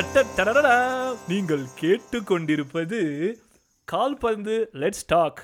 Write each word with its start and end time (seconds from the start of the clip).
டடடடடா. 0.00 0.74
நீங்கள் 1.30 1.64
கேட்டுக்கொண்டிருப்பது 1.80 2.98
கால்பந்து 3.84 4.54
லெட்ஸ் 4.82 5.02
டாக் 5.06 5.40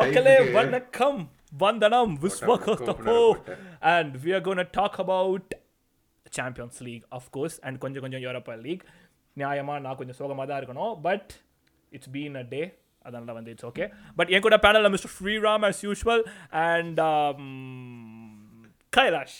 மக்களே 0.00 0.34
வணக்கம். 0.56 1.20
வந்தனம் 1.64 2.12
போட்ட. 2.46 3.56
And 3.94 4.12
we 4.24 4.34
are 4.34 4.44
gonna 4.48 4.62
talk 4.70 4.98
about 5.04 5.50
Champions 6.38 6.78
League 6.88 7.04
quarters 7.30 7.60
and 7.60 7.80
கொஞ்சம் 7.84 8.04
கொஞ்சம் 8.06 8.22
யூரோப்பா 8.26 8.54
லீக் 8.66 8.84
நியாயமா 9.36 9.74
நான் 9.86 9.98
கொஞ்சம் 10.02 10.18
சோகமாக 10.20 10.46
தான் 10.50 10.60
இருக்கணும். 10.60 10.94
But 11.08 11.32
it's 11.90 12.12
been 12.16 12.38
a 12.42 12.44
day 12.54 12.62
அதனால 13.02 13.32
வந்து 13.32 13.50
இட்ஸ் 13.50 13.68
ஓகே 13.70 13.88
பட் 14.16 14.28
என் 14.28 14.46
கூட 14.46 14.56
பேனலில் 14.66 14.94
mister 14.96 15.16
Sriram 15.18 15.66
as 15.70 15.82
usual 15.88 16.24
and 16.68 17.00
Kailash 18.96 19.38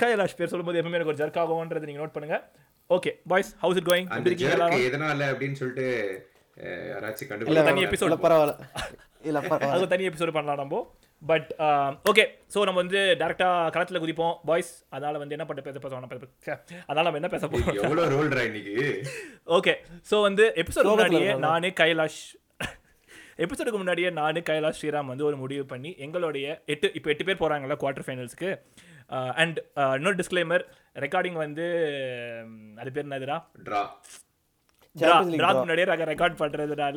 Kailash 0.00 0.36
பேர் 0.38 0.50
சொல்லும்போது 0.52 0.80
எப்பவுமே 0.80 0.98
எனக்கு 0.98 1.12
ஒரு 1.14 1.20
ஜர்க் 1.22 1.40
ஆகும்ன்றது 1.42 1.88
நீங்கள் 1.88 2.04
நோட் 2.04 2.16
பண்ணுங்க. 2.16 2.38
Okay 2.96 3.10
boys 3.32 3.50
how's 3.64 3.78
it 3.80 3.88
going 3.90 4.08
அந்த 4.16 4.30
எல்லாரும்? 4.54 4.84
எதனால 4.88 5.28
அப்படின்னு 5.32 5.58
சொல்லிட்டு 5.60 5.86
யாராச்சும் 6.92 7.26
இல்ல 7.26 7.30
கண்டுபிடிக்க 7.32 7.68
தனி 7.70 7.84
episode. 7.88 8.08
இல்ல 8.10 8.18
பரவாயில்ல. 8.24 8.54
இல்ல 9.28 9.38
பரவாயில்ல. 9.50 9.76
அது 9.76 9.92
தனி 9.92 10.08
எபிசோடு 10.10 10.34
பண்ணலாம் 10.36 10.60
நம்ம. 10.62 10.80
பட் 11.22 11.48
ஓகே 12.10 12.24
ஸோ 12.52 12.58
நம்ம 12.66 12.78
வந்து 12.82 13.00
டேரெக்டாக 13.20 13.70
களத்தில் 13.74 14.02
குதிப்போம் 14.04 14.34
பாய்ஸ் 14.48 14.70
அதனால 14.94 15.18
வந்து 15.22 15.34
என்ன 15.36 15.46
பண்ண 15.48 15.62
பேச 15.66 15.78
பேச 15.84 15.94
அதனால 16.88 17.04
நம்ம 17.06 17.20
என்ன 17.20 17.30
பேச 17.34 17.46
போகிறோம் 17.46 17.80
எவ்வளவு 17.80 18.12
ரோல்ரா 18.14 18.44
இன்னைக்கு? 18.50 18.76
ஓகே 19.58 19.74
ஸோ 20.10 20.18
வந்து 20.28 20.46
எபிசோடு 20.62 20.92
முன்னாடியே. 20.92 21.32
நானு 21.48 21.70
கைலாஷ் 21.80 22.22
எபிசோடுக்கு 23.44 23.78
முன்னாடியே 23.82 24.08
நானு 24.20 24.40
கைலாஷ் 24.48 24.78
ஸ்ரீராம் 24.80 25.10
வந்து 25.12 25.26
ஒரு 25.28 25.36
முடிவு 25.42 25.66
பண்ணி 25.72 25.90
எங்களுடைய 26.06 26.46
எட்டு 26.74 26.86
இப்போ 26.98 27.10
எட்டு 27.12 27.26
பேர் 27.28 27.42
போகிறாங்கல்ல 27.42 27.76
குவார்டர் 27.82 28.06
ஃபைனல்ஸ்க்கு 28.06 28.50
அண்ட் 29.36 29.58
இன்னொரு 29.94 30.16
டிஸ்க்ளைமர் 30.18 30.64
ரெக்கார்டிங் 30.96 31.38
வந்து 31.38 31.64
உம், 32.44 32.52
அது 32.76 32.90
பேர் 32.90 33.06
என்னதுடா. 33.06 33.38
முன்னாடியே 35.58 35.86
ரெக்கார்ட் 36.10 36.40
பண்ணுறதுனால 36.40 36.96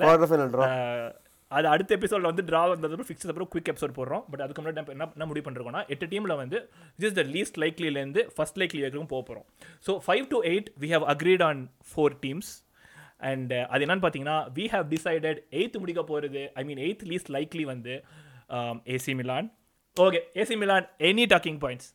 ஆஹ் 0.68 1.12
அது 1.52 1.68
அடுத்த 1.70 1.92
எபிசோட்ல 1.96 2.30
வந்து 2.30 2.46
ட்ரா 2.46 2.62
வந்ததுக்கு 2.70 3.08
ஃபிக்ஸ் 3.08 3.28
அப்புறம் 3.28 3.50
குவிக் 3.50 3.70
எபிசோட் 3.72 3.98
போடுறோம். 3.98 4.24
பட் 4.30 4.42
அதுக்கு 4.42 4.62
முன்னாடி 4.62 4.92
என்ன 4.94 5.08
என்ன 5.12 5.26
முடிவு 5.28 5.46
பண்ணிருக்கோம்னா 5.46 5.84
எட்டு 5.90 6.06
டீமில் 6.14 6.40
வந்து 6.40 6.58
ஜஸ்ட் 7.00 7.18
த 7.20 7.26
லீஸ்ட் 7.30 7.60
லைக்லிலேருந்து 7.64 8.22
ஃபர்ஸ்ட் 8.36 8.60
லைக்லி 8.62 8.82
வரைக்கும் 8.82 9.12
போக 9.12 9.24
போகிறோம் 9.24 9.46
so 9.86 9.94
five 10.06 10.26
to 10.32 10.40
eight 10.50 10.70
we 10.82 10.90
have 10.92 11.06
agreed 11.14 11.44
on 11.46 11.62
four 11.92 12.16
teams 12.24 12.52
and 13.24 13.54
அது 13.70 13.84
என்னன்னு 13.86 14.04
பார்த்தீங்கன்னா 14.04 14.38
வி 14.56 14.66
ஹவ் 14.72 14.88
டிசைடட் 14.92 15.42
எயித் 15.58 15.78
முடிக்க 15.80 16.04
போகிறது 16.06 16.44
I 16.56 16.66
mean 16.66 16.82
eighth 16.86 17.04
least 17.12 17.32
likely 17.32 17.66
வந்து 17.70 17.96
AC 18.94 19.16
Milan 19.16 19.50
okay 19.98 20.22
AC 20.36 20.58
Milan 20.58 20.88
any 21.08 21.26
talking 21.32 21.60
points 21.62 21.90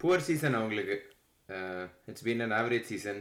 poor 0.00 0.24
season 0.26 0.54
அவங்களுக்கு. 0.54 0.96
It's 2.08 2.24
been 2.24 2.42
an 2.42 2.52
average 2.52 2.86
season 2.90 3.20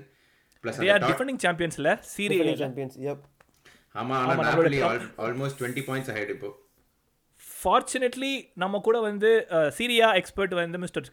plus 0.63 0.79
they 0.79 0.89
are 0.93 1.03
defending 1.03 1.41
சாம்பியன்ஸில் 1.45 1.91
serial 2.09 2.57
champions 2.57 2.97
yup 2.99 3.23
ஆமா 3.95 4.15
ஆனா 4.21 4.33
ஆமா, 4.33 4.43
Napoli 4.47 4.79
almost 5.23 5.59
twenty 5.59 5.83
points 5.87 6.11
ahead 6.11 6.29
இப்போ. 6.29 6.49
Fortunately 7.61 8.31
நம்ம 8.55 8.79
கூட 8.79 8.97
வந்து 8.99 9.29
Serie A 9.77 10.07
expert 10.15 10.53
வந்து 10.53 10.77
மிஸ்டர் 10.77 11.07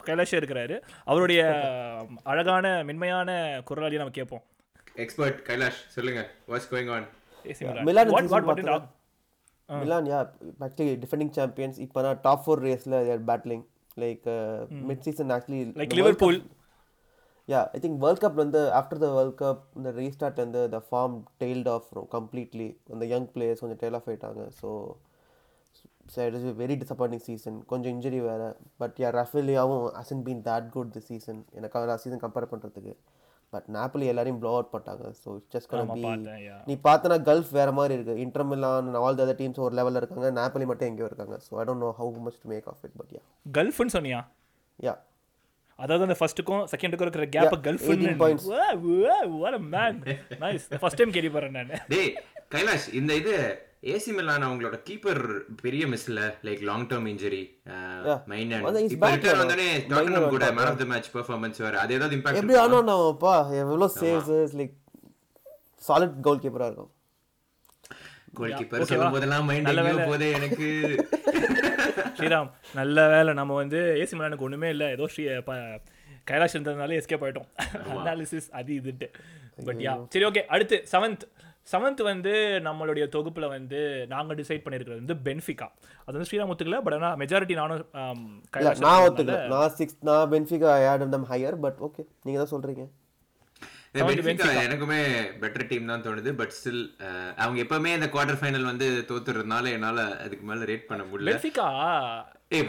கைலாஷ் 0.00 0.36
இருக்கிறாரு. 0.38 0.76
அவருடைய 1.04 1.40
அஹ், 1.64 2.06
அழகான 2.24 2.84
மென்மையான 2.84 3.30
குரலாடி 3.68 3.98
நம்ம 3.98 4.10
கேட்போம். 4.10 4.42
எக்ஸ்பர்ட் 4.96 5.38
கைலாஷ் 5.48 5.80
சொல்லுங்க. 5.88 6.22
What's 6.48 6.70
going 6.70 6.90
on 6.90 7.06
Milan 7.84 8.10
what 8.10 8.26
பார்த்தா- 8.32 8.78
did- 8.78 8.88
Milan 9.68 10.06
yeah 10.06 10.18
actually 10.60 10.94
defending 11.02 11.30
champions 11.30 11.78
இப்போ 11.78 12.02
நான் 12.02 12.18
டாப் 12.22 12.42
ஃபோர் 12.44 12.62
ரேஸில் 12.62 12.96
they're 13.06 13.22
battling 13.24 13.62
like 13.96 14.26
mid 14.88 15.04
season 15.06 15.32
actually 15.36 15.62
Like 15.82 15.94
Liverpool. 16.00 16.36
Yeah 17.48 17.60
I 17.76 17.78
think 17.84 18.00
World 18.02 18.22
Cup 18.24 18.36
வந்து 18.42 18.60
ஆஃப்டர் 18.80 19.00
த 19.04 19.08
வேர்ல்ட் 19.14 19.38
கப் 19.40 19.62
இந்த 19.78 19.90
restart 20.00 20.42
வந்து 20.42 20.60
the 20.74 20.78
form 20.88 21.16
tailed 21.42 21.70
off 21.76 21.88
completely 22.16 22.68
அந்த 22.92 23.04
young 23.12 23.30
players 23.34 23.62
கொஞ்சம் 23.62 23.80
tail 23.82 23.96
off 23.98 24.08
ஆயிட்டாங்க. 24.10 24.42
So 24.60 24.68
it 26.26 26.36
is 26.38 26.46
very 26.62 26.76
disappointing 26.82 27.24
season 27.28 27.58
கொஞ்சம் 27.72 27.92
injury 27.94 28.20
வேறு. 28.28 28.48
But 28.82 28.96
yeah 29.04 29.10
ரஃபேலியாவும் 29.20 29.84
hasn't 30.02 30.22
been 30.28 30.44
that 30.48 30.68
good 30.76 30.92
the 30.98 31.02
season 31.10 31.40
எனக்கு 31.58 31.98
season 32.04 32.24
compare 32.26 32.50
பண்ணுறதுக்கு 32.52 32.94
but 33.52 33.66
Napoli 33.68 34.06
எல்லாரையும் 34.12 34.40
ப்ளோ 34.42 34.52
அவுட் 34.52 34.70
பண்ணிட்டாங்க 34.72 35.08
ஸோ 35.22 35.30
ஜஸ்ட் 35.54 35.72
ஆமா, 35.78 35.94
பி. 35.96 36.02
நீ 36.68 36.74
பார்த்தனா 36.84 37.16
கல்ஃப் 37.28 37.50
வேற 37.52 37.70
மாதிரி 37.72 37.96
இருக்கு. 37.98 38.14
Inter 38.18 38.46
Milan 38.50 38.88
all 39.00 39.18
the 39.20 39.34
teams 39.40 39.62
ஒரு 39.66 39.74
லெவலில் 39.78 40.00
இருக்காங்க. 40.02 40.28
நாப்பிளி 40.40 40.66
மட்டும் 40.70 40.88
எங்கேயோ 40.90 41.08
இருக்காங்க. 41.10 41.38
So 41.46 41.58
I 41.60 41.64
don't 41.68 41.84
know 41.86 41.90
how 41.98 42.20
much 42.26 42.38
to 42.42 42.48
make 42.48 42.68
of 42.68 42.84
it 42.84 42.96
but 43.00 43.12
yeah 43.16 43.22
கல்ஃப்னு 43.52 43.94
சொன்னியா? 43.96 44.20
யா 44.78 44.94
அதாவது 45.78 46.04
அந்த 46.06 46.16
ஃபர்ஸ்ட்டுக்கும் 46.20 46.64
செகண்டுக்கும் 46.72 47.06
இருக்கிற 47.06 47.26
gap 47.36 47.54
gulf 47.66 47.86
18 47.88 48.16
points. 48.22 48.44
what 49.42 49.54
a 49.54 49.62
man. 49.74 49.94
Nice 50.44 50.66
first 50.82 51.00
time 51.00 51.14
கேள்வி 51.18 51.42
நான். 51.58 51.72
டேய் 51.88 52.10
கைலாஷ் 52.54 52.88
இந்த 52.92 53.12
இது 53.14 53.34
ஏசி 53.82 54.10
மிலான் 54.12 54.44
அவங்களோட 54.48 54.76
கீப்பர் 54.88 55.20
பெரிய 55.62 55.86
மிஸ்ல 55.86 56.18
like 56.44 56.60
long 56.62 56.86
term 56.86 57.08
injury 57.12 57.40
he's 58.76 58.92
இப்போ 58.94 59.08
ரிட்டர்ன். 59.10 59.40
வந்தனே 59.40 59.66
டாட்டனம் 59.90 60.28
கூட. 60.28 60.44
Man 60.58 60.66
of 60.66 60.78
the 60.78 60.84
match 60.84 61.10
performance 61.14 61.58
வேற. 61.58 61.74
அது 61.80 61.94
ஏதாவது 61.94 62.16
எப்படி 62.18 62.38
இம்பாக்ட் 62.38 62.60
ஆனால் 62.64 62.86
நான்ப்பா 62.90 63.34
எவ்வளோ 63.62 63.88
சேவ்ஸ் 64.00 64.54
லைக் 64.60 64.74
சாலிட் 65.82 66.20
கோல் 66.20 66.42
கீப்பராக 66.44 66.70
இருக்கும். 66.70 66.92
Goal 68.34 68.50
Yeah, 68.50 68.58
keeper? 68.60 68.82
சொல்லும் 68.82 69.14
போதெல்லாம் 69.14 69.44
மைண்ட் 69.44 69.68
வேலை. 69.78 70.06
போதே 70.06 70.28
எனக்கு. 70.32 70.68
ஸ்ரீராம் 72.18 72.48
நல்ல 72.74 73.08
வேலை. 73.08 73.32
நம்ம 73.34 73.54
வந்து 73.54 73.80
ஏசி 74.02 74.14
மிலானுக்கு 74.18 74.46
ஒண்ணுமே 74.48 74.68
இல்லை. 74.70 74.88
ஏதோ 74.90 75.06
ஸ்ரீ 75.06 75.24
கைலாஷ் 76.30 76.54
இருந்ததுனால 76.56 76.98
எஸ்கேப் 77.00 77.24
ஆயிட்டோம். 77.26 77.48
அனாலிசிஸ் 77.94 78.48
அது 78.52 78.72
இதுட்டு 78.72 79.08
பட் 79.64 79.80
யா 79.86 79.94
சரி 80.08 80.24
ஓகே 80.24 80.42
அடுத்து 80.46 80.76
செவன்த் 80.92 81.24
செவன்த் 81.68 82.00
வந்து 82.04 82.32
நம்மளுடைய 82.64 83.04
தொகுப்புல 83.12 83.48
வந்து 83.48 83.80
நாங்க 84.08 84.34
டிசைட் 84.34 84.64
பண்ணியிருக்கிறது 84.64 85.02
வந்து 85.02 85.16
பென்ஃபிகா 85.26 85.68
அது 86.00 86.14
வந்து 86.14 86.28
ஸ்ரீராம் 86.28 86.50
ஒத்துக்கல 86.52 86.80
பட் 86.84 86.96
ஆனால் 86.96 87.14
மெஜாரிட்டி 87.20 87.54
நானும் 87.54 87.84
நான் 88.80 89.04
ஒத்துக்கல. 89.04 89.36
நான் 89.52 89.74
சிக்ஸ் 89.76 89.98
நான் 90.08 90.26
Benfica 90.32 90.72
at 90.88 91.06
them 91.12 91.28
higher 91.30 91.56
but 91.62 91.78
okay 91.88 92.04
நீங்கள் 92.24 92.42
தான் 92.42 92.52
சொல்கிறீங்க 92.54 92.84
பென்ஃபிகா 94.00 94.50
எனக்குமே 94.62 95.00
பெட்டர் 95.40 95.66
டீம் 95.70 95.90
தான் 95.90 96.04
தோணுது 96.04 96.30
பட் 96.36 96.54
ஸ்டில் 96.56 96.82
அவங்க 97.38 97.58
எப்பவுமே 97.64 97.90
இந்த 97.94 98.08
குவார்டர் 98.08 98.40
ஃபைனல் 98.40 98.68
வந்து 98.68 98.86
தோத்துறதுனால 99.08 99.72
என்னால 99.72 99.98
அதுக்கு 100.22 100.44
மேல 100.46 100.68
ரேட் 100.70 100.86
பண்ண 100.86 101.02
முடியல. 101.04 101.32
பென்ஃபிகா 101.32 101.68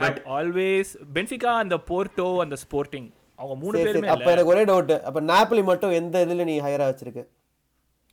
but- 0.01 0.19
ஆல்வேஸ் 0.35 0.91
பென்ஃபிகா 1.15 1.53
அந்த 1.61 1.77
போர்ட்டோ 1.87 2.27
அந்த 2.43 2.57
ஸ்போர்ட்டிங் 2.61 3.07
அவங்க 3.39 3.55
மூணு 3.61 3.77
பேருமே 3.79 4.11
அப்போ 4.13 4.29
எனக்கு 4.31 4.51
ஒரே 4.51 4.63
டவுட் 4.65 4.93
அப்போ 5.01 5.21
நாப்பிளி 5.29 5.63
மட்டும் 5.65 5.95
எந்த 5.97 6.21
இதில் 6.21 6.45
நீ 6.45 6.55
ஹையராக 6.61 6.89
வச்சிருக்க? 6.91 7.23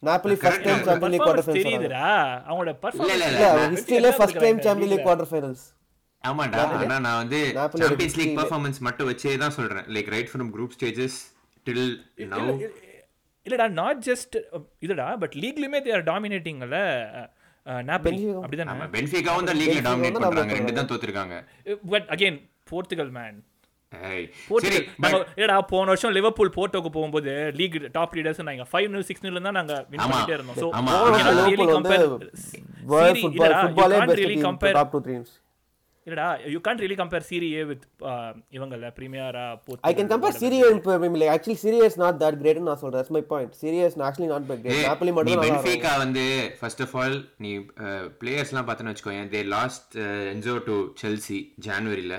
Napoli 0.03 0.35
first 0.43 0.65
time 0.67 0.83
champion 0.87 1.13
league 1.15 1.25
quarter 1.25 1.47
finals 1.47 1.59
தெரியுதுடா. 1.59 2.05
அவங்களோட 2.49 2.71
இல்ல, 3.07 3.27
இல்ல. 3.33 3.49
ஹிஸ்ட்ரியிலே 3.75 4.13
first 4.19 4.41
time 4.45 4.61
champion 4.67 4.93
league 4.93 5.05
quarter 5.07 5.31
finals 5.33 5.65
ஆமாடா 6.25 6.63
ஆனா 6.79 6.97
நான் 7.07 7.19
வந்து 7.23 7.41
சாம்பியன்ஸ் 7.83 8.17
லீக் 8.21 8.33
பெர்ஃபார்மன்ஸ் 8.39 8.81
மட்டும் 8.87 9.09
வச்சே 9.11 9.33
தான் 9.43 9.55
சொல்றேன். 9.59 9.87
Like 9.97 10.09
right 10.15 10.31
from 10.33 10.51
group 10.57 10.75
stages 10.77 11.19
till 11.67 11.85
now 12.33 12.47
இல்லடா 13.47 13.67
நாட் 13.81 14.01
ஜஸ்ட் 14.09 14.35
இதுடா 14.85 15.07
பட் 15.23 15.37
லீக்லயுமே 15.43 15.81
தே 15.85 15.93
ஆர் 15.99 16.07
டாமினேட்டிங்ல 16.11 16.79
நாப்பலி. 17.89 18.21
அப்படிதானே? 18.45 18.87
பென்ஃபிகாவும் 18.95 19.49
தான் 19.49 19.59
லீக்ல 19.61 19.73
Benfica 19.73 19.87
டாமினேட் 19.89 20.15
பண்றாங்க. 20.17 20.37
dominate 20.39 20.59
ரெண்டு 20.59 20.77
தான் 20.79 20.91
தோத்துருக்காங்க. 20.91 21.35
பட் 21.93 22.07
அகைன் 22.15 22.39
போர்த்துகல் 22.71 23.13
மேன் 23.19 23.39
இல்லடா 25.37 25.57
போன 25.71 25.87
வருஷம் 25.91 26.15
லிவர்பூல் 26.17 26.55
போர்ட்டோக்கு 26.57 26.91
போகும்போது 26.97 27.33
லீக் 27.59 27.77
டாப் 27.93 28.15
லீடர்ஸ் 28.17 28.49
நாங்க 28.49 28.67
ஃபைவ் 28.71 28.89
நூல் 28.93 29.07
சிக்ஸ் 29.09 29.25
தான் 29.41 29.59
நாங்க 29.59 29.75
வின். 29.91 30.03
பண்ணிட்டே 30.05 30.35
இருந்தோம் 30.39 30.59
so 30.63 30.69
football 33.19 33.55
ஃபுட்பாலே 33.61 34.01
best 34.05 34.27
team 34.27 34.45
compare 34.49 34.77
top 34.79 34.93
two 34.95 35.01
teams 35.09 35.33
இல்லடா 36.07 36.27
you 36.53 36.59
can't 36.67 36.81
really 36.83 36.97
compare 37.01 37.27
Serie A 37.27 37.63
with 37.71 37.83
இவங்கல 38.57 38.87
பிரீமியரா 38.97 39.43
I 39.85 39.95
can 39.95 40.09
compare 40.13 40.35
Syria 40.35 40.65
and 40.69 40.81
Premier 40.85 41.11
League. 41.15 41.33
Actually, 41.35 41.59
Syria 41.65 41.85
is 41.85 41.97
not 41.97 42.15
that 42.23 42.35
great. 42.41 42.59
நான் 42.69 42.81
சொல்றேன். 42.83 42.99
That's 42.99 43.13
my 43.13 43.25
point. 43.33 43.51
Syria 43.63 43.85
is 43.87 43.97
actually 44.01 44.31
not 44.33 44.45
that 44.49 44.61
great. 44.63 44.77
ஏய், 44.77 44.87
Napoli 44.89 45.11
நீ 45.11 45.17
மட்டும் 45.19 45.45
Benfica 45.47 45.93
வந்து 45.99 46.25
first 46.61 46.83
of 46.87 46.95
all 47.01 47.17
நீ 47.45 47.51
பிளேயர்ஸ்லாம் 48.21 48.67
பார்த்தேன்னு 48.69 48.93
வச்சுக்கோங்க 48.93 49.27
they 49.35 49.43
lost 49.57 49.95
Enzo 50.35 50.55
to 50.69 50.77
Chelsea 51.03 51.39
ஜான்வரியில் 51.67 52.19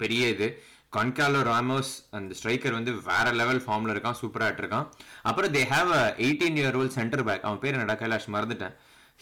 பெரிய 0.00 0.22
இது 0.34 0.48
கான்காலோ 0.94 1.40
ராமோஸ் 1.50 1.90
அந்த 2.18 2.36
ஸ்ட்ரைக்கர் 2.38 2.76
வந்து 2.76 2.92
வேற 3.08 3.26
லெவல் 3.40 3.60
ஃபார்ம்ல 3.64 3.92
இருக்கான் 3.94 4.16
சூப்பராக 4.20 4.60
இருக்கான். 4.62 4.86
அப்புறம் 5.28 5.52
they 5.56 5.62
have 5.72 5.90
a 5.98 6.04
eighteen 6.24 6.58
year 6.60 6.76
old 6.80 6.96
centre 6.96 7.24
back 7.28 7.44
அவன் 7.48 7.60
பேர் 7.64 7.76
என்னடா 7.76 7.96
கைலாஷ்? 8.00 8.26
மறந்துட்டேன். 8.36 8.74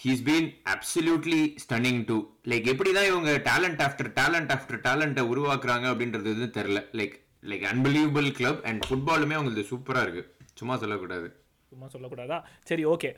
He's 0.03 0.23
been 0.29 0.49
absolutely 0.75 1.43
stunning 1.65 2.03
too 2.11 2.19
like 2.51 2.67
எப்படி 2.73 2.91
தான் 2.99 3.09
இவங்க 3.13 3.31
டேலண்ட் 3.51 3.81
ஆஃப்டர் 3.87 4.11
டேலண்ட் 4.21 4.53
ஆஃப்டர் 4.57 4.81
டேலண்ட்டை 4.89 5.25
உருவாக்குறாங்க 5.33 5.87
அப்படின்றது 5.93 6.29
வந்து 6.35 6.51
தெரில 6.59 6.81
like 7.01 7.17
like 7.51 7.65
unbelievable 7.73 8.29
club 8.39 8.61
and 8.71 8.83
ஃபுட்பாலுமே 8.89 9.37
அவங்களுக்கு 9.39 9.71
சூப்பராக 9.73 10.05
இருக்கு. 10.07 10.25
சும்மா 10.61 10.77
சொல்லக்கூடாது. 10.83 11.29
சும்மா 11.73 11.89
சொல்லக்கூடாதா? 11.95 12.39
சரி 12.71 12.85
ஓகே 12.95 13.11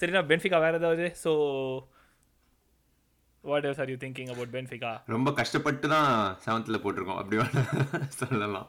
சரிண்ணா 0.00 0.22
பென்ஃபிகா 0.30 0.58
வேற 0.66 0.76
ஏதாவது? 0.82 1.06
So 1.24 1.32
what 3.44 3.66
else 3.66 3.80
are 3.80 3.90
you 3.90 3.96
thinking 3.96 4.30
about 4.30 4.52
Benfica 4.52 4.90
ரொம்ப 5.06 5.32
கஷ்டப்பட்டு 5.32 5.88
தான் 5.88 6.10
செவன்த்ல 6.44 6.78
போட்டிருக்கோம். 6.82 7.20
அப்படி 7.20 7.38
சொல்லலாம். 8.18 8.68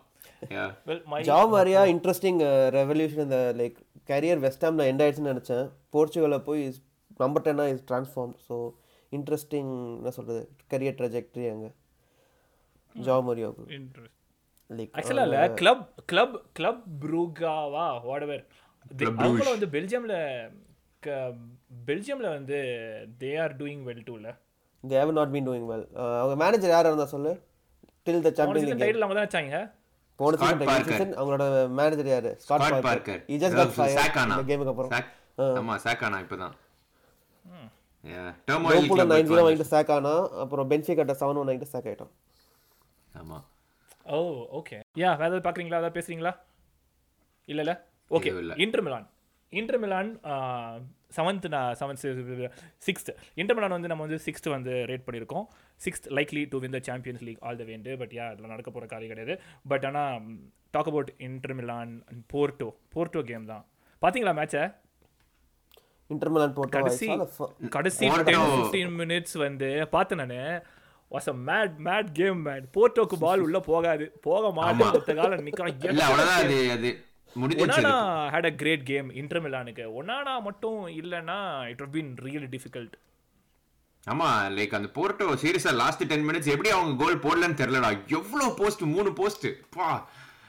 Yeah. 0.51 0.69
வெல் 0.85 1.01
மை 1.05 1.17
ஜா 1.23 1.39
மாரியா 1.51 1.81
இன்ட்ரெஸ்டிங் 1.91 2.39
ரெவல்யூஷன் 2.75 3.25
இந்த 3.25 3.39
லைக் 3.57 3.75
கரியர் 4.09 4.41
வெஸ்டாமில் 4.41 4.87
எண்ட் 4.87 5.03
ஆயிடுச்சுன்னு 5.03 5.33
நினச்சேன். 5.33 5.65
போர்ச்சுகலில் 5.89 6.43
போய் 6.43 6.63
நம்பர் 7.19 7.43
டென்னாக 7.43 7.73
இஸ் 7.73 7.85
ட்ரான்ஸ்ஃபார்ம் 7.89 8.33
ஸோ 8.47 8.55
இன்ட்ரெஸ்டிங் 9.11 9.69
என்ன 9.97 10.11
சொல்கிறது 10.11 10.41
கரியர் 10.73 10.97
ட்ரெஜெக்டரி 10.99 11.45
அங்கே. 11.51 11.69
ஜா 12.95 13.15
மாரியாவுக்கு 13.27 13.65
இன்ட்ரெஸ்ட் 13.77 14.17
லைக் 14.69 14.91
ஆக்சுவலா 14.95 15.23
இல்ல. 15.23 15.39
கிளப் 15.55 15.83
கிளப் 16.05 16.35
கிளப் 16.53 16.81
ப்ரூகாவா 17.01 17.85
வாடவர் 18.03 18.43
அவங்கள 19.17 19.49
வந்து 19.49 19.69
பெல்ஜியம்ல 19.69 20.15
க- 21.03 21.35
பெல்ஜியம்ல 21.87 22.29
வந்து 22.29 22.57
தே 23.19 23.41
ஆர் 23.41 23.55
டூயிங் 23.57 23.83
வெல் 23.85 24.05
டூல 24.05 24.27
they 24.83 24.95
have 24.99 25.11
not 25.17 25.33
been 25.33 25.47
doing 25.47 25.67
well 25.71 25.85
அவங்க 26.15 26.35
மேனேஜர் 26.43 26.73
யாராக 26.73 26.91
இருந்தா 26.91 27.07
சொல்லு? 27.13 27.31
Till 28.07 28.23
the 28.25 28.31
champion 28.37 28.65
league 28.67 28.81
title 28.81 29.05
அவங்க 29.05 29.17
தான் 29.17 29.27
வச்சாங்க. 29.27 29.57
போன 30.19 30.37
சீசன் 30.81 31.13
அவங்களோட 31.19 31.43
மேனேஜர் 31.77 32.09
யாரு? 32.11 32.31
Scott 32.43 32.61
Parker 32.63 32.85
Parker 32.87 33.21
he 33.29 33.37
just 33.43 33.55
got 33.59 33.71
fired 33.77 33.95
sack 33.99 34.17
ஆனா 34.21 34.35
இந்த 34.35 34.45
கேமுக்கு 34.49 34.73
அப்புறம். 34.73 34.91
சாக் 34.93 35.09
ஆமா 35.59 35.75
சாக் 35.85 36.03
ஆனா 36.07 36.17
இப்பதான் 36.25 36.55
லோபூல 38.67 39.03
நைன் 39.03 39.25
ஜீரோ 39.25 39.35
டர்மோயில் 39.35 39.45
வாங்கிட்டு 39.45 39.71
சாக் 39.71 39.91
ஆனா 39.95 40.11
அப்புறம் 40.43 40.69
பென்ஃபிகா 40.71 41.15
செவன் 41.21 41.39
ஒன் 41.41 41.49
வாங்கிட்டு 41.49 41.73
சாக் 41.73 41.87
ஆயிட்டான் 41.89 42.13
ஆமா. 43.13 43.37
ஓ 44.11 44.17
ஓகே 44.59 44.77
யா 45.01 45.09
வேற 45.13 45.29
ஏதாவது 45.29 45.45
பார்க்குறீங்களா 45.45 45.79
ஏதாவது 45.81 45.97
பேசுறீங்களா? 45.97 46.31
இல்ல 47.49 47.61
இல்ல? 47.65 47.73
Okay. 48.11 48.29
Inter 48.65 48.83
Milan 48.85 49.07
Inter 49.53 49.79
Milan 49.83 50.09
seventh 51.15 51.47
நான் 51.47 51.75
செவன்த் 51.79 52.49
சிக்ஸ்த் 52.85 53.11
இன்டர் 53.33 53.55
மிலான் 53.55 53.69
வந்து 53.69 53.87
நம்ம 53.87 54.05
வந்து 54.05 54.23
சிக்ஸ்த் 54.25 54.49
வந்து 54.49 54.71
ரேட் 54.71 55.05
பண்ணியிருக்கோம். 55.07 55.45
Sixth 55.81 56.09
likely 56.09 56.45
to 56.49 56.59
win 56.59 56.71
the 56.71 56.79
Champions 56.81 57.23
League 57.23 57.37
all 57.39 57.57
the 57.57 57.63
வேண்டு 57.63 57.97
பட் 57.97 58.11
யா 58.11 58.29
அதில் 58.29 58.45
நடக்க 58.45 58.71
போகிற 58.71 58.85
காரியம் 58.85 59.15
கிடையாது. 59.15 59.41
பட் 59.67 59.85
ஆனால் 59.85 60.21
talk 60.71 60.87
about 60.87 61.13
Inter 61.17 61.53
Milan 61.53 62.03
Porto 62.33 62.69
Porto 62.95 63.21
game 63.23 63.45
தான். 63.45 63.65
பார்த்தீங்களா 64.01 64.33
மேட்சை 64.33 64.63
இன்டர்மிலான் 66.09 66.53
போட்டோ 66.53 66.77
கடைசி 66.77 67.07
கடைசி 67.69 68.07
Porto- 68.07 68.23
டென் 68.23 68.35
ஃபிஃப்டீன் 68.35 68.93
மினிட்ஸ் 68.99 69.37
வந்து 69.37 69.87
பார்த்தேன் 69.87 70.25
நான். 70.25 70.63
Was 71.11 71.27
a 71.27 71.33
mad 71.45 71.73
mad 71.83 72.07
game 72.13 72.45
mad 72.45 72.65
போர்ட்டோக்கு 72.73 73.15
ball 73.19 73.39
உள்ள 73.39 73.59
போகாது. 73.59 74.05
போக 74.21 74.51
மாட்டேன். 74.51 75.15
காலம் 75.15 75.45
இல்ல 75.47 76.95
Onana 77.35 77.93
had 78.33 78.45
a 78.45 78.55
great 78.55 78.83
game 78.83 79.09
Inter 79.13 79.43
மிலானுக்கு 79.43 79.85
Onana 79.99 80.41
மட்டும் 80.43 80.87
இல்லைன்னா 81.01 81.37
it 81.69 81.81
would 81.81 81.93
been 81.93 82.11
really 82.27 82.49
difficult 82.55 82.95
ஆமா 84.07 84.27
லைக் 84.57 84.75
அந்த 84.75 84.89
போர்ட்டோ 84.93 85.27
சீரியஸா 85.43 85.73
லாஸ்ட் 85.73 86.03
டென் 86.07 86.29
மினிட்ஸ் 86.29 86.51
எப்படி 86.51 86.69
அவங்க 86.69 87.03
கோல் 87.03 87.23
போடலன்னு 87.25 87.59
தெரியலடா. 87.61 87.91
எவ்வளவு 88.07 88.55
போஸ்ட் 88.55 88.81
மூணு 88.93 89.13
போஸ்ட் 89.13 89.47
பா. 89.69 89.87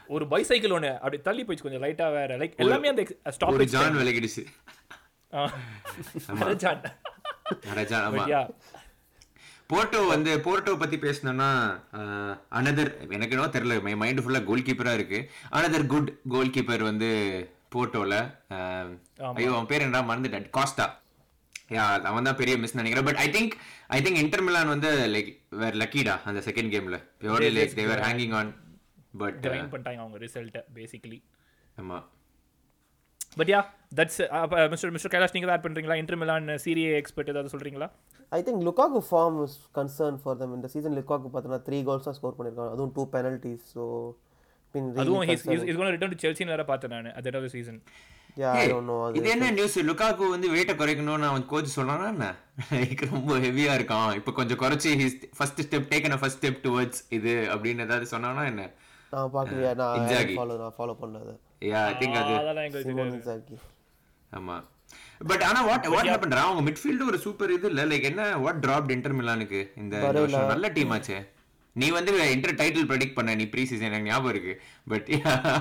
ஒரு 0.09 0.25
பைசைக்கிள் 0.25 0.73
ஒன்று 0.73 0.91
அப்படி 0.95 1.19
தள்ளி 1.21 1.43
போயிடுச்சு 1.45 1.63
கொஞ்சம் 1.63 1.85
லைட்டா 1.85 2.13
வேற. 2.13 2.39
லைக் 2.39 2.57
எல்லாமே 2.57 2.89
அந்த 2.89 3.03
ஒரு 3.03 3.33
ஸ்டாப் 3.37 3.63
ஜான் 3.75 3.99
விலகிடுச்சு. 4.01 4.43
ஜான். 6.65 6.83
அட 7.71 7.85
ஜான் 7.85 8.07
ஆமா. 8.09 8.25
போர்ட்டோ 9.71 10.01
வந்து 10.13 10.31
போர்ட்டோ 10.47 10.73
பத்தி 10.81 10.97
பேசணும்னா 11.05 11.49
அனதர் 12.59 12.91
எனக்கு 13.15 13.35
என்னவோ 13.35 13.51
தெரியல 13.55 13.77
மை 13.85 13.95
மைண்ட் 14.03 14.23
ஃபுல்லா 14.25 14.41
கோல் 14.49 14.67
கீப்பரா 14.67 14.93
இருக்கு. 14.99 15.19
அனதர் 15.57 15.91
குட் 15.93 16.11
கோல் 16.35 16.55
கீப்பர் 16.57 16.83
வந்து 16.89 17.09
போர்ட்டோல 17.75 18.15
ஐயோ 19.37 19.53
அவன் 19.53 19.71
பேர் 19.71 19.87
என்ன 19.87 20.03
மறந்துட்டேன். 20.11 20.49
காஸ்டா 20.57 20.87
யா 21.77 21.85
அவன் 22.11 22.27
தான் 22.29 22.39
பெரிய 22.41 22.55
மிஸ் 22.63 22.79
நினைக்கிறேன். 22.79 23.07
But 23.09 23.21
I 23.25 23.29
think 23.37 23.55
I 23.97 24.01
think 24.05 24.21
inter 24.23 24.45
Milan 24.47 24.73
வந்து 24.75 24.91
லைக் 25.15 25.31
வேற 25.61 25.73
லக்கிடா 25.83 26.17
அந்த 26.31 26.41
செகண்ட் 26.49 26.73
கேம்ல 26.75 26.99
purely 27.23 27.51
like 27.59 27.79
they were 27.81 28.05
hanging 28.07 28.35
on 28.41 28.51
but 29.23 29.39
பண்ணிட்டாங்க 29.47 30.03
அவங்க 30.05 30.19
ரிசல்ட்டை 30.25 30.63
பேசிக்கலி 30.77 31.19
ஆமா. 31.77 31.99
But 33.37 33.51
yeah 33.53 33.61
that's 33.99 34.19
mister 34.73 34.93
mister 34.95 35.13
Kailash 35.13 35.35
நீங்க 35.37 35.53
ஆட் 35.55 35.65
பண்றீங்களா? 35.67 35.97
இன்டர் 36.01 36.19
மிலான் 36.23 36.49
சீரியே 36.65 36.91
எக்ஸ்பர்ட் 37.01 37.31
ஏதாவது 37.33 37.53
சொல்றீங்களா? 37.55 37.89
I 38.33 38.41
think 38.47 38.65
Lukaku 38.69 39.01
form 39.09 39.39
is 39.45 39.57
concern 39.79 40.19
for 40.23 40.39
them 40.41 40.55
இந்த 40.59 40.69
சீசன் 40.75 40.97
லுக்காக்கு 40.99 41.31
பார்த்தோன்னா 41.35 41.61
த்ரீ 41.67 41.79
கோல்ஸ் 41.89 42.09
தான் 42.09 42.19
ஸ்கோர் 42.19 42.37
பண்ணியிருக்காங்க 42.39 42.73
அதுவும் 42.77 42.95
டூ 42.97 43.05
பெனல்ட்டிஸ் 43.15 43.67
ஸோ 43.75 43.85
அதுவும் 45.03 45.23
இஸ் 45.35 45.45
கோன் 45.79 45.93
ரிட்டர்ன் 45.95 46.15
டு 46.15 46.23
செல்சின்னு 46.25 46.55
வேற 46.55 46.65
பார்த்தேன் 46.71 46.93
நான் 46.97 47.09
at 47.13 47.23
the 47.25 47.31
end 47.31 47.39
of 47.39 47.45
the 47.47 47.53
season. 47.57 47.77
Yeah 48.37 48.51
I 48.59 48.65
don't 48.71 48.89
know 48.91 48.95
அது 49.07 49.19
இது 49.19 49.29
என்ன 49.35 49.49
நியூஸ் 49.57 49.75
லுக்காக்கு 49.89 50.27
வந்து 50.35 50.51
வெயிட்ட 50.53 50.75
குறைக்கணும்னு 50.81 51.29
அவன் 51.31 51.45
கோச் 51.51 51.77
சொன்னானா 51.79 52.07
என்ன? 52.15 52.27
ரொம்ப 53.13 53.33
ஹெவியா 53.45 53.73
இருக்கான். 53.79 54.11
இப்போ 54.19 54.33
கொஞ்சம் 54.39 54.61
குறைச்சி 54.63 54.91
his 55.01 55.19
first 55.39 55.63
step 55.67 55.89
taken 55.93 56.19
first 56.23 56.41
step 56.41 56.61
towards 56.67 57.03
இது 57.19 57.35
அப்படின்னு 57.55 57.87
ஏதாவது 57.87 58.09
சொன்னானா 58.15 58.45
என்ன? 58.53 58.65
நான் 59.13 59.33
பார்க்கலையா. 59.37 59.73
நான். 59.81 60.37
ஃபாலோ 60.41 60.57
நான் 60.63 60.77
ஃபாலோ 60.79 60.95
பண்ணது 61.03 61.35
யா 61.63 61.81
ஐ 61.89 61.95
திங்க் 62.01 62.19
அது 62.21 62.33
அதெல்லாம் 62.37 62.67
எங்களுக்கு 62.67 62.89
சிமோன் 62.89 63.13
இன்சாகி 63.13 63.57
ஆமா. 64.33 64.57
பட் 65.31 65.45
ஆனா 65.49 65.61
வாட் 65.69 65.87
வாட் 65.95 66.11
ஹேப்பன் 66.13 66.35
அவங்க 66.41 66.63
மிட்ஃபீல்ட் 66.69 67.05
ஒரு 67.09 67.19
சூப்பர் 67.25 67.53
இது 67.57 67.67
இல்ல? 67.71 67.83
லைக் 67.91 68.09
என்ன 68.11 68.23
வாட் 68.45 68.61
டிராப்ட் 68.65 68.95
இன்டர் 68.97 69.17
மிலானுக்கு 69.19 69.61
இந்த 69.83 69.95
வருஷம் 70.17 70.53
நல்ல 70.53 70.69
டீம் 70.77 70.93
ஆச்சே. 70.97 71.19
நீ 71.77 71.87
வந்து 71.97 72.13
இன்டர் 72.33 72.57
டைட்டில் 72.61 72.89
ப்ரெடிக்ட் 72.89 73.17
பண்ண 73.19 73.35
நீ 73.41 73.45
ப்ரீ 73.53 73.63
சீசன் 73.69 73.89
எனக்கு 73.91 74.09
ஞாபகம் 74.09 74.33
இருக்கு. 74.33 74.55
பட் 74.91 75.07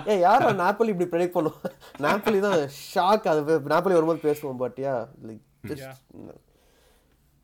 ஏ 0.08 0.16
யார் 0.24 0.46
நாப்பலி 0.62 0.92
இப்படி 0.94 1.10
ப்ரெடிக்ட் 1.12 1.36
பண்ணும் 1.38 1.60
நாப்பலி 2.06 2.40
தான் 2.48 2.58
ஷாக் 2.86 3.28
அது. 3.34 3.42
நாப்பலி 3.74 3.98
வரும்போது 3.98 4.26
பேசுவோம் 4.28 4.62
but 4.64 4.80
yeah 4.86 4.96
like 5.28 5.44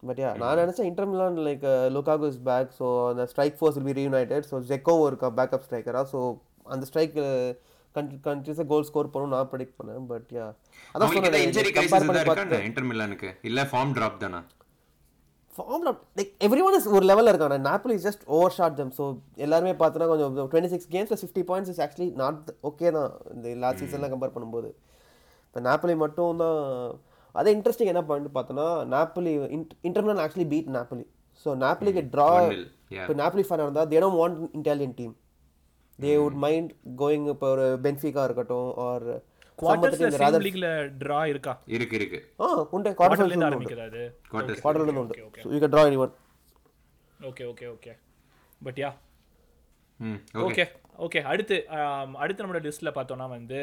but 0.03 0.19
yeah 0.21 0.31
நான் 0.41 0.59
நினச்சேன் 0.61 0.89
Inter 0.89 1.09
Milan 1.11 1.39
like 1.47 1.63
Lukaku 1.95 2.27
is 2.33 2.43
back 2.49 2.73
so 2.79 2.87
அந்த 3.11 3.23
strike 3.31 3.57
force 3.59 3.77
will 3.77 3.87
be 3.87 3.97
reunited 3.99 4.49
so 4.51 4.57
ஜெக்கோவும் 4.69 5.07
இருக்கா 5.09 5.29
பேக்கப் 5.39 5.65
ஸ்ட்ரைக்கரா 5.67 6.03
ஸோ 6.11 6.19
அந்த 6.65 6.85
ஸ்ட்ரைக் 6.89 7.15
கண்டினியூஸாக 7.97 8.67
கோல் 8.71 8.85
ஸ்கோர் 8.89 9.09
பண்ணும் 9.13 9.33
நான் 9.35 9.49
ப்ரெடிக்ட் 9.53 9.75
பண்ணேன் 9.79 10.07
பட் 10.11 10.29
யா 10.37 10.45
அதான் 10.93 11.09
இன்ஜரி 11.47 11.71
சொன்னேன் 11.71 11.75
கிரைசிஸ் 11.77 11.95
கம்பேர் 11.95 12.07
பண்ணி 12.11 12.29
பார்த்து 12.29 12.61
இன்டர் 12.69 12.87
மிலானுக்கு 12.91 13.31
இல்ல 13.49 13.63
ஃபார்ம் 13.71 13.93
டிராப் 13.97 14.21
தானா? 14.23 14.41
ஃபார்ம்ல 15.53 15.91
லைக் 16.17 16.31
எவ்ரி 16.45 16.63
ஒன் 16.67 16.75
இஸ் 16.79 16.87
ஒரு 16.97 17.05
லெவலில் 17.09 17.31
இருக்காங்க. 17.31 17.57
Napoli 17.69 17.93
is 17.95 18.05
just 18.07 18.23
overshot 18.57 18.75
them 18.79 18.91
so 18.97 19.05
எல்லாருமே 19.45 19.73
பார்த்தோன்னா 19.81 20.07
கொஞ்சம் 20.11 20.35
twenty 20.51 20.71
six 20.73 20.89
கேம்ஸில் 20.95 21.19
fifty 21.21 21.43
points 21.49 21.71
is 21.73 21.81
actually 21.85 22.09
not 22.21 22.49
okay 22.69 22.91
தான். 22.97 23.11
இந்த 23.35 23.55
லாஸ்ட் 23.63 23.81
சீசன்லாம் 23.83 24.13
கம்பேர் 24.13 24.35
பண்ணும்போது. 24.35 24.69
இப்போ 25.47 25.61
நாப்பிளி 25.69 25.95
மட்டும் 26.03 26.41
தான் 26.43 26.59
அதே 27.35 27.49
இன்ட்ரெஸ்டிங் 27.57 27.91
என்ன 27.93 28.03
பாயிண்ட் 28.09 28.35
பார்த்தோன்னா 28.37 28.67
Napoli 28.95 29.33
Inter 29.89 30.21
actually 30.25 30.47
beat 30.53 30.69
Napoli 30.77 31.05
so 31.45 31.49
நாப்பிளிக்கு 31.63 32.01
draw 32.13 32.29
1-0, 32.35 32.61
yeah. 32.93 33.01
இப்போ 33.03 33.13
நாப்பிளி 33.21 33.43
ஃபேன் 33.47 33.63
இருந்தால் 33.63 33.89
they 33.91 33.97
don't 34.03 34.19
want 34.21 34.37
intelligent 34.57 34.95
team 34.99 35.13
they 35.99 36.11
would 36.21 36.37
mind 36.43 36.71
going 36.97 37.25
இப்போ 37.33 37.47
ஒரு 37.53 37.65
பென்ஃபிகா 37.85 38.23
இருக்கட்டும் 38.27 38.69
ஆர் 38.85 39.05
குவார்டர்ஸ்ல 39.59 40.07
சேம் 40.15 40.43
லீக்ல 40.45 40.67
டிரா 40.99 41.19
இருக்கா? 41.29 41.53
இருக்கு 41.75 41.95
இருக்கு. 41.99 42.17
ஆ 42.39 42.47
உண்டு. 42.75 42.89
குவார்டர்ல 42.91 42.99
குவார்டர் 42.99 43.29
இருந்து 43.29 43.47
ஆரம்பிக்குது 43.47 43.85
அது? 43.87 44.01
குவார்டர்ஸ் 44.31 44.61
குவார்டர்லேருந்து 44.63 45.03
உண்டு. 45.03 45.15
So 45.37 45.47
you 45.53 45.59
can 45.59 45.73
draw 45.73 45.83
any 45.87 45.99
one 46.03 46.13
okay 47.29 47.45
okay 47.51 47.67
okay 47.75 47.93
but 48.61 48.79
yeah 48.83 48.91
okay 50.45 50.65
okay 50.99 51.19
அடுத்து 51.23 51.55
அடுத்து 52.17 52.43
நம்மளோட 52.43 52.63
லிஸ்ட்ல 52.67 52.91
பார்த்தோம்னா 52.95 53.27
வந்து 53.29 53.59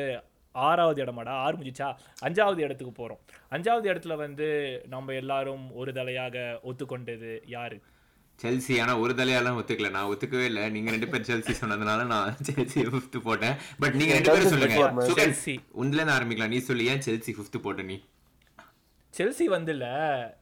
ஆறாவது 0.55 0.99
இடமாடா 1.05 1.33
ஆறு 1.45 1.55
முடிச்சா 1.57 1.87
அஞ்சாவது 2.23 2.61
இடத்துக்கு 2.61 2.93
போறோம். 2.99 3.21
அஞ்சாவது 3.53 3.87
இடத்துல 3.93 4.15
வந்து 4.17 4.47
நம்ம 4.87 5.15
எல்லாரும் 5.15 5.65
ஒரு 5.75 5.93
தலையாக 5.93 6.37
ஒத்துக்கொண்டது 6.65 7.33
யாரு? 7.47 7.77
செல்சி 8.43 8.75
ஆனா 8.83 8.93
ஒரு 9.03 9.13
தலையாலாம் 9.19 9.59
ஒத்துக்கல. 9.61 9.91
நான் 9.97 10.09
ஒத்துக்கவே 10.13 10.45
இல்ல. 10.51 10.63
நீங்க 10.75 10.91
ரெண்டு 10.95 11.09
பேர் 11.13 11.29
செல்சி 11.29 11.53
சொன்னதுனால 11.61 12.07
நான் 12.13 12.37
செல்சி 12.49 12.81
ஃபிஃப்த் 12.95 13.19
போட்டேன். 13.29 13.57
பட் 13.83 13.95
நீங்க 14.01 14.15
ரெண்டு 14.17 14.33
பேரும் 14.33 14.53
சொல்லுங்க. 14.55 14.79
செல்சி 15.21 15.55
இருந்து 15.81 16.17
ஆரம்பிக்கலாம். 16.17 16.53
நீ 16.55 16.59
சொல்லி. 16.71 16.87
ஏன் 16.95 17.05
செல்சி 17.07 17.35
ஃபிஃப்த் 17.37 17.65
போட்ட 17.67 17.83
நீ? 17.93 17.97
செல்சி 19.15 19.45
வந்து 19.57 19.73
இல்ல 19.77 19.87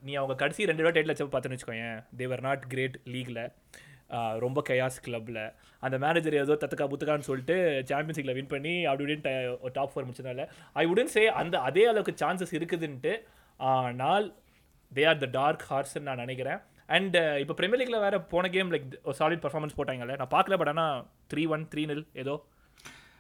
நீ 0.06 0.12
அவங்க 0.20 0.34
கடைசி 0.42 0.68
ரெண்டு 0.70 0.82
ரூபா 0.82 0.94
டைட்டில் 0.94 1.12
வச்சு 1.12 1.26
பார்த்தேன்னு 1.34 1.58
வச்சுக்கோயேன். 1.58 1.98
தேவர் 2.20 2.44
நாட் 2.48 2.64
கிரேட் 2.74 2.96
லீக்ல 3.14 3.40
ரொம்ப 4.44 4.62
கயாஸ் 4.68 4.96
கிளப்ல 5.04 5.40
அந்த 5.86 5.96
மேனேஜர் 6.04 6.34
ஏதோ 6.40 6.54
தத்துக்கா 6.62 6.86
புத்துக்கான்னு 6.92 7.28
சொல்லிட்டு 7.28 7.54
சாம்பியன்ஸ் 7.90 8.18
லீக்ல 8.18 8.34
வின் 8.38 8.50
பண்ணி 8.54 8.74
அப்படி 8.90 9.14
இப்படின்னு 9.14 9.70
டாப் 9.76 9.92
ஃபோர் 9.92 10.06
முடிச்சதுனால. 10.08 10.44
ஐ 10.82 10.84
உடன் 10.92 11.12
சே 11.14 11.22
அந்த 11.42 11.54
அதே 11.68 11.84
அளவுக்கு 11.92 12.14
சான்சஸ் 12.24 12.56
இருக்குதுன்ட்டு 12.58 13.14
ஆனால் 13.74 14.26
தே 14.92 15.04
ஆர் 15.10 15.22
த 15.24 15.28
டார்க் 15.38 15.64
ஹார்ஸ்ன்னு 15.70 16.08
நான் 16.08 16.22
நினைக்கிறேன். 16.24 16.60
அண்ட் 16.96 17.16
இப்போ 17.42 17.54
பிரீமியர் 17.58 17.80
லீக்ல 17.82 17.98
வேற 18.06 18.16
போன 18.32 18.48
கேம் 18.56 18.72
லைக் 18.74 18.88
சாலிட் 19.20 19.44
பர்ஃபார்மன்ஸ் 19.44 19.76
போட்டாங்கல்ல. 19.78 20.16
நான் 20.22 20.34
பார்க்கல 20.36 20.56
பட் 20.62 20.72
ஆனால் 20.72 20.96
த்ரீ 21.32 21.44
ஒன் 21.54 21.64
த்ரீ 21.74 21.84
நில் 21.90 22.04
ஏதோ. 22.22 22.34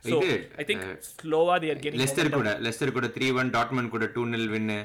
ஸோ 0.04 0.16
ஐ 0.60 0.64
திங்க் 0.68 0.84
ஸ்லோவா 1.08 1.56
தேர் 1.64 1.80
கெட்டிங் 1.82 2.00
லெஸ்டர் 2.02 2.30
கூட 2.36 2.52
லெஸ்டர் 2.66 2.94
கூட 2.96 3.08
த்ரீ 3.16 3.26
ஒன் 3.40 3.50
டாட்மன் 3.56 3.90
கூட 3.94 4.06
டூ 4.14 4.22
நில் 4.32 4.48
வின்னு 4.54 4.78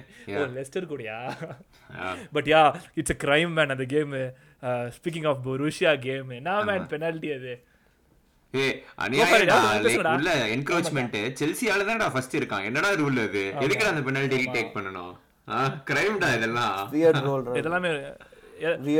லெஸ்டர் 0.58 0.89
கூடயா? 0.91 1.17
But 2.36 2.50
yeah 2.53 2.62
it's 3.01 3.15
a 3.15 3.17
crime 3.25 3.53
man 3.60 3.74
அந்த 3.75 3.88
game 3.96 4.13
speaking 4.98 5.27
of 5.32 5.41
Borussia 5.48 5.94
game 6.08 6.29
என்ன 6.39 6.60
மேன் 6.70 6.86
பெனால்ட்டி 6.94 7.32
அது. 7.38 7.56
உள்ள 10.13 10.29
என்க்ரோச்மெண்ட் 10.56 11.17
செல்சியால 11.41 11.88
தான்டா 11.89 12.08
ஃபர்ஸ்ட் 12.13 12.38
இருக்கான். 12.39 12.65
என்னடா 12.70 12.91
ரூல் 13.01 13.20
அது? 13.25 13.44
எதுக்கு 13.65 13.91
அந்த 13.91 14.03
பெனல்டி 14.08 14.46
டேக் 14.56 14.75
பண்ணனும் 14.77 15.13
கிரைம்டா 15.89 16.29
இதெல்லாம் 16.38 16.72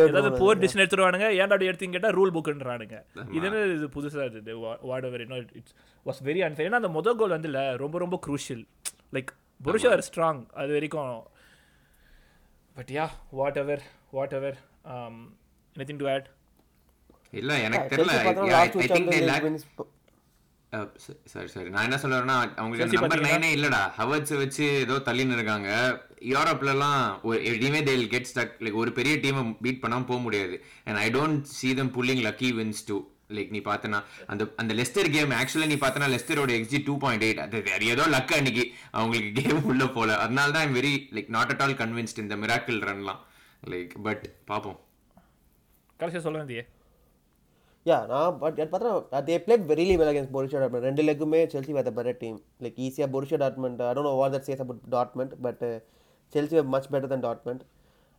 ஏதாவது 0.04 0.30
போர் 0.42 0.60
டிசிஷன் 0.62 0.82
எடுத்துருவானுங்க. 0.84 1.28
ஏன்டா 1.40 1.54
அப்படி 1.56 1.70
எடுத்தீங்க 1.72 1.96
கேட்டா 1.98 2.12
ரூல் 2.18 2.34
புக்குன்றானுங்க 2.36 2.98
இது 3.38 3.46
என்ன 3.50 3.64
இது 3.78 3.88
புதுசா 3.96 4.26
இது? 4.42 4.54
வாட் 4.90 5.08
எவர் 5.10 5.24
இன்னும் 5.26 5.44
இட்ஸ் 5.60 5.76
வாஸ் 6.06 6.22
வெரி 6.30 6.42
அன்ஃபேர் 6.48 6.68
ஏன்னா 6.70 6.82
அந்த 6.82 6.92
முதல் 6.98 7.20
கோல் 7.22 7.36
வந்து 7.38 7.50
இல்ல 7.52 7.62
ரொம்ப 7.84 7.98
ரொம்ப 8.06 8.20
crucial 8.28 8.64
like 9.18 9.32
Borussia 9.62 9.92
are 9.96 10.06
strong 10.10 10.42
அது 10.62 10.72
வரைக்கும். 10.78 11.14
But 12.76 12.92
yeah 12.98 13.06
whatever 13.64 13.84
whatever 14.40 14.58
anything 15.76 16.02
to 16.04 16.10
add 16.16 16.28
இல்ல 17.42 17.54
எனக்கு 17.68 17.90
தெரியல. 17.94 18.14
ஐ 18.58 18.88
திங்க் 18.92 19.10
தே 19.14 19.22
லேக் 19.32 19.48
சரி 21.34 21.48
சரி 21.54 21.70
நான் 21.74 21.86
என்ன 21.88 21.98
சொல்ல 22.02 22.16
வரேன்னா 22.18 22.38
அவங்களுக்கு 22.62 22.98
நம்பர் 23.00 23.24
நைனே 23.26 23.50
இல்லடா. 23.58 23.82
ஹவர்ட்ஸ் 24.00 24.34
வச்சு 24.42 24.66
ஏதோ 24.84 24.96
தள்ளின்னு 25.06 25.36
இருக்காங்க. 25.38 25.70
யூரோப்லலாம் 26.32 27.04
ஒரு 27.28 27.38
எதுவுமே 27.52 27.80
தே 27.90 27.94
கெட் 28.14 28.30
ஸ்டக் 28.32 28.56
லைக் 28.66 28.80
ஒரு 28.82 28.92
பெரிய 28.98 29.14
டீமை 29.24 29.44
பீட் 29.66 29.84
பண்ணாம 29.84 30.08
போக 30.12 30.20
முடியாது. 30.26 30.56
And 30.88 31.00
I 31.04 31.08
don't 31.18 31.46
see 31.60 31.74
them 31.80 31.90
pulling 31.98 32.24
lucky 32.28 32.50
wins 32.60 32.84
too 32.90 32.98
like 33.38 33.54
நீ 33.56 33.60
பார்த்தனா 33.70 34.00
அந்த 34.34 34.44
அந்த 34.62 34.74
லெஸ்டர் 34.80 35.10
கேம் 35.16 35.38
ஆக்சுவலா 35.40 35.72
நீ 35.74 35.78
பார்த்தனா 35.86 36.08
லெஸ்டரோட 36.16 36.52
எக்ஸி 36.60 36.82
டூ 36.90 36.96
பாயிண்ட் 37.06 37.26
எயிட் 37.28 37.44
அது 37.46 37.62
வேற 37.70 37.82
ஏதோ 37.94 38.06
லக் 38.16 38.38
அன்னைக்கு 38.40 38.66
அவங்களுக்கு 38.92 39.42
கேம் 39.42 39.68
உள்ள 39.72 39.86
போல. 39.98 40.18
அதனால 40.26 40.52
தான் 40.58 40.76
very 40.80 40.94
like 41.18 41.30
not 41.38 41.54
at 41.56 41.64
all 41.66 41.80
convinced 41.84 42.24
இந்த 42.26 42.38
மிராக்கிள் 42.44 42.80
ரன்லாம் 42.90 43.22
லைக் 43.74 43.94
பட் 44.08 44.26
பார்ப்போம் 44.52 44.80
கடைசியா 46.00 46.24
சொல்ல 46.28 46.40
வேண்டியே. 46.44 46.64
Yeah, 47.88 48.02
நான் 48.12 48.38
பட் 48.40 48.58
பார்த்தா 48.72 49.20
they 49.28 49.36
played 49.44 49.66
verily 49.70 49.96
well 50.00 50.10
against 50.12 50.34
Borussia 50.36 50.60
Dortmund 50.62 50.88
ரெண்டு 50.88 51.04
லெக்குமே 51.08 51.40
Chelsea 51.54 51.74
were 51.76 51.86
the 51.88 51.92
better 51.98 52.18
team 52.24 52.38
like 52.64 52.80
ஈஸியாக 52.86 53.10
Borussia 53.14 53.38
Dortmund 53.44 53.82
I 53.88 53.92
don't 53.98 54.10
know 54.10 54.14
what 54.22 54.34
that 54.36 54.48
says 54.50 54.64
about 54.66 54.82
Dortmund 54.96 55.34
but 55.46 55.64
Chelsea 56.34 56.56
were 56.58 56.70
much 56.76 56.90
better 56.94 57.12
than 57.14 57.22
Dortmund 57.28 57.64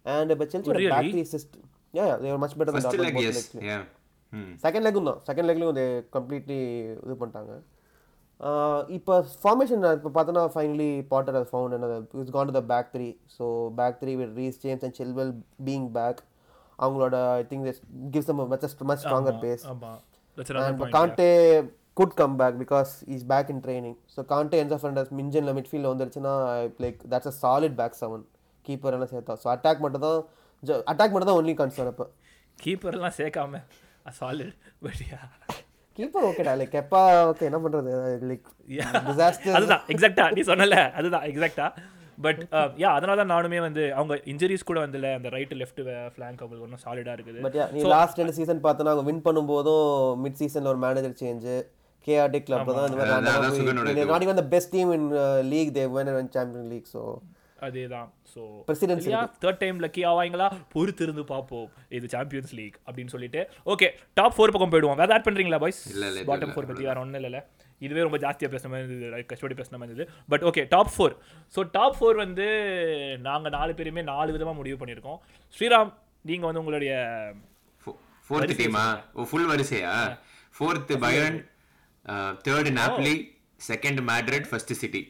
and 0.07 0.33
இப்போ 0.35 0.47
Chelsea? 0.53 0.71
Back 0.93 1.11
three 1.15 1.25
system 1.33 1.67
yeah 1.95 2.07
they 2.23 2.31
were 2.35 2.41
much 2.45 2.55
better 2.59 2.71
than 2.71 2.85
first 2.85 3.03
Dortmund 3.03 3.89
second 4.63 4.85
லெக்கும் 4.87 5.09
தான். 5.11 5.21
Second 5.29 5.49
லெக்லையும் 5.49 5.77
தே 5.79 5.85
completely 6.17 6.59
இது 7.05 7.15
பண்ணிட்டாங்க. 7.21 7.53
இப்போ 8.97 9.15
formation 9.43 9.85
இப்போ 9.99 10.11
பார்த்தோன்னா 10.17 10.43
finally 10.55 10.91
Potter 11.13 11.37
has 11.39 11.49
found 11.53 11.75
என்ன 11.77 11.87
it's 12.21 12.35
gone 12.37 12.51
to 12.51 12.55
the 12.59 12.63
back 12.73 12.91
three 12.95 13.07
so 13.37 13.45
back 13.81 13.97
three 14.03 14.13
with 14.21 14.35
Reece 14.41 14.59
James 14.65 14.85
and 14.87 14.97
Chilwell 15.01 15.33
being 15.69 15.89
back 15.97 16.21
அவங்களோட 16.78 17.16
I 17.40 17.44
think 17.50 17.66
gives 18.14 18.30
them 18.30 18.40
much 18.52 18.64
much 18.90 19.02
stronger 19.04 19.40
base 19.44 19.64
ஆமா 19.73 19.92
that's 20.38 20.50
another 20.52 20.70
and 20.70 20.78
point, 20.80 20.92
Kante 20.94 21.28
could 21.97 22.12
come 22.20 22.35
back 22.40 22.54
because 22.61 22.90
he's 23.08 23.25
back 23.32 23.47
in 23.50 23.58
training. 23.64 23.94
So 24.14 24.23
Kante 24.32 24.56
ends 24.62 24.75
up 24.76 24.85
as 25.02 25.08
மிஞ்சன்ல 25.18 25.52
midfield 25.56 25.88
வந்துருச்சுன்னா 25.90 26.35
like 26.85 27.00
that's 27.12 27.30
a 27.30 27.35
solid 27.40 27.75
back 27.80 27.97
seven 28.02 28.23
keeper 28.64 28.94
எல்லாம் 28.97 29.11
சேர்த்தா. 29.14 29.35
So 29.42 29.49
attack 29.54 29.82
மட்டும் 29.85 30.04
தான் 30.06 30.20
attack 30.92 31.12
மட்டும் 31.14 31.30
தான் 31.30 31.40
only 31.40 31.54
concern 31.61 31.90
இப்போ 31.94 32.06
கீப்பர்லாம் 32.58 33.16
சேர்க்காம 33.20 33.62
சாலிட் 34.20 34.54
பட் 34.87 35.02
யா 35.11 35.20
கீப்பர் 35.99 36.26
ஓகேடா 36.28 36.52
லைக் 36.61 36.76
எப்பா 36.82 37.00
ஓகே 37.30 37.47
என்ன 37.50 37.58
பண்றது? 37.64 37.92
லைக் 38.30 38.47
டிசாஸ்டர் 39.08 39.56
அதுதான் 39.58 39.85
எக்ஸாக்டா 39.94 40.26
நீ 40.37 40.44
சொன்னல 40.50 40.78
அதுதான் 41.00 41.26
எக்ஸாக்டா 41.32 41.66
பட் 42.27 42.41
யா 42.83 42.91
அதனால 42.97 43.17
தான் 43.21 43.33
நானுமே 43.35 43.59
வந்து 43.67 43.83
அவங்க 43.99 44.15
இன்ஜுரிஸ் 44.33 44.69
கூட 44.71 44.79
வந்துல 44.85 45.11
அந்த 45.19 45.31
ரைட் 45.37 45.55
லெஃப்ட் 45.61 45.81
ஃபிளாங்க் 46.15 46.43
அவங்களுக்கு 46.43 46.67
ஒன்றும் 46.69 46.85
சாலிடா 46.85 47.15
இருக்குது. 47.17 47.41
பட் 47.47 47.59
நீ 47.77 47.83
லாஸ்ட் 47.97 48.21
ரெண்டு 48.23 48.37
சீசன் 48.41 48.65
பார்த்தோன்னா 48.67 48.95
அவங்க 48.95 49.07
வின் 49.11 49.25
பண்ணும்போதும் 49.29 49.89
மிட் 50.27 50.39
சீசன்ல 50.43 50.73
ஒரு 50.75 50.83
மேனேஜர் 50.87 51.19
சேஞ்ச் 51.23 51.49
கேஆர்டி 52.07 52.41
கிளப்ல 52.49 52.77
தான் 52.77 52.87
இந்த 52.91 53.01
மாதிரி 53.01 54.07
not 54.13 54.27
even 54.27 54.41
the 54.43 54.47
best 54.55 54.73
team 54.77 54.93
in 54.99 55.09
league 55.55 55.75
they 55.79 55.85
went 55.97 56.33
champion 56.39 56.71
league 56.75 56.89
so 56.95 57.03
அதேதான். 57.67 58.09
So 58.33 58.41
Presidency 58.69 59.11
third 59.45 59.61
time 59.63 59.79
lucky 59.85 60.03
ஆவாங்களா? 60.11 60.47
பொறுத்து 60.75 61.03
இருந்து 61.07 61.23
பார்ப்போம். 61.31 61.65
இது 61.97 62.07
சாம்பியன்ஸ் 62.13 62.53
லீக் 62.59 62.77
அப்படின்னு 62.87 63.13
சொல்லிட்டு. 63.15 63.41
ஓகே 63.73 63.89
டாப் 64.19 64.35
ஃபோர் 64.37 64.53
பக்கம் 64.55 64.73
போயிடுவோம். 64.75 64.99
வேற 65.01 65.15
ஆட் 65.17 65.27
பண்றீங்களா 65.29 65.59
பாய்ஸ் 65.65 65.81
பாட்டம் 66.29 66.53
ஃபோர் 66.55 66.69
பத்தி 66.71 66.85
வேற 66.91 66.99
ஒன்றும் 67.05 67.19
இல்லைல்ல. 67.21 67.41
இதுவே 67.87 68.04
ரொம்ப 68.06 68.18
ஜாஸ்தியாக 68.25 68.50
பேசுன 68.54 68.70
மாதிரி 68.73 68.87
இருந்தது 68.87 69.12
like 69.14 69.26
கஷ்டப்பட்டு 69.32 69.58
பேசுன 69.61 69.78
மாதிரி 69.80 69.92
இருந்தது. 69.92 70.14
But 70.32 70.44
okay 70.50 70.62
top 70.75 70.92
four 70.94 71.14
so 71.54 71.62
top 71.76 71.97
four 71.99 72.16
வந்து 72.25 72.47
நாங்கள் 73.28 73.54
நாலு 73.58 73.75
பேருமே 73.80 74.02
நாலு 74.12 74.30
விதமாக 74.37 74.58
முடிவு 74.61 74.78
பண்ணியிருக்கோம். 74.80 75.20
ஸ்ரீராம் 75.56 75.92
நீங்கள் 76.25 76.49
வந்து 76.50 76.62
உங்களுடைய 76.64 76.94
ஃபோர்த் 78.28 78.58
டீமா 78.62 78.87
ஓ 79.18 79.28
ஃபுல் 79.28 79.50
வரிசையா? 79.52 79.92
Fourth 80.56 80.92
Bayern 81.04 81.38
third 82.49 82.70
Napoli 82.80 83.14
second 83.68 84.00
Madrid 84.11 84.49
first 84.50 84.75
City 84.82 85.02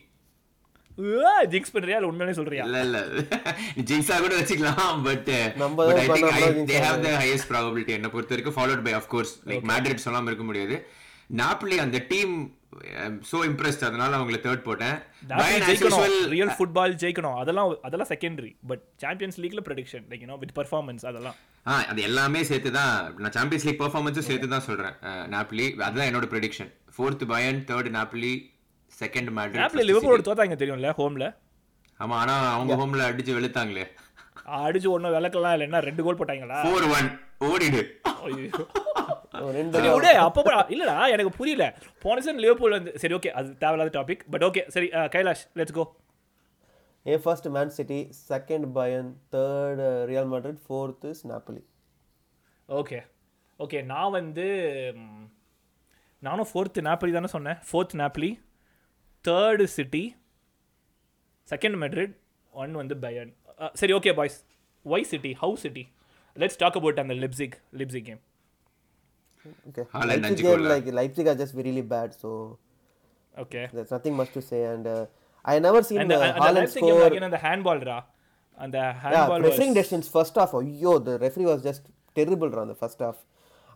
jinx 1.52 1.72
பண்ணுறியா 1.74 1.96
இல்லை 1.98 2.08
உண்மையானே 2.10 2.32
சொல்றியா? 2.38 2.62
இல்ல 2.68 2.78
இல்ல. 2.86 3.00
ஜிங்ஸா 3.88 4.16
கூட 4.22 4.32
வச்சுக்கலாம் 4.38 4.96
but 5.08 5.28
but 5.80 6.00
I 6.04 6.06
think 6.14 6.32
I 6.38 6.48
they 6.70 6.78
have 6.86 6.98
the 7.04 7.10
highest 7.22 7.48
probability 7.52 7.92
என்ன 7.98 8.08
பொறுத்த 8.14 8.34
வரைக்கும் 8.34 8.56
followed 8.56 8.82
by 8.86 8.94
of 8.98 9.08
course 9.12 9.34
like 9.50 9.66
Madrid 9.70 10.04
சொல்லாம 10.06 10.30
இருக்க 10.30 10.46
முடியாது. 10.48 10.76
நாப்லி 11.42 11.76
அந்த 11.84 11.98
டீம் 12.12 12.34
சோ 13.28 13.36
இம்ப்ரெஸ்ட் 13.48 13.84
அதனால 13.88 14.10
அவங்களை 14.18 14.38
தேர்ட் 14.46 14.62
போட்டேன். 14.66 14.96
ஜெயிக்கணும். 15.68 16.02
ரியல் 16.34 16.52
ஃபுட்பால் 16.56 16.94
ஜெயிக்கணும். 17.02 17.36
அதெல்லாம் 17.42 17.70
அதெல்லாம் 17.88 18.10
secondary 18.12 18.50
but 18.70 18.82
champions 19.04 19.38
லீக்ல 19.44 19.62
prediction 19.68 20.04
like 20.10 20.22
you know 20.24 20.36
with 20.42 20.54
performance 20.58 21.04
அதெல்லாம். 21.10 21.36
ஆ 21.66 21.74
அது 21.92 22.00
எல்லாமே 22.08 22.40
சேர்த்து 22.50 22.72
தான். 22.78 22.92
நான் 23.22 23.34
சாம்பியன்ஸ் 23.38 23.66
லீக் 23.68 23.80
பெர்ஃபார்மன்ஸும் 23.82 24.28
சேர்த்து 24.30 24.48
தான் 24.54 24.66
சொல்றேன். 24.68 24.96
நாப்லி 25.34 25.66
அதுதான் 25.86 26.08
என்னோட 26.10 26.28
prediction 26.34 26.70
fourth 26.96 27.24
Bayern 27.32 27.60
third 27.70 27.90
Napoli 27.98 28.32
second 29.00 29.32
Madrid 29.38 29.88
Liverpool 29.90 30.26
தோத்தாங்க 30.28 30.58
தெரியும்ல 30.62 30.90
ஹோம்ல 31.00 31.26
ஆமா 32.00 32.16
ஆனா 32.22 32.34
அவங்க 32.56 32.74
ஹோம்ல 32.82 33.08
அடிச்சு 33.12 33.32
வெளுத்தாங்களே. 33.38 33.86
அடிச்சு 34.66 34.88
ஒன்றும் 34.96 35.14
விளக்கலாம் 35.16 35.54
இல்லை 35.54 35.66
என்ன 35.68 35.80
ரெண்டு 35.88 36.02
கோல் 36.04 36.18
போட்டாங்களா? 36.20 36.58
ஃபோர் 36.66 36.86
ஒன் 36.96 37.08
ஓடிடு. 37.48 37.82
விடு 39.40 40.12
அப்போ 40.18 40.42
இல்லடா 40.68 41.08
எனக்கு 41.08 41.32
புரியல. 41.36 41.64
போன 41.98 42.20
சீசன் 42.20 42.38
லிவர்பூல் 42.38 42.70
வந்து 42.70 42.98
சரி 42.98 43.14
ஓகே 43.14 43.30
அது 43.30 43.56
தேவையில்லாத 43.58 43.92
டாபிக் 43.98 44.22
பட் 44.30 44.44
ஓகே 44.44 44.68
சரி 44.68 44.88
Kailash 44.88 45.44
let's 45.56 45.72
go 45.72 45.84
a 47.06 47.16
first 47.16 47.48
Man 47.48 47.68
City 47.68 47.98
second 48.30 48.72
Bayern 48.72 49.08
third 49.32 49.82
Real 50.04 50.26
Madrid 50.26 50.60
fourth 50.66 51.06
is 51.06 51.26
Napoli 51.26 51.62
okay 52.68 52.98
okay 53.60 53.84
நான் 53.84 54.10
வந்து 54.10 54.46
நானும் 56.22 56.48
ஃபோர்த்து 56.52 56.80
நாப்லி 56.80 57.12
தானே 57.12 57.26
சொன்னேன். 57.26 57.58
Fourth 57.70 57.94
Napoli 57.94 58.30
third 59.24 59.64
City 59.64 60.04
second 61.48 61.76
Madrid 61.76 62.14
one 62.52 62.72
வந்து 62.72 62.98
பயன் 62.98 63.30
சரி 63.72 63.92
okay 63.92 64.14
boys 64.14 64.38
why 64.86 65.02
City 65.02 65.36
how 65.42 65.54
City 65.54 65.84
let's 66.36 66.58
talk 66.58 66.76
about 66.76 66.98
அந்த 66.98 67.14
Leipzig 67.14 67.56
Leipzig 67.72 68.04
game 68.04 68.20
Okay. 69.70 69.84
Haaland 69.94 70.10
Leipzig 70.10 70.28
அஞ்சு 70.30 70.44
game, 70.44 70.58
goal. 70.58 70.72
like 70.72 70.86
Leipzig 71.00 71.26
are 71.32 71.38
just 71.42 71.54
really 71.60 71.84
bad, 71.94 72.10
so 72.22 72.30
okay 73.34 73.62
there's 73.76 73.92
nothing 73.96 74.14
much 74.20 74.30
to 74.36 74.42
say. 74.50 74.60
And 74.72 74.86
uh, 74.86 75.04
I 75.44 75.60
never 75.66 75.82
seen 75.90 76.00
அந்த 76.04 76.16
uh, 76.18 76.26
அந்த 76.28 76.40
Haaland 76.44 76.58
Leipzig 76.60 76.86
game 76.88 76.98
score. 76.98 77.08
again 77.10 77.26
அந்த 77.28 77.40
அந்த 78.58 78.78
Yeah, 78.78 78.92
handball 79.02 79.44
refereeing 79.48 79.74
decisions 79.80 80.06
first 80.16 80.36
half. 80.40 80.52
Yo, 80.84 80.92
the 81.08 81.16
referee 81.26 81.48
was 81.52 81.60
just 81.68 81.82
terrible 82.16 82.52
on 82.62 82.68
the 82.74 82.78
first 82.84 83.00
half. 83.06 83.18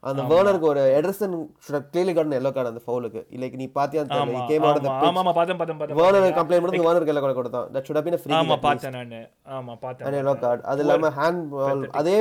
அந்த 0.02 0.22
வேர்னருக்கு 0.30 0.66
ஒரு 0.70 0.84
Ederson 0.98 1.34
should 1.64 1.74
have 1.76 1.84
clearly 1.92 2.12
gotten 2.16 2.32
yellow 2.36 2.52
card 2.56 2.68
அந்த 2.70 2.80
ஃபவுலுக்கு 2.86 3.20
like 3.42 3.54
நீ 3.60 3.66
பாத்தியா 3.76 4.00
ஆமா 4.16 4.38
he 4.38 4.40
came 4.50 4.64
out 4.68 4.78
of 4.78 4.84
the 4.86 4.90
ஆமா 5.08 5.20
ஆமா 5.22 5.32
பார்த்தேன் 5.36 5.58
பார்த்தேன் 5.60 5.98
வேர்னர் 6.00 6.34
கம்ப்ளைண்ட் 6.38 6.64
பண்ணி 6.66 6.80
வேர்னருக்கு 6.86 7.12
yellow 7.12 7.22
card 7.26 7.36
கொடுத்தான் 7.40 7.68
that 7.74 7.84
should 7.86 7.98
have 7.98 8.06
been 8.08 8.16
a 8.18 8.22
free 8.24 8.34
ஆமா. 8.38 8.56
பார்த்தேன் 8.66 8.96
நானு 8.98 9.20
ஆமா 9.58 9.74
பார்த்தேன் 9.84 10.08
and 10.10 10.18
yellow 10.20 10.34
card 10.44 10.60
அது 10.72 10.82
இல்லாம 10.84 11.10
ஹேண்ட் 11.18 11.44
பால் 11.54 11.84
அதே 12.00 12.16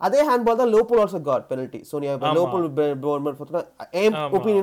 அதே 0.00 0.20
ஹேண்ட் 0.26 0.44
பால் 0.46 0.60
தான் 0.60 0.72
லோபோல் 0.74 1.00
ஆல்சோ 1.02 1.20
காட் 1.24 1.46
பெனல்டி 1.48 1.80
ஸோ 1.88 1.96
நீ 2.00 2.08
லோபோல் 2.36 2.66
போர்மெண்ட் 3.04 3.38
பார்த்தா 3.40 3.62
ஏம் 4.02 4.16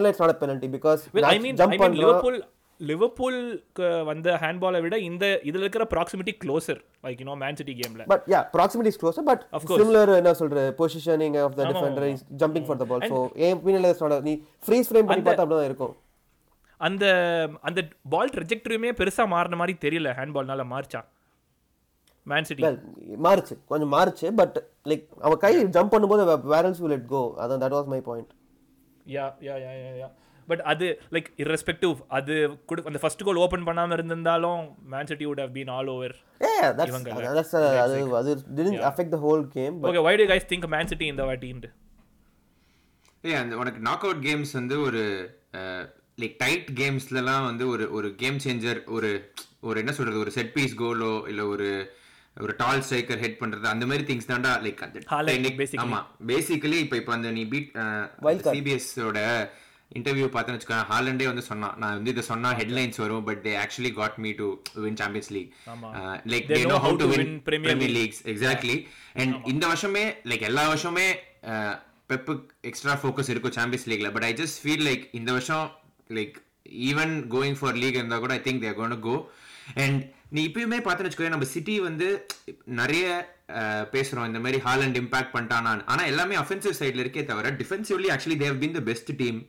it's 0.04 0.22
not 0.24 0.42
penalty 0.44 0.70
because 0.75 1.01
I 1.27 1.38
mean 1.46 1.58
I 1.65 1.70
mean 1.75 1.98
Liverpool 2.01 2.38
லிவர்பூல்க்கு 2.80 3.89
வந்த 4.08 4.30
ஹேண்ட்பாலை 4.42 4.80
விட 4.86 4.96
இந்த 5.08 5.25
இதுல 5.50 5.63
இருக்கிற 5.63 5.84
proximity 5.92 6.34
closer 6.42 6.80
like 7.06 7.20
you 7.22 7.27
know 7.30 7.36
Man 7.44 7.58
City 7.60 7.74
கேம்ல 7.77 8.06
but 8.12 8.25
yeah 8.34 8.39
proximity 8.56 8.92
is 8.94 9.00
closer 9.04 9.27
but 9.30 9.44
similar 9.74 10.12
என்ன 10.18 10.34
சொல்ற 10.42 10.63
positioning 10.80 11.38
of 11.44 11.56
the 11.60 11.68
defender 11.72 12.08
is 12.10 12.24
jumping 12.42 12.65
for 12.68 12.80
the 12.82 12.88
ball 12.89 13.06
ஒப்பீனியன்ல 13.51 13.92
it's 13.92 14.04
not 14.06 14.25
நீ 14.30 14.34
ஃப்ரீஸ் 14.63 14.89
ஃப்ரேம் 14.89 15.08
பண்ணி 15.10 15.25
பார்த்தா 15.27 15.46
அப்படிதான் 15.46 15.70
இருக்கும். 15.70 15.94
அந்த 16.82 17.06
அந்த 17.62 17.80
பால் 18.10 18.34
ட்ரெஜெக்டரியுமே 18.34 18.92
பெருசா 19.00 19.25
மாறின 19.27 19.56
மாதிரி 19.56 19.75
தெரியல 19.82 20.10
ஹேண்ட்பால்னால 20.18 20.63
மாறிச்சா? 20.72 21.01
மேன் 22.27 22.48
சிட்டி 22.50 22.63
மாறுச்சு. 23.25 23.55
கொஞ்சம் 23.72 23.91
மாறுச்சு 23.96 24.27
பட் 24.39 24.55
லைக் 24.89 25.05
அவன் 25.25 25.41
கை 25.44 25.53
ஜம்ப் 25.77 25.94
பண்ணும்போது 25.96 26.24
where 26.53 26.67
else 26.70 26.84
will 26.84 26.98
it 27.00 27.10
go 27.15 27.22
அதான் 27.41 27.63
that 27.63 27.75
was 27.77 27.89
my 27.94 28.00
point 28.10 28.32
yeah 29.05 29.25
yeah 29.48 29.55
yeah 29.65 29.74
yeah 29.82 29.91
yeah 30.01 30.08
but 30.48 30.62
அது 30.72 30.86
லைக் 31.15 31.27
irrespective 31.44 31.94
அது 32.17 32.34
குடு 32.70 32.82
அந்த 32.89 33.00
ஃபர்ஸ்ட் 33.03 33.24
கோல் 33.27 33.39
ஓபன் 33.44 33.65
பண்ணாம 33.67 33.96
இருந்திருந்தாலும் 33.98 34.62
Man 34.94 35.08
City 35.12 35.25
would 35.29 35.41
have 35.44 35.53
been 35.58 35.70
all 35.75 35.88
over 35.94 36.12
ஏ 36.41 36.51
தட்ஸ் 36.79 37.05
தட்ஸ் 37.38 37.55
அது 37.86 37.98
அது 38.22 38.32
didn't 38.60 38.84
affect 38.91 39.12
the 39.15 39.22
whole 39.25 39.44
game 39.58 39.75
but 39.79 39.88
okay 39.89 40.03
why 40.08 40.13
do 40.17 40.24
you 40.25 40.32
guys 40.34 40.46
think 40.51 40.65
Man 40.75 40.89
City 40.91 41.08
இந்த 41.13 41.25
வாட்டின்ட்டு 41.29 41.72
ஏய் 43.24 43.39
அந்த 43.41 43.55
உனக்கு 43.62 43.79
நாக் 43.88 44.05
அவுட் 44.08 44.24
கேம்ஸ் 44.27 44.53
வந்து 44.60 44.75
ஒரு 44.88 45.03
லைக் 46.17 46.36
டைட் 46.44 46.67
கேம்ஸ்லலாம் 46.82 47.46
வந்து 47.50 47.63
ஒரு 47.74 47.86
ஒரு 47.98 48.10
கேம் 48.22 48.39
சேஞ்சர் 48.46 48.82
ஒரு 48.98 49.10
ஒரு 49.70 49.79
என்ன 49.84 49.94
சொல்றது 50.00 50.20
ஒரு 50.25 50.34
செட் 50.38 50.53
பீஸ் 50.58 50.75
கோலோ 50.82 51.13
இல்லை 51.32 51.46
ஒரு 51.53 51.70
ஒரு 52.44 52.54
டால் 52.62 52.82
ஸ்ட்ரைக்கர் 52.86 53.22
ஹெட் 53.24 53.38
பண்றது 53.42 53.68
அந்த 53.74 53.86
மாதிரி 53.89 54.04
திங்ஸ் 54.08 54.32
தான்டா 54.32 54.54
லைக் 54.65 54.82
அந்த. 54.86 55.01
ஆமா 55.84 56.00
பேசிக்கலி 56.32 56.80
இப்போ 56.86 56.98
இப்போ 57.01 57.13
அந்த 57.18 57.30
நீ 57.38 57.44
பீட் 57.54 57.70
Wild 58.27 58.42
card. 58.46 58.56
சிபிஎஸ் 58.56 58.89
ஓட 59.10 59.20
இன்டர்வியூ 59.98 60.27
பார்த்தேன்னு 60.34 60.58
வச்சுக்கோங்க 60.58 60.88
ஹாலண்டே 60.92 61.25
வந்து 61.32 61.44
சொன்னான். 61.50 61.75
நான் 61.82 61.96
வந்து 61.98 62.12
இதை 62.13 62.24
சொன்னா 62.30 62.50
ஹெட்லைன்ஸ் 62.60 63.00
வரும் 63.04 63.25
but 63.27 63.42
they 63.46 63.54
actually 63.63 63.92
got 64.00 64.18
me 64.25 64.32
to 64.39 64.48
win 64.86 64.98
Champions 65.01 65.32
League. 65.36 65.51
Like 66.34 66.48
they 66.51 66.60
know 66.72 66.80
how 66.86 66.98
to 67.01 67.08
win 67.13 67.36
Premier 67.50 67.94
Leagues 68.00 68.22
exactly 68.34 68.77
and 69.22 69.48
இந்த 69.54 69.63
வருஷமே 69.74 70.06
லைக் 70.32 70.46
எல்லா 70.50 70.65
வருஷமே 70.74 71.08
பெப்பு 72.12 72.34
எக்ஸ்ட்ரா 72.72 72.96
ஃபோக்கஸ் 73.04 73.32
இருக்கும் 73.34 73.56
Champions 73.60 73.88
லீக்ல 73.92 74.12
but 74.18 74.27
I 74.32 74.34
just 74.42 74.60
feel 74.63 74.86
like 74.89 75.06
இந்த 75.20 75.30
வருஷம் 75.38 75.65
like 76.18 76.36
even 76.89 77.15
going 77.36 77.58
for 77.62 77.80
league 77.84 77.98
இருந்தா 78.00 78.20
கூட 78.25 78.34
I 78.39 78.44
think 78.48 78.63
they're 78.65 78.77
gonna 78.82 79.00
go 79.08 79.15
and 79.86 80.01
நீ 80.25 80.41
இப்பயுமே 80.48 80.77
பார்த்துன்னு 80.79 81.08
வச்சுக்கோ 81.08 81.34
நம்ம 81.34 81.48
சிட்டி 81.51 81.75
வந்து 81.84 82.08
நிறைய 82.77 83.05
அஹ், 83.55 83.86
பேசுறோம். 83.91 84.27
இந்த 84.27 84.39
மாதிரி 84.39 84.60
ஹாலண்ட் 84.63 84.98
இம்பாக்ட் 85.00 85.34
பண்ணிட்டானான்னு 85.34 85.84
ஆனா 85.88 86.03
எல்லாமே 86.05 86.36
அஃபென்சிவ் 86.38 86.77
சைடுல 86.79 87.03
இருக்கே 87.03 87.24
தவிர 87.25 87.51
defensively 87.60 88.08
actually 88.13 88.38
they've 88.39 88.60
been 88.62 88.77
the 88.77 88.84
best 88.88 89.12
team 89.17 89.39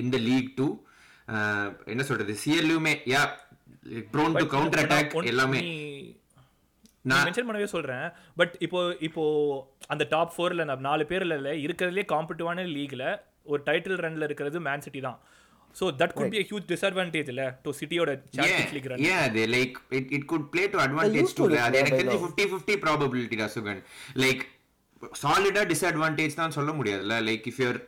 இந்த 0.00 0.16
லீக் 0.22 0.50
டூ 0.56 0.68
என்ன 1.86 2.02
சொல்றது? 2.02 2.32
சிஎல்லுமே 2.42 2.94
yeah 3.10 3.20
prone 4.12 4.36
to 4.36 4.44
counter 4.48 4.82
attack 4.82 5.12
எல்லாமே. 5.30 5.60
நான் 7.04 7.24
மென்ஷன் 7.26 7.46
பண்ணவே 7.46 7.68
சொல்றேன். 7.70 8.06
பட் 8.36 8.54
இப்போ 8.60 8.80
இப்போ 9.00 9.22
அந்த 9.88 10.04
டாப் 10.10 10.34
ஃபோர்ல 10.34 10.64
நாலு 10.82 11.04
பேர்ல 11.10 11.38
இல்ல 11.38 11.52
இருக்கிறதுலே 11.64 12.04
காம்படிட்டிவான 12.08 12.66
லீக்ல 12.74 13.04
ஒரு 13.46 13.62
டைட்டில் 13.66 14.02
ரன்ல 14.02 14.26
இருக்கிறது 14.28 14.58
மேன் 14.60 14.80
சிட்டி 14.80 15.00
தான். 15.00 15.18
So 15.74 15.84
that 16.00 16.14
could 16.16 16.32
be 16.32 16.40
a 16.40 16.46
huge 16.50 16.66
disadvantage 16.72 17.28
இல்ல 17.32 17.44
to 17.64 17.72
சிட்டியோட 17.78 18.10
Champions 18.38 18.74
League 18.76 18.88
run 18.92 19.04
yeah 19.08 19.22
they 19.36 19.46
like 19.56 19.76
it, 19.98 20.06
it 20.18 20.24
could 20.32 20.44
play 20.54 20.66
to 20.74 20.80
advantage 20.86 21.30
to 21.32 21.42
too. 21.42 21.62
அது 21.66 21.78
எனக்கு 21.80 22.00
தெரிஞ்சு 22.00 22.16
now. 22.16 22.24
ஃபிஃப்டி 22.24 22.46
ஃபிஃப்டி 22.52 22.76
ப்ராபபிலிட்டி 22.84 23.38
தான் 23.42 23.54
சுகன் 23.56 23.80
லைக் 24.24 24.42
சாலிடா 25.22 25.62
டிஸ்அட்வான்டேஜ் 25.72 26.38
தான் 26.40 26.56
சொல்ல 26.58 26.72
முடியாதுல்ல 26.80 27.16
லைக் 27.28 27.46
இஃப் 27.52 27.62
யூர் 27.62 27.80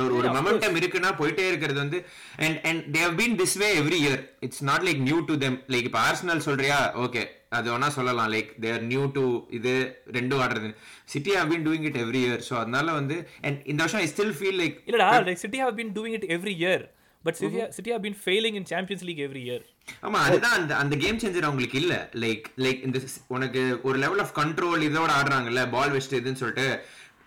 ஒரு 0.00 0.12
ஒரு 0.18 0.28
மொமெண்டம் 0.34 0.76
இருக்குன்னா 0.80 1.10
போயிட்டே 1.20 1.44
இருக்கிறது 1.50 1.78
வந்து 1.82 1.98
and 2.44 2.58
and 2.68 2.82
they 2.94 3.00
have 3.06 3.16
been 3.20 3.34
this 3.40 3.56
way 3.62 3.68
every 3.80 3.98
year 4.04 4.20
it's 4.46 4.62
not 4.68 4.84
like 4.88 5.00
new 5.08 5.18
to 5.30 5.36
them 5.44 5.56
like 5.74 5.86
இப்போ 5.88 6.00
ஆர்சனல் 6.08 6.42
சொல்றியா? 6.48 6.78
ஓகே 7.04 7.22
அது 7.56 7.66
வேணா 7.72 7.88
சொல்லலாம். 7.96 8.30
லைக் 8.34 8.50
தேர் 8.64 8.82
நியூ 8.90 9.02
டு 9.16 9.22
இது 9.58 9.72
ரெண்டும் 10.16 10.40
ஆடுறது. 10.44 10.68
City 11.12 11.32
have 11.38 11.50
been 11.52 11.64
doing 11.68 11.86
it 11.90 11.98
every 12.04 12.22
year 12.26 12.42
so 12.48 12.54
அதனால 12.62 12.86
வந்து 12.98 13.16
அண்ட் 13.48 13.58
இந்த 13.72 13.80
வருஷம் 13.84 14.02
ஐ 14.04 14.08
ஸ்டில் 14.12 14.34
ஃபீல் 14.38 14.60
லைக் 14.62 14.76
இல்லடா 14.90 15.08
like 15.28 15.42
City 15.44 15.60
have 15.64 15.74
been 15.80 15.92
doing 15.98 16.16
it 16.18 16.28
every 16.36 16.54
year 16.62 16.84
but 17.28 17.38
City 17.40 17.62
City 17.76 17.92
have 17.94 18.04
been 18.04 18.20
failing 18.22 18.58
in 18.60 18.68
Champions 18.70 19.06
League 19.08 19.22
every 19.24 19.42
year 19.46 19.64
ஆமா 20.02 20.18
அதுதான் 20.26 20.56
அந்த 20.58 20.72
அந்த 20.82 20.94
game 21.02 21.20
changer 21.20 21.46
அவங்களுக்கு 21.46 21.78
இல்ல. 21.82 21.94
லைக் 22.22 22.46
லைக் 22.64 22.80
இந்த 22.86 22.98
உனக்கு 23.36 23.60
ஒரு 23.84 23.98
லெவல் 24.02 24.22
ஆஃப் 24.24 24.34
கண்ட்ரோல் 24.38 24.82
இதோட 24.88 25.10
ஆடுறாங்கல்ல 25.18 25.62
பால் 25.72 25.94
வெஸ்ட் 25.94 26.18
இதுன்னு 26.18 26.42
சொல்லிட்டு 26.42 26.66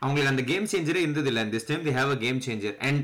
அவங்களுக்கு 0.02 0.32
அந்த 0.32 0.44
கேம் 0.50 0.70
சேஞ்சரே 0.72 1.02
இருந்தது 1.06 1.30
இல்ல. 1.32 1.42
This 1.54 1.68
time 1.68 1.84
they 1.88 1.94
have 1.98 2.14
a 2.14 2.20
game 2.24 2.40
changer 2.46 2.78
and 2.88 3.04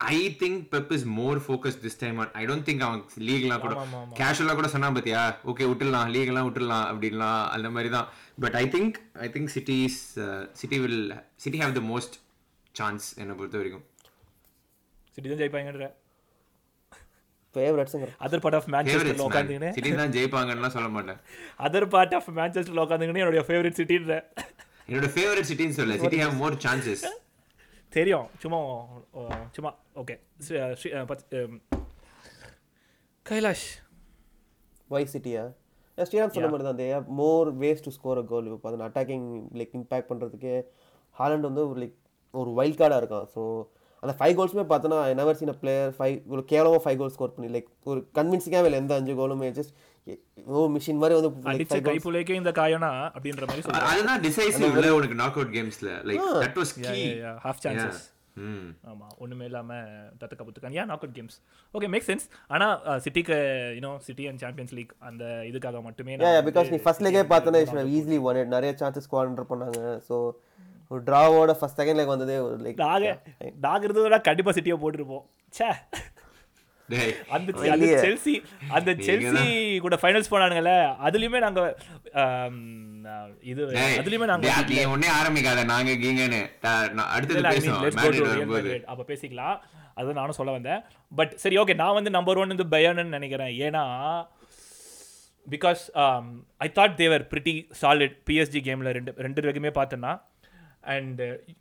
I 0.00 0.20
think 0.40 0.62
Pep 0.70 0.92
is 0.94 1.06
more 1.16 1.38
focus 1.44 1.78
this 1.82 1.98
time 2.00 2.16
I 2.34 2.44
don't 2.46 2.66
think 2.68 2.82
அவங்க 2.86 3.20
லீக்லாம் 3.28 3.62
கூட 3.64 3.74
ஆமா, 3.76 3.98
ஆமா. 4.00 4.14
கேஷுவலா 4.18 4.54
கூட 4.54 4.68
சொன்னா 4.72 4.88
பாத்தியா? 4.90 5.20
ஓகே 5.50 5.68
விட்டுடலாம் 5.68 6.10
லீக் 6.14 6.30
எல்லாம் 6.32 6.46
விட்டுடலாம் 6.48 6.86
அப்படின்லாம் 6.90 7.42
அந்த 7.54 7.70
மாதிரி 7.70 7.90
தான். 7.92 8.08
But 8.38 8.56
I 8.56 8.66
think 8.68 8.96
I 9.20 9.30
think 9.30 9.52
City 9.54 9.76
is 9.84 10.00
City 10.60 10.78
will 10.78 11.00
City 11.36 11.60
have 11.62 11.76
the 11.78 11.84
most 11.90 12.16
chance 12.74 13.06
என்னை 13.18 13.34
பொறுத்த 13.34 13.58
வரைக்கும். 13.58 13.84
சிட்டி 15.16 15.28
தான் 15.28 15.40
ஜெயிப்பாங்கன்ற. 15.40 15.86
ஃபேவரட்ஸுங்கிற 17.54 18.12
அதர் 18.26 18.42
பார்ட் 18.44 18.58
ஆஃப் 18.58 18.68
மேன்செஸ்டர்ல 18.74 19.26
உட்காந்துக்கின்னு 19.28 19.70
சிட்டி 19.76 19.92
தான் 20.02 20.14
ஜெயிப்பாங்கன்னு 20.16 20.74
சொல்ல 20.76 20.88
மாட்டேன். 20.96 21.20
அதர் 21.66 21.88
பார்ட் 21.94 22.16
ஆஃப் 22.18 22.30
மேன்செஸ்டர்ல 22.40 22.84
உட்காந்துக்கின்னு 22.86 23.22
என்னுடைய 23.24 23.44
ஃபேவரட் 23.48 23.78
சிட்டின்ற 23.80 24.16
என்னோட 24.88 25.08
ஃபேவரட் 25.16 25.48
சிட்டின்னு 25.50 25.78
சொல்ல 25.80 25.96
சிட்டி 26.04 26.20
ஹேவ் 26.24 26.36
மோர் 26.42 26.56
சான்சஸ் 26.66 27.04
தெரியும். 27.92 28.26
சும்மா 28.42 28.58
சும்மா 29.56 29.70
ஓகே 30.02 30.14
கைலாஷ். 33.30 33.66
ஒய் 34.94 35.10
சிட்டியா 35.14 35.42
ஸ்ரீராம் 35.98 36.32
சொன்ன 36.34 36.48
மாதிரி 36.52 36.64
தான். 36.66 36.78
They 36.80 36.86
have 36.92 37.08
more 37.18 37.48
ways 37.62 37.82
to 37.84 37.90
score 37.96 38.20
a 38.20 38.24
goal 38.30 38.46
இப்போ 38.54 38.70
அட்டாக்கிங் 38.86 39.26
லைக் 39.58 39.74
இம்பாக்ட் 39.78 40.08
பண்ணுறதுக்கு 40.10 40.54
ஹாலண்ட் 41.20 41.46
வந்து 41.48 41.62
ஒரு 41.70 41.78
லைக் 41.82 41.96
ஒரு 42.34 42.50
வைல்ட் 42.58 42.78
கார்டாக 42.80 43.00
இருக்கான். 43.02 43.26
ஸோ 43.34 43.42
அந்த 44.02 44.12
ஃபைவ் 44.18 44.34
கோல்ஸுமே 44.38 44.64
பார்த்தோன்னா 44.70 44.98
never 45.18 45.38
seen 45.40 45.52
a 45.52 45.58
player 45.60 45.90
five 45.98 46.16
ஒரு 46.32 46.42
கேவலமாக 46.52 46.82
ஃபைவ் 46.84 47.00
கோல் 47.00 47.14
ஸ்கோர் 47.16 47.34
பண்ணி 47.34 47.50
லைக் 47.54 47.68
ஒரு 47.90 48.00
கன்வின்சிங்காக 48.18 48.68
இல்லை 48.68 48.80
எந்த 48.82 48.94
அஞ்சு 49.00 49.14
கோலுமே 49.20 49.50
ஜஸ்ட் 49.58 49.74
ஓ 50.52 50.64
மிஷின் 50.76 51.02
மாதிரி 51.02 51.16
வந்து 51.18 51.30
அடிச்ச 51.50 51.68
five 51.68 51.76
goals. 51.76 51.88
கைப்புலேக்கே 51.90 52.38
இந்த 52.40 52.52
காயனா 52.56 52.88
அப்படின்ற 53.16 53.44
மாதிரி 53.48 53.64
சொல்றேன் 53.66 53.90
அதுதான் 53.90 54.22
டிசைசிவ் 54.24 54.72
இல்ல 54.72 54.90
உனக்கு 54.96 55.20
knock 55.20 55.38
out 55.38 55.54
கேம்ஸ்ல 55.58 55.92
like 56.10 56.24
that 56.44 56.58
was 56.60 56.74
key 56.80 57.04
half 57.44 57.62
chances 57.66 58.00
hmm 58.42 58.68
ஆமா 58.90 59.06
ஒண்ணுமே 59.22 59.46
இல்லாம 59.48 59.70
தத்து 60.20 60.34
கப்புத்துக்கான் 60.36 60.76
ஏன் 60.78 60.88
knockout 61.04 61.16
games 61.18 61.36
okay 61.74 61.88
make 61.94 62.06
sense 62.06 62.24
ஆனா 62.54 62.66
சிட்டிக்கு 63.04 63.36
you know 63.76 63.90
City 64.06 64.26
and 64.30 64.42
Champions 64.44 64.72
League 64.78 64.94
அந்த 65.08 65.24
இதுக்காக 65.50 65.82
மட்டுமே 65.88 66.14
because 66.48 66.70
நீ 66.74 66.80
ஃபர்ஸ்ட் 66.84 67.04
லேக்கே 67.06 67.24
பார்த்தோன்னா 67.32 67.60
ஈஸிலி 67.96 68.18
ஒன் 68.28 68.40
நிறைய 68.54 68.72
சான்சஸ் 68.82 69.06
ஸ்குவாட்ரு 69.08 69.46
பண்ணாங்க. 69.52 69.78
ஸோ 70.08 70.16
ஒரு 70.92 71.02
ட்ராவோட 71.08 71.52
ஃபர்ஸ்ட் 71.58 71.78
செகண்ட் 71.80 71.98
லேக் 71.98 72.14
வந்ததே 72.14 72.38
ஒரு 72.46 72.56
லைக் 72.64 72.82
நாக 72.86 73.12
நாங்க 73.66 73.82
இருந்ததுனா 73.86 74.20
கண்டிப்பா 74.28 74.54
சிட்டியை 74.56 74.78
போட்டிருப்போம். 74.82 75.24
ச்சே. 75.56 75.68
டேய் 76.88 77.12
அந்த 77.34 77.50
அந்த 77.74 77.86
செல்சி 78.04 78.32
அந்த 78.76 78.90
செல்சி 79.06 79.44
கூட 79.84 79.96
ஃபைனல்ஸ் 80.02 80.30
போனானுங்கல்ல 80.32 80.72
அதுலயுமே 81.08 81.38
நாங்க 81.44 81.60
இது 83.50 83.62
அதுலயுமே 84.00 84.26
நாங்க 84.30 84.48
ஒண்ணே 84.94 85.08
ஆரம்பிக்காத 85.20 85.64
நாங்க 85.72 85.92
கீங்கன்னு 86.02 86.40
அடுத்தது 87.14 87.42
பேசுவோம். 87.54 88.84
அப்ப 88.92 89.06
பேசிக்கலாம். 89.12 89.56
அதுதான் 89.96 90.20
நானும் 90.20 90.38
சொல்ல 90.40 90.52
வந்தேன். 90.56 90.82
பட் 91.12 91.32
சரி 91.44 91.56
ஓகே 91.62 91.74
நான் 91.82 91.96
வந்து 91.98 92.12
நம்பர் 92.18 92.40
ஒன் 92.42 92.54
வந்து 92.54 92.68
பயான்னு 92.74 93.14
நினைக்கிறேன். 93.16 93.54
ஏன்னா 93.66 93.84
because 95.46 95.82
I 96.66 96.68
thought 96.78 97.00
they were 97.00 97.24
pretty 97.32 97.54
solid 97.80 98.16
PSG 98.28 98.62
கேமில் 98.68 98.94
ரெண்டு 98.98 99.14
ரெண்டு 99.26 99.46
வரைக்குமே 99.46 99.72
பார்த்தேன்னா 99.80 100.12
and 100.82 101.20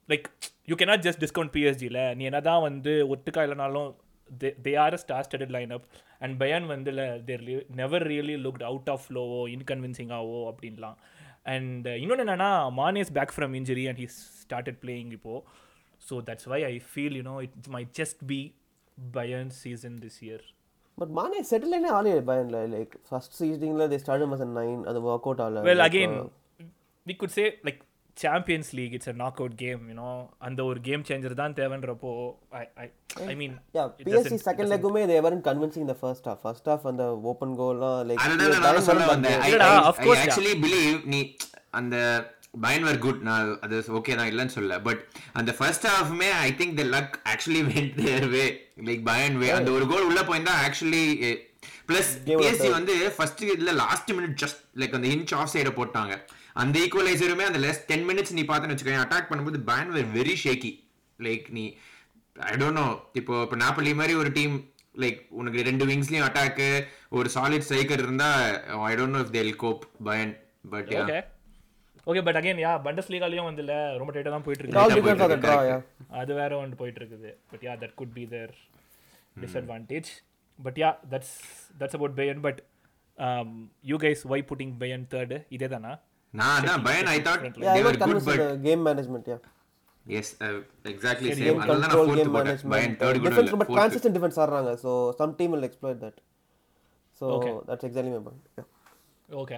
like 0.09 0.27
you 0.65 0.75
cannot 0.75 1.03
just 1.07 1.23
discount 1.25 1.53
பிஎஸ்ஜியில் 1.53 2.15
நீ 2.15 2.23
என்ன 2.23 2.41
தான் 2.41 2.61
வந்து 2.61 2.93
ஒட்டுக்கா 3.15 3.43
இல்லைனாலும் 3.45 3.89
they 4.65 4.77
are 4.77 4.97
star 4.97 5.25
studded 5.27 5.49
lineup 5.71 5.85
and 6.19 6.39
Bayern 6.39 6.65
வந்து 6.65 6.91
there 7.25 7.43
never 7.75 8.07
really 8.07 8.35
looked 8.45 8.63
out 8.63 8.89
of 8.89 9.07
lower 9.09 9.41
இன்கன்வின்சிங்காவோ 9.47 10.39
அப்படின்லாம். 10.51 10.97
அண்ட் 11.43 11.87
இன்னொன்று 11.87 12.23
என்னன்னா 12.25 12.49
Mane's 12.77 13.11
back 13.13 13.33
from 13.37 13.53
injury 13.59 13.87
and 13.87 13.97
he 13.97 14.07
started 14.41 14.79
playing 14.81 15.11
இப்போது 15.11 15.43
so 16.09 16.21
that's 16.29 16.47
why 16.53 16.63
I 16.63 16.81
feel 16.91 17.15
you know 17.19 17.41
it 17.41 17.67
may 17.67 17.87
just 17.99 18.21
be 18.25 18.53
Bayern 18.97 19.49
season 19.49 19.97
this 19.99 20.23
year 20.23 20.43
but 20.97 21.09
Mane 21.09 21.41
settle 21.51 21.71
என்ன 21.71 21.91
ஆளே 21.91 22.13
பயன்ல 22.29 22.57
like 22.75 22.93
first 23.09 23.35
சீசனிங்ல 23.41 23.87
they 23.87 23.95
start 23.95 24.25
மஸ் 24.25 24.45
nine 24.59 24.81
அது 24.83 24.99
work 25.09 25.27
out 25.29 25.39
ஆகல. 25.39 25.63
Well 25.69 25.83
again 25.87 26.15
we 27.05 27.15
could 27.15 27.35
say 27.37 27.45
like 27.67 27.81
Champions 28.17 28.69
League 28.77 28.93
it's 28.97 29.09
a 29.09 29.15
knockout 29.41 29.55
game 29.61 29.81
you know 29.89 30.09
அந்த 30.47 30.61
ஒரு 30.63 30.79
game 30.87 31.05
changer 31.09 31.39
தான் 31.39 31.55
தேவைன்றப்போ 31.59 32.11
ஐ 32.53 32.63
ஐ 32.83 32.87
ஐ 33.25 33.35
மீன் 33.35 33.55
யா 33.77 33.83
BSc 33.99 34.37
second 34.47 34.71
லெக்குமே 34.73 35.03
they 35.11 35.17
weren't 35.25 35.43
convincing 35.47 35.87
the 35.91 35.95
first 36.01 36.27
half 36.29 36.41
first 36.43 36.69
half 36.71 36.85
அந்த 36.91 37.03
open 37.31 37.55
கோல்லாம் 37.61 37.97
like 38.09 38.21
நான் 38.67 38.87
சொல்ல 38.89 39.05
வந்தேன். 39.13 39.39
course, 39.99 40.17
yeah. 40.17 40.25
actually 40.25 40.53
believe 40.65 40.97
நீ 41.13 41.21
அந்த 41.79 41.95
பயன் 42.63 42.85
வர் 42.87 42.99
குட் 43.03 43.21
நான் 43.27 43.51
அது 43.65 43.75
ஓகே 43.99 44.15
தான் 44.15 44.29
இல்லைன்னு 44.31 44.55
சொல்ல 44.55 44.79
பட் 44.87 45.01
அந்த 45.39 45.51
first 45.59 45.87
ஹாஃப்மே 45.91 46.29
I 46.39 46.49
think 46.59 46.75
the 46.81 46.85
luck 46.95 47.15
actually 47.33 47.61
went 47.69 47.95
their 48.01 48.27
way 48.33 48.43
like 48.89 49.03
Bayern 49.09 49.37
way 49.43 49.49
அந்த 49.59 49.71
ஒரு 49.77 49.87
கோல் 49.91 50.07
உள்ள 50.09 50.21
போயிருந்தா 50.29 50.55
ஆக்சுவலி 50.65 51.05
பிளஸ் 51.89 52.11
பிஎஸ்சி 52.27 52.69
வந்து 52.75 52.93
ஃபர்ஸ்ட் 53.15 53.43
இதுல 53.47 53.73
லாஸ்ட் 53.81 54.11
மினிட் 54.17 54.37
ஜஸ்ட் 54.43 54.61
லைக் 54.81 54.95
அந்த 54.97 55.09
இன்ச் 55.15 55.33
ஆஃப் 55.39 55.51
சைட 55.53 55.71
போட்டாங்க. 55.79 56.13
அந்த 56.55 56.75
ஈக்குவலைசருமே 56.79 57.45
அந்த 57.47 57.59
லெஸ் 57.59 57.85
டென் 57.87 58.05
மினிட்ஸ் 58.09 58.35
நீ 58.37 58.43
பார்த்தேன்னு 58.43 58.75
வச்சுக்கோங்க 58.75 59.03
அட்டாக் 59.03 59.29
பண்ணும்போது 59.29 59.59
பயன் 59.63 59.91
வேர் 59.91 60.09
வெரி 60.17 60.35
ஷேக்கி 60.43 60.71
லைக் 61.19 61.45
நீ 61.51 61.65
ஐ 62.35 62.55
டோன்ட் 62.55 62.79
நோ 62.79 62.87
இப்போ 63.19 63.35
இப்போ 63.43 63.57
நாப்பலி 63.57 63.93
மாதிரி 63.93 64.15
ஒரு 64.15 64.31
டீம் 64.31 64.55
லைக் 64.95 65.19
உனக்கு 65.39 65.67
ரெண்டு 65.67 65.83
விங்ஸ்லயும் 65.89 66.25
அட்டாக் 66.27 66.63
ஒரு 67.11 67.27
சாலிட் 67.35 67.67
ஸ்ட்ரைக்கர் 67.67 68.03
இருந்தா 68.05 68.29
I 68.89 68.95
don't 68.95 69.15
know 69.17 69.21
if 69.25 69.35
they'll 69.37 69.53
cope 69.57 69.85
Bayern 70.03 70.33
but 70.73 70.91
okay 71.01 71.19
okay 72.07 72.21
but 72.27 72.37
again 72.39 72.61
yeah 72.63 72.71
Bundes 72.85 73.11
லீகாலையும் 73.13 73.47
வந்து 73.47 73.61
இல்ல 73.63 73.73
ரொம்ப 73.97 74.11
டைட்டா 74.13 74.31
தான் 74.31 74.45
போயிட்டு 74.45 74.63
இருக்கு. 74.63 74.95
Depends 74.95 75.23
on 75.25 75.33
the 75.33 75.39
draw 75.43 75.57
yeah 75.67 75.77
அது 76.19 76.31
வேற 76.33 76.51
ஒன்று 76.57 76.79
போயிட்டு 76.79 76.99
இருக்குது. 77.01 77.31
But 77.51 77.63
yeah 77.67 77.73
that 77.81 77.95
could 77.95 78.13
be 78.13 78.23
their 78.27 78.53
disadvantage 79.35 80.09
but 80.59 80.79
yeah 80.79 80.89
that's 81.11 81.35
that's 81.79 81.97
about 81.97 82.15
Bayern 82.15 82.41
but 82.41 82.59
you 83.83 83.97
guys 83.97 84.23
why 84.31 84.39
putting 84.49 84.73
Bayern 84.79 85.05
third 85.13 85.37
இதே 85.49 85.67
தானா 85.67 85.91
நான் 86.33 86.53
அதான் 86.57 86.83
Bayern. 86.85 87.07
I 87.13 87.19
thought 87.27 87.41
yeah 87.63 87.71
I 87.71 87.77
they 87.77 87.83
were 87.83 87.93
was 87.93 88.05
good 88.09 88.21
but 88.27 88.39
the 88.41 88.47
game 88.67 88.83
management 88.87 89.29
yeah 89.31 89.37
yes 90.05 90.27
uh, 90.41 90.51
exactly 90.91 91.29
game 91.31 91.41
same. 91.41 91.59
அதனால 91.63 91.81
நான் 91.93 92.11
game 92.11 92.31
போட்டேன். 92.35 92.61
பயன் 92.73 92.93
third 93.01 93.17
கூட 93.17 93.29
defence 93.29 93.49
இல்ல 93.49 93.59
பட் 93.63 93.73
கன்சிஸ்டன்ட் 93.79 94.15
டிஃபென்ஸ் 94.17 94.39
ஆடுறாங்க. 94.43 94.71
So 94.83 94.91
some 95.19 95.33
team 95.39 95.53
will 95.55 95.67
exploit 95.69 96.01
that 96.05 96.19
Okay. 97.21 97.51
That's 97.65 97.85
exactly 97.87 98.11
my 98.13 98.19
point 98.27 98.61
okay 99.29 99.57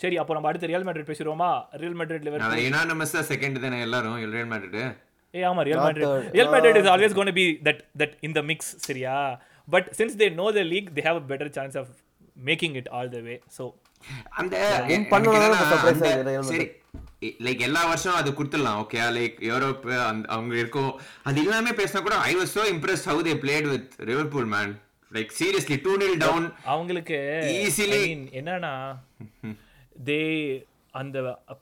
சரி 0.00 0.16
அப்போ 0.22 0.32
நம்ம 0.36 0.48
அடுத்து 0.50 0.68
ரியல் 0.70 0.84
மேட்ரிட் 0.86 1.08
பேசிடுவோமா? 1.10 1.48
ரியல் 1.82 1.96
மேட்ரிட் 2.00 2.24
லிவர் 2.26 2.42
நான் 2.42 2.60
யுனானமஸா 2.64 3.20
செகண்ட் 3.30 3.56
தானே 3.64 3.78
எல்லாரும்? 3.86 4.16
ரியல் 4.34 4.50
மேட்ரிட் 4.52 4.76
ஏ 5.34 5.44
ஆமா 5.50 5.62
Real 5.68 5.80
Madrid. 5.84 6.26
Real 6.36 6.50
Madrid 6.54 6.78
is 6.80 6.90
always 6.92 7.16
gonna 7.18 7.32
be 7.38 7.46
that 7.68 7.80
that 8.02 8.14
in 8.28 8.34
the 8.38 8.42
mix 8.50 8.70
சரியா? 8.86 9.14
But 9.68 9.88
since 9.98 10.16
they 10.22 10.28
know 10.40 10.48
the 10.58 10.64
league 10.72 10.90
they 10.96 11.04
have 11.08 11.20
a 11.22 11.26
better 11.32 11.52
chance 11.58 11.78
of 11.82 11.90
making 12.50 12.76
it 12.80 12.90
all 12.98 13.10
the 13.16 13.20
way 13.28 13.36
so 13.58 13.64
அந்த 14.40 14.54
சரி 16.50 16.66
like 17.46 17.64
எல்லா 17.66 17.82
வருஷம் 17.88 18.18
அது 18.20 18.30
கொடுத்துடலாம் 18.36 18.78
okay 18.82 19.00
like 19.18 19.36
Europe 19.48 19.82
அந்த 20.06 20.24
அவங்க 20.34 20.54
இருக்கும் 20.62 20.92
அது 21.28 21.42
எல்லாமே 21.44 21.72
பேசினா 21.80 22.02
கூட 22.06 22.16
I 22.30 22.32
was 22.38 22.54
so 22.58 22.64
impress 22.74 23.04
how 23.10 23.26
they 23.28 23.34
played 23.42 23.68
with 23.74 23.92
Liverpool 24.10 24.48
man 24.54 24.72
like 25.10 25.36
seriously 25.40 25.78
two 25.86 25.92
nil 26.02 26.18
down 26.24 26.46
அவங்களுக்கு 26.74 27.20
mean, 28.00 28.22
என்னன்னா 28.40 28.74
தே 30.08 30.20
அந்த 30.94 31.18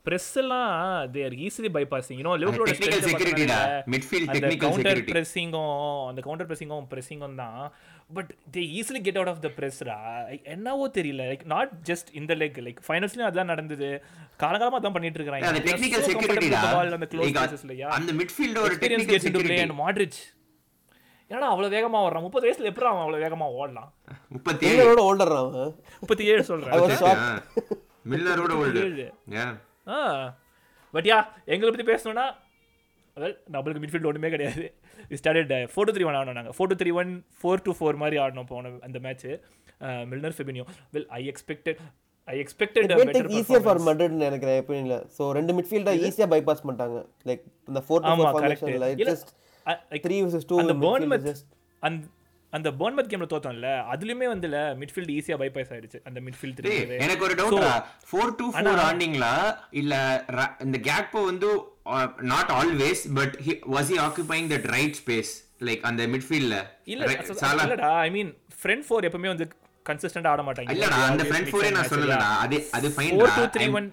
பிரஸ் 0.07 0.31
எல்லாம் 0.42 0.70
they 1.14 1.22
are 1.27 1.35
easily 1.46 1.70
bypassing 1.74 2.20
you know 2.20 2.35
லிவர்பூலோட 2.42 2.70
technical 2.72 3.03
security 3.09 3.44
டா. 3.51 3.59
Midfield 3.94 4.27
அந்த 4.29 4.38
technical 4.38 4.62
கவுண்டர் 4.64 4.92
security. 4.92 5.12
பிரessingம் 5.12 5.74
அந்த 6.09 6.20
கவுண்டர் 6.27 6.48
பிரessingம் 6.51 6.87
பிரessingம் 6.92 7.37
தான். 7.42 7.59
But 8.10 8.30
they 8.52 8.60
easily 8.74 9.00
get 9.02 9.16
out 9.16 9.28
of 9.28 9.40
the 9.40 9.48
பிரஸ்ரா 9.56 9.96
என்னவோ 10.44 10.88
தெரியல. 10.88 11.22
லைக் 11.24 11.44
நாட் 11.46 11.72
ஜஸ்ட் 11.84 12.08
இந்த 12.12 12.34
லெக் 12.34 12.58
லைக் 12.66 12.80
ஃபைனல்ஸ்லயும் 12.86 13.28
அதான் 13.28 13.44
நடந்தது. 13.44 13.88
காலகாலமா 14.40 14.78
அதான் 14.78 14.92
பண்ணிட்டு 14.92 15.18
இருக்காங்க 15.20 15.48
அந்த 15.48 15.62
டெக்னிக்கல் 15.66 16.06
செக்யூரிட்டி 16.06 16.48
அந்த 16.94 17.08
க்ளோஸ் 17.12 17.32
ஸ்பேசஸ்லயா 17.34 17.88
அந்த 17.98 18.12
டெக்னிக்கல் 18.82 19.18
செக்யூரிட்டி 19.18 19.60
அண்ட் 19.60 19.78
மாட்ரிச் 19.78 20.18
ஏன்னா 21.30 21.46
அவ்வளவு 21.48 21.74
வேகமா 21.74 21.98
ஓடுறான்? 21.98 22.20
முப்பது 22.20 22.44
வயசுல 22.46 22.64
எப்படி 22.64 22.86
அவன் 22.86 23.00
அவ்வளவு 23.00 23.24
வேகமா 23.24 23.46
ஓடலாம் 23.56 23.90
முப்பத்தி 24.28 24.66
ஏழு 24.66 24.76
மில்லரோட 24.76 25.00
ஓல்டர் 25.08 25.32
அவன்? 25.36 25.74
முப்பத்தி 26.00 26.24
ஏழு 26.26 26.44
சொல்றேன். 26.44 26.74
மில்லரோட 28.10 28.52
ஆ. 29.88 29.98
பட் 30.94 31.04
யா 31.04 31.18
எங்களை 31.46 31.70
பற்றி 31.70 31.86
பேசணும்னா 31.92 32.26
வெல் 33.22 33.37
நம்மளுக்கு 33.54 33.83
மிட்ஃபீல்ட் 33.85 34.09
ஒன்றுமே 34.11 34.31
கிடையாது. 34.35 34.64
Started 35.20 35.54
four 35.72 35.87
two 35.88 35.94
three 35.96 36.07
one 36.11 36.18
ஆடணும் 36.18 36.38
நாங்கள் 36.38 36.57
four 36.57 36.70
two 36.72 36.76
three 36.83 36.92
one 37.02 37.11
four 37.40 37.64
two 37.66 37.74
four 37.78 38.00
மாதிரி 38.02 38.18
ஆடணும் 38.24 38.50
போன 38.52 38.74
அந்த 38.88 39.00
match 39.07 39.26
Milner 40.12 40.37
Fabinho 40.38 40.66
well 40.96 41.09
I 41.18 41.22
expected 41.33 41.81
I 42.28 42.37
expected 42.42 43.31
easier 43.38 43.61
for 43.66 43.76
Madrid 43.88 44.11
னு 44.12 44.26
நினைக்கிறேன் 44.26 44.59
எப்படின்னு 44.62 44.98
ஸோ 45.16 45.31
ரெண்டு 45.38 45.52
மிட்ஃபீல்டா 45.59 45.94
ஈஸியா 46.07 46.28
bypass 46.35 46.61
பண்ணிட்டாங்க. 46.64 46.98
லைக் 47.28 47.42
இந்த 47.70 47.83
ஃபோர் 47.87 48.02
டு 48.04 48.11
ஆமா 48.12 48.24
four 48.26 48.44
correct 48.44 48.62
ஃபார்மேஷன்ல 48.62 48.90
it 48.94 49.09
just 49.11 49.31
three 50.07 50.18
versus 50.24 50.48
two 50.50 50.59
அந்த 50.62 50.76
போர்ன்மத் 50.85 51.28
அந்த 51.83 52.04
அந்த 52.52 52.68
போர்ன்மத் 52.81 53.09
கேம்ல 53.11 53.26
தோத்தோம்ல 53.33 53.70
அதுலயுமே 53.92 54.26
வந்துல 54.33 54.59
மிட்ஃபீல்ட் 54.83 55.11
ஈஸியா 55.16 55.37
பைபாஸ் 55.42 55.72
ஆயிடுச்சு 55.74 55.98
அந்த 56.09 56.18
மிட்ஃபீல்ட் 56.26 56.59
த்ரீ 56.59 56.70
எனக்கு 57.07 57.24
ஒரு 57.26 57.35
டவுட் 57.40 57.64
ஃபோர் 58.11 58.33
டூ 58.38 58.46
ஃபோர் 58.54 58.81
ஆண்டிங்களா 58.87 59.33
இல்ல 59.81 59.94
இந்த 60.66 60.78
கேப்போ 60.88 61.22
வந்து 61.31 61.50
not 62.33 62.51
always 62.59 63.03
but 63.18 63.35
but 63.37 63.44
he 63.46 63.55
was 63.74 63.87
he 63.92 63.98
occupying 64.09 64.48
that 64.53 64.64
right 64.74 64.96
like 65.68 65.83
அந்த 65.88 66.03
மிட்ஃபீல்ட்ல 66.12 66.57
இல்ல 66.92 67.07
இல்லடா 67.64 67.92
ஐ 68.03 68.11
மீன் 68.16 68.31
ஃப்ரண்ட் 68.61 68.85
ஃபோர் 68.88 69.07
எப்பவுமே 69.09 69.31
வந்து 69.33 69.46
கன்சிஸ்டன்ட் 69.87 70.29
ஆட 70.33 70.40
மாட்டாங்க. 70.46 70.74
இல்லடா 70.74 70.98
அந்த 71.11 71.22
ஃப்ரண்ட் 71.29 71.48
ஃபோரே 71.53 71.70
நான் 71.77 71.88
சொல்லலடா. 71.92 72.29
அது 72.44 72.57
அது 72.79 72.88
fine 72.96 73.14
4 73.14 73.31
2 73.37 73.46
3 73.55 73.70
1 73.79 73.88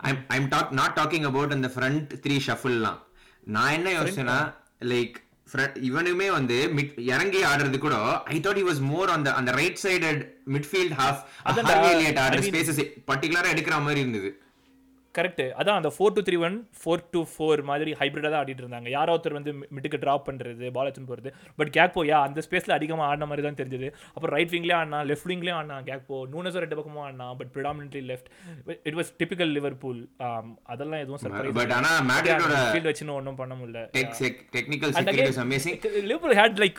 I'm 0.00 0.20
I'm 0.36 0.48
talk 0.54 0.72
not 0.80 0.94
talking 0.98 1.26
about 1.30 1.54
அந்த 1.56 1.68
ஃப்ரண்ட் 1.74 2.10
த்ரீ 2.24 2.36
ஷஃபிள்லாம் 2.48 2.98
நான் 3.54 3.74
என்ன 3.78 3.88
யோசனா 3.98 4.36
லைக் 4.92 5.16
இவனுமே 5.88 6.28
வந்து 6.38 6.56
மிட் 6.78 6.96
இறங்கி 7.12 7.40
ஆடுறது 7.50 7.78
கூட 7.84 7.94
I 8.34 8.38
thought 8.46 8.60
he 8.60 8.66
was 8.70 8.82
more 8.90 9.10
அந்த 9.16 9.28
அந்த 9.40 9.50
right 9.60 9.80
sided 9.84 10.20
midfield 10.56 10.96
half 11.00 11.20
Harvey 11.46 11.90
Elliott 11.94 12.20
ஆடுற 12.24 12.42
ஸ்பேசஸ் 12.48 12.80
பர்టిక్యులரா 13.10 13.50
எடுக்கிற 13.54 13.78
மாதிரி 13.86 14.02
இருந்தது. 14.04 14.30
கரெக்ட் 15.18 15.42
அதான் 15.60 15.78
அந்த 15.80 15.90
four 15.96 16.14
two 16.16 16.22
three 16.28 16.36
one 16.48 16.56
four 16.80 17.02
two 17.14 17.20
four 17.32 17.60
மாதிரி 17.70 17.90
ஹைப்ரிடாக 18.00 18.30
தான் 18.32 18.40
ஆடிட்டு 18.42 18.62
இருந்தாங்க. 18.64 18.88
யாரோ 18.96 19.12
ஒருத்தர் 19.16 19.36
வந்து 19.38 19.52
மிட்டுக்கு 19.74 20.00
ட்ராப் 20.04 20.24
பண்ணுறது 20.28 20.70
பால் 20.76 20.88
எடுத்துன்னு 20.88 21.10
போகிறது 21.12 21.30
பட் 21.60 21.70
கேக்போ 21.76 22.04
யா 22.10 22.18
அந்த 22.28 22.42
ஸ்பேஸில் 22.46 22.76
அதிகமாக 22.78 23.08
ஆடின 23.10 23.28
மாதிரி 23.30 23.44
தான் 23.48 23.58
தெரிஞ்சது. 23.60 23.88
அப்புறம் 24.14 24.34
ரைட் 24.36 24.52
விங்லேயே 24.56 24.76
ஆடினா 24.80 25.00
லெஃப்ட் 25.10 25.30
விங்லேயும் 25.32 25.58
ஆடினா 25.60 25.78
கேக்போ 25.90 26.18
நூனஸோ 26.34 26.60
ரெண்டு 26.64 26.78
பக்கமும் 26.80 27.04
ஆடினா 27.06 27.28
but 27.40 27.52
predominantly 27.56 28.02
left 28.10 28.28
it 28.90 28.98
was 29.00 29.12
typical 29.22 29.52
Liverpool 29.58 30.00
அதெல்லாம் 30.74 31.02
எதுவும் 31.04 31.22
சர்ப்ரைஸ் 31.24 31.56
பட் 31.60 31.74
ஆனா 31.78 31.92
மேட்ரிடோட 32.10 32.60
ஃபீல்ட் 32.74 32.90
வச்சுன்னு 32.90 33.16
ஒன்றும் 33.20 33.40
பண்ண 33.42 33.54
முடியல. 33.62 33.82
Technical 34.56 34.92
And 34.98 35.08
security 35.08 35.24
again, 35.24 35.34
is 35.34 35.42
amazing 35.46 35.78
Liverpool 36.10 36.34
had 36.42 36.54
like 36.64 36.78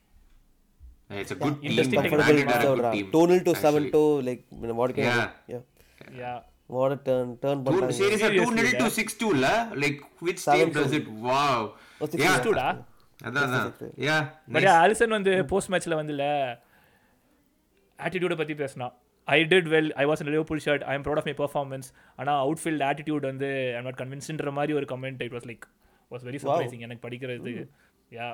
it's 1.10 1.32
a 1.32 1.40
good 1.44 1.56
team 1.62 1.76
technical 1.96 2.20
Madrid 2.20 2.48
are 2.48 2.62
a 2.62 2.76
good 2.76 2.92
team 2.92 3.10
two 3.12 3.22
nil 3.32 3.44
to 3.44 3.54
seven 3.56 3.88
actually. 3.88 3.92
To 3.92 4.22
like 4.30 4.44
what 4.82 4.96
can 5.00 5.08
Yeah. 5.08 5.28
Yeah 5.54 5.62
yeah 6.22 6.38
வாட் 6.70 6.94
turn 7.08 7.34
turn 7.44 7.60
Two- 7.60 7.74
பண்ணாங்க 7.74 7.98
series 8.00 8.22
are 8.22 8.32
2 8.32 8.46
Seriously, 8.46 8.58
nil 8.60 8.72
to 8.74 8.88
yeah. 8.88 9.02
6 9.04 9.18
2 9.22 9.34
la 9.44 9.54
like 9.84 10.00
which 10.20 10.40
Seven 10.40 10.60
team 10.60 10.74
does 10.78 10.92
two. 10.92 11.00
it 11.02 11.08
wow 11.28 11.60
Oh, 12.02 12.08
six 12.14 12.24
yeah 12.26 12.36
two. 12.38 12.46
டூடா 12.48 12.68
அதான் 13.20 13.44
அதான் 13.50 13.94
yeah 14.08 14.22
but. 14.56 14.68
Alisson 14.82 15.16
வந்து 15.18 15.46
post 15.52 15.72
மேட்ச்ல 15.74 15.96
வந்துல 16.02 16.26
ஆட்டிடியூடை 18.00 18.38
பத்தி 18.38 18.54
பேசினா 18.54 18.88
I 19.28 19.40
did 19.52 19.70
well 19.74 19.90
I 20.02 20.06
was 20.12 20.24
Liverpool 20.30 20.64
shirt 20.66 20.86
I 20.90 20.96
am 20.98 21.06
proud 21.06 21.22
of 21.22 21.30
my 21.30 21.36
performance 21.42 21.88
ஆனால் 22.20 22.40
அவுட்ஃபீல்ட் 22.46 22.86
ஆட்டிடியூட் 22.90 23.26
வந்து 23.32 23.50
ஐ 23.78 23.84
நாட் 23.88 24.00
கன்வின்ஸ்ன்ற 24.02 24.52
மாதிரி 24.58 24.74
ஒரு 24.80 24.88
comment 24.94 25.24
it 25.28 25.36
was 25.38 25.48
like 25.52 25.66
was 26.12 26.26
very 26.28 26.40
surprising 26.44 26.86
எனக்கு 26.88 27.06
படிக்கிறது 27.06 27.54
யா 28.12 28.28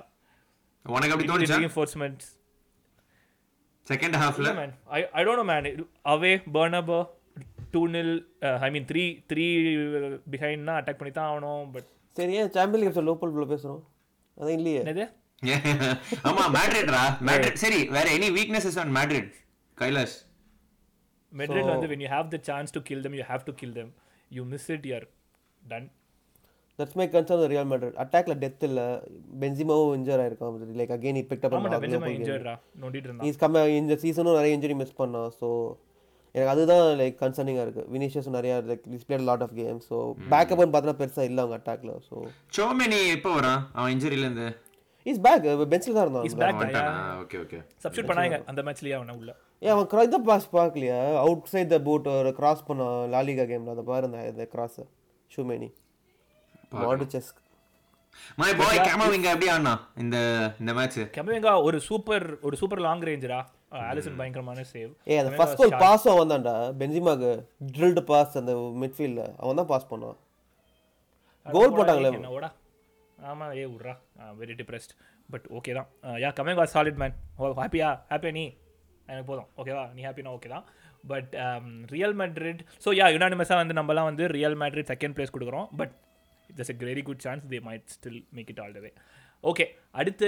உனக்கு 0.86 1.13
அப்படி 1.13 1.27
தோணுச்சா? 1.29 1.58
reinforcements. 1.58 2.23
செகண்ட் 3.88 4.15
ஹாஃப்ல 4.21 4.49
man. 4.58 4.71
I 4.89 5.03
i 5.13 5.23
don't 5.25 5.38
know 5.39 5.47
man. 5.49 5.65
Away 6.06 6.34
bernabo 6.56 6.97
2 7.38 7.82
nil 7.95 8.10
uh, 8.47 8.58
i 8.65 8.71
mean 8.73 8.86
3 8.91 9.03
3 9.32 9.47
behind 10.34 10.62
னா 10.67 10.75
அட்டாக் 10.79 10.99
பண்ணி 10.99 11.13
தான் 11.13 11.29
ஆகணும் 11.29 11.63
பட் 11.73 11.88
சரி 12.17 12.34
ஏன் 12.41 12.51
சாம்பியன் 12.58 12.84
லீக் 12.84 12.99
லோக்கல் 13.10 13.34
ப்ளோ 13.36 13.47
பேசுறோம்? 13.53 13.82
அதான் 14.38 14.56
இல்லையே. 14.60 14.82
என்னது? 14.84 15.06
ஆமா 16.29 16.43
மேட்ரிட்ரா 16.56 17.01
மேட்ரிட் 17.29 17.60
சரி 17.63 17.79
வேற 17.95 18.06
any 18.17 18.29
weaknesses 18.38 18.77
on 18.84 18.93
Madrid 18.97 19.32
Kailash. 19.77 20.15
Madrid 21.34 21.72
வந்து 21.74 21.89
when 21.91 22.02
you 22.04 22.12
have 22.15 22.28
the 22.34 22.41
chance 22.50 22.72
to 22.76 22.82
kill 22.89 23.02
them 23.06 23.13
you 23.19 23.26
have 23.30 23.43
to 23.50 23.54
kill 23.62 23.74
them. 23.78 23.89
You 24.32 24.43
miss 24.52 24.65
it 24.76 24.86
you're 24.91 25.06
done. 25.62 25.88
That's 26.80 26.98
my 27.00 27.06
concern 27.13 27.41
Real 27.52 27.67
Madrid 27.72 27.98
அட்டாக்ல 28.04 28.34
டெத் 28.43 28.63
இல்ல. 28.67 28.82
பென்சிமாவும் 29.41 29.91
injured 29.98 30.22
ஆயிருக்கான் 30.24 30.76
like 30.80 30.93
again 30.96 31.17
he 31.19 31.26
picked 31.32 31.46
up 31.48 31.54
ஆமாடா 31.58 31.78
on 31.78 31.84
பெஞ்சமின் 31.84 32.15
இன்ஜர்டா 32.19 32.54
நோண்டிட்டு 32.84 33.08
இருந்தான். 33.10 33.28
இஸ் 33.30 33.39
கம் 33.41 33.58
இந்த 33.80 33.96
சீசனும் 34.04 34.38
நிறைய 34.39 34.58
இன்ஜுரி 34.58 34.78
மிஸ் 34.82 34.96
பண்ணான் 35.02 35.30
ஸோ 35.39 35.50
எனக்கு 36.36 36.52
அதுதான் 36.54 36.84
லைக் 37.02 37.17
கன்சர்னிங்காக 37.22 37.65
இருக்குது 37.65 37.88
வினிஷியஸ் 37.96 38.30
நிறைய 38.38 38.54
like 38.69 38.86
is 38.98 39.06
played 39.10 39.26
lot 39.30 39.43
of 39.48 39.56
game 39.60 39.80
so 39.89 39.98
பேக்கப்னு 40.34 40.74
பார்த்தா 40.76 40.96
பெருசாக 41.02 41.30
இல்லை 41.30 41.41
அவங்க 41.43 41.58
அட்டாக்ல 41.60 41.93
ஸோ 42.10 42.15
சோமெனி 42.58 43.02
எப்போ 43.17 43.32
வரான்? 43.38 43.62
அவன் 43.78 43.93
இன்ஜுரியில 43.96 44.26
இருந்து? 44.28 44.48
இஸ் 45.06 45.22
பேக் 45.26 45.46
பெஞ்சில் 45.74 45.98
தான் 46.00 46.10
இஸ் 46.28 46.36
இருந்தான் 46.36 46.60
back 46.62 46.76
yeah 46.78 46.86
okay 47.24 47.39
okay 47.46 47.60
substitute 47.86 48.10
பண்ணாங்க 48.12 48.39
அந்த 48.52 48.62
மேட்ச்லயே 48.67 48.96
அவன 49.00 49.15
உள்ள. 49.22 49.32
ஏன் 49.63 49.73
அவன் 49.73 49.88
கிரா- 49.91 50.06
இதை 50.06 50.19
பாஸ் 50.26 50.47
பார்க்கலையா? 50.54 50.97
அவுட் 51.19 51.49
சைட் 51.52 51.71
த 51.71 51.80
போட் 51.84 52.08
ஒரு 52.13 52.32
கிராஸ் 52.38 52.67
பண்ணான் 52.67 52.97
லாலிகா 53.13 53.45
கேமில் 53.49 53.73
அதை 53.73 53.86
பாரு 53.86 54.08
இந்த- 54.10 54.28
இந்த 54.30 54.45
கிராஸ் 54.54 54.80
ஷூமேனி 55.32 55.69
மாடு 56.78 57.06
செஸ் 57.13 57.32
மை 58.38 58.49
பாய் 58.58 58.80
கேமவிங்க 58.86 59.28
எப்படி 59.32 59.47
ஆனா 59.54 59.73
இந்த 59.97 60.17
இந்த 60.62 60.71
மேட்ச் 60.76 60.97
கெமவிங்கா 61.15 61.54
ஒரு 61.63 61.78
சூப்பர் 61.88 62.26
ஒரு 62.41 62.56
சூப்பர் 62.58 62.82
லாங் 62.86 63.06
ரேஞ்சரா 63.08 63.39
ஆலிசன் 63.84 64.17
பயங்கரமான 64.17 64.63
சேவ் 64.71 64.91
ஏ 65.08 65.17
அந்த 65.21 65.32
ஃபர்ஸ்ட் 65.38 65.60
கோல் 65.60 65.73
பாஸும் 65.82 66.13
அவன் 66.13 66.32
தான்டா 66.34 66.54
பென்சிமாக்கு 66.80 67.32
ட்ரில்டு 67.69 68.04
பாஸ் 68.10 68.36
அந்த 68.41 68.54
மிட்ஃபீல்டில் 68.82 69.32
அவன் 69.38 69.60
தான் 69.62 69.71
பாஸ் 69.71 69.89
பண்ணான் 69.89 70.17
கோல் 71.45 71.76
போட்டாங்களே 71.76 72.12
என்னோட 72.13 72.49
ஆமா 73.23 73.45
ஏ 73.56 73.63
விட்றா. 73.67 73.93
வெரி 74.38 74.54
டிப்ரெஸ்ட் 74.60 74.93
பட் 75.30 75.45
ஓகே 75.58 75.73
தான். 75.73 75.88
Yeah 76.21 76.30
coming 76.38 76.60
was 76.60 76.73
solid 76.76 76.97
man 76.97 77.13
oh 77.38 77.52
ஹாப்பியா 77.60 77.89
ஹாப்பியா 78.10 78.32
நீ? 78.34 78.45
எனக்கு 79.11 79.27
போதும். 79.31 79.49
ஓகேவா 79.61 79.83
நீ 79.97 80.01
ஹாப்பினா 80.07 80.33
ஓகே 80.37 80.49
தான். 80.55 80.65
But 81.11 81.31
Real 81.93 82.15
Madrid 82.21 82.61
so 82.85 82.91
yeah 82.99 83.07
யுனானிமஸாக 83.15 83.61
வந்து 83.61 83.77
நம்மலாம் 83.79 84.09
வந்து 84.11 84.25
ரியல் 84.37 84.57
மேட்ரிட் 84.63 84.91
செகண்ட் 84.93 85.15
பிளேஸ் 85.17 85.35
கொடுக்குறோம். 85.37 85.67
But 85.81 85.93
it's 86.49 86.71
a 86.73 86.75
very 86.89 87.03
good 87.09 87.23
chance 87.25 87.45
they 87.53 87.59
might 87.67 87.87
still 87.95 88.21
make 88.37 88.49
it 88.53 88.61
all 88.63 88.75
the 88.77 88.81
way 88.85 88.91
okay 89.51 89.65
அடுத்து 90.01 90.27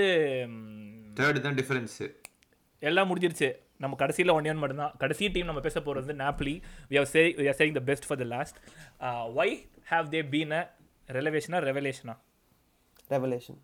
தேர்ட் 1.19 1.45
தான் 1.45 1.57
டிஃபரன்ஸ் 1.59 1.97
எல்லாம் 2.81 3.07
முடிஞ்சிருச்சு. 3.09 3.49
நம்ம 3.83 3.93
கடைசியில் 4.01 4.33
ஒன் 4.35 4.47
ஒன் 4.51 4.59
மட்டும்தான். 4.63 4.93
கடைசி 5.03 5.29
டீம் 5.35 5.49
நம்ம 5.49 5.61
பேச 5.67 5.77
போகிறது 5.85 6.05
வந்து 6.05 6.17
Napoli 6.23 6.53
we 6.91 6.95
have 6.99 7.09
say 7.13 7.21
we 7.39 7.45
are 7.51 7.57
saying 7.59 7.77
the 7.79 7.83
best 7.89 8.07
for 8.07 8.19
the 8.23 8.27
last 8.35 8.57
why 9.41 9.55
have 9.93 10.05
they 10.15 10.21
been 10.33 10.53
a 10.59 10.61
ரெலவேஷனா 11.17 11.59
ரெவலேஷனா 11.69 12.15
ரெவலேஷன் 13.15 13.59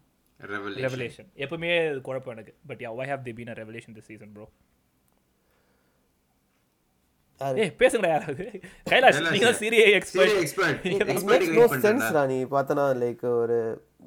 ரெவலேஷன் 0.86 1.30
எப்பவுமே 1.44 1.72
குழப்பம் 2.08 2.34
எனக்கு. 2.36 2.54
But 2.72 2.82
yeah 2.86 2.92
why 3.00 3.10
have 3.14 3.24
they 3.28 3.34
been 3.40 3.52
a 3.54 3.58
revelation 3.62 3.96
this 3.98 4.10
season 4.12 4.34
bro 4.38 4.48
பேசுங்கடா 7.82 8.12
யாராவது 8.14 8.46
கைலாஷ். 8.92 9.20
நீங்க 9.36 9.52
சீரிய 9.62 9.84
எக்ஸ்பர்ட் 9.98 11.46
நோ. 11.60 11.66
சென்ஸ் 11.86 12.08
ராணி 12.18 12.40
பார்த்தனா 12.56 12.86
like 13.04 13.24
ஒரு 13.42 13.60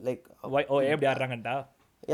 like 0.09 0.25
oh 0.73 0.83
எப்படி 0.93 1.09
ஆடுறாங்கடா 1.13 1.57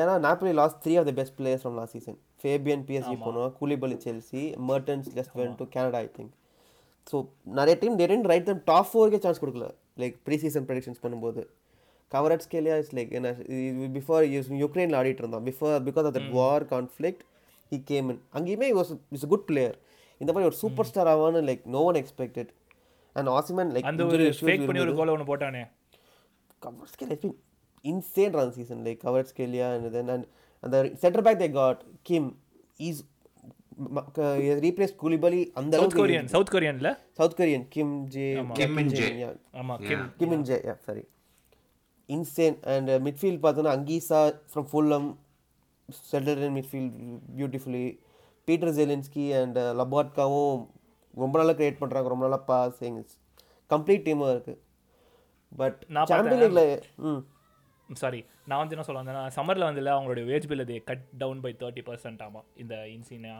ஏன்னா 0.00 0.14
Napoli 0.26 0.50
last 0.60 0.80
three 0.82 0.92
of 1.00 1.08
the 1.10 1.14
best 1.20 1.36
players 1.38 1.62
from 1.64 1.78
last 1.80 1.94
season 1.96 2.18
Fabian 2.42 2.82
PSG 2.88 3.16
போனோம். 3.24 3.48
Koulibaly 3.60 3.96
Chelsea 4.04 4.42
Mertens 4.68 5.08
just 5.16 5.34
went 5.40 5.56
to 5.60 5.64
Canada 5.74 6.00
I 6.04 6.08
think 6.18 6.34
so 7.10 7.16
நிறைய 7.58 7.74
team 7.82 7.96
they 8.00 8.06
didn't 8.12 8.28
rate 8.32 8.46
them 8.50 8.62
top 8.70 8.88
ஃபோருக்கே 8.90 9.20
chance 9.24 9.40
கொடுக்கல. 9.42 9.66
Like 10.02 10.14
pre 10.26 10.36
season 10.44 10.66
predictions 10.68 11.02
பண்ணும்போது. 11.04 11.42
கவரட் 12.12 12.44
ஸ்கேலியா 12.46 12.76
is 12.82 12.92
like 12.98 13.10
என்ன 13.18 13.28
before 13.96 14.24
யுக்ரைனில் 14.62 14.96
ஆடிட்டு 15.00 15.22
இருந்தான். 15.24 15.44
Before 15.50 15.74
because 15.88 16.06
of 16.08 16.16
that 16.18 16.32
war 16.38 16.64
conflict 16.74 17.22
he 17.72 17.78
came 17.90 18.08
in 18.12 18.20
அங்கேயுமே 18.38 18.68
was 18.78 18.92
is 19.18 19.26
good 19.32 19.46
player 19.50 19.76
இந்த 20.20 20.30
மாதிரி 20.32 20.48
ஒரு 20.50 20.58
super 20.62 20.88
star 20.88 21.10
ஆவான்னு 21.12 21.42
like 21.48 21.62
no 21.74 21.82
one 21.90 21.98
expected 22.00 22.50
and 23.16 23.30
Osimhen 23.36 23.70
like 23.74 23.88
அந்த 23.90 24.04
ஒரு 24.08 24.26
ஃபேக் 24.40 24.66
பண்ணி 24.68 24.82
ஒரு 24.86 24.94
கோல 25.00 25.14
ஒன்று 25.16 25.28
போட்டானே 25.30 25.62
cover 26.62 26.86
scale 26.86 27.10
has 27.10 27.20
been 27.20 27.34
insane 27.84 28.32
run 28.38 28.50
season 28.52 28.78
like 28.86 28.98
covered 29.04 29.26
scale 29.26 29.54
yeah 29.58 29.76
and 29.76 29.86
then 29.94 30.08
and, 30.14 30.24
and 30.62 30.70
the 30.74 30.80
center 31.02 31.22
back 31.26 31.36
they 31.42 31.48
got 31.54 31.76
Kim 32.08 32.24
is 32.80 32.96
m- 33.88 34.00
uh, 34.18 34.34
he 34.34 34.48
has 34.48 34.58
replaced 34.66 34.96
Koulibaly 35.02 35.40
அந்த 35.60 35.72
south 35.80 35.96
Korean 36.00 36.28
south 36.34 36.52
கொரியன்ல 36.54 36.90
South 37.20 37.34
Korean 37.38 37.62
Kim 37.74 37.88
J 38.08 38.26
Kim 38.58 38.72
Min 38.78 38.90
Jae. 38.94 39.08
yeah 39.22 39.32
ஆமா 39.60 39.76
கிம் 40.20 40.36
Jae 40.50 40.60
yeah 40.68 40.78
sorry 40.88 41.04
insane 42.08 42.56
and 42.74 42.88
uh, 42.88 43.00
midfield 43.06 43.40
பார்த்தோன்னா 43.46 43.72
Anguissa 43.78 44.20
from 44.52 44.66
Fulham 44.66 45.06
settled 46.04 46.44
in 46.48 46.54
midfield 46.54 46.90
beautifully 47.38 47.84
Peter 48.48 48.74
Zielinski 48.76 49.26
and 49.36 49.58
லபாட்காவும் 49.80 50.60
ரொம்ப 51.14 51.34
நாளாக 51.38 51.56
create 51.58 51.80
பண்ணுறாங்க 51.80 52.08
ரொம்ப 52.08 52.24
நாளாக 52.26 52.44
passing 52.48 52.98
complete 53.70 54.06
டீமாக 54.06 54.34
இருக்குது 54.34 54.60
பட் 55.52 55.78
நான் 55.88 56.10
சாம்பியன் 56.10 56.42
லீக்ல 56.42 56.62
ம். 57.06 57.20
சாரி 57.88 58.20
நான் 58.46 58.60
வந்து 58.60 58.74
என்ன 58.76 58.84
சொல்ல 58.86 59.00
வந்தேன்னா 59.00 59.24
சம்மரில் 59.36 59.68
வந்து 59.68 59.82
அவங்களுடைய 59.94 60.24
வேஜ் 60.28 60.50
பில் 60.50 60.64
அது 60.64 60.76
cut 60.84 61.06
down 61.18 61.40
by 61.40 61.52
thirty 61.60 61.82
percent 61.88 62.22
ஆமாம் 62.22 62.46
இந்த 62.56 62.74
இன்சினா 62.92 63.34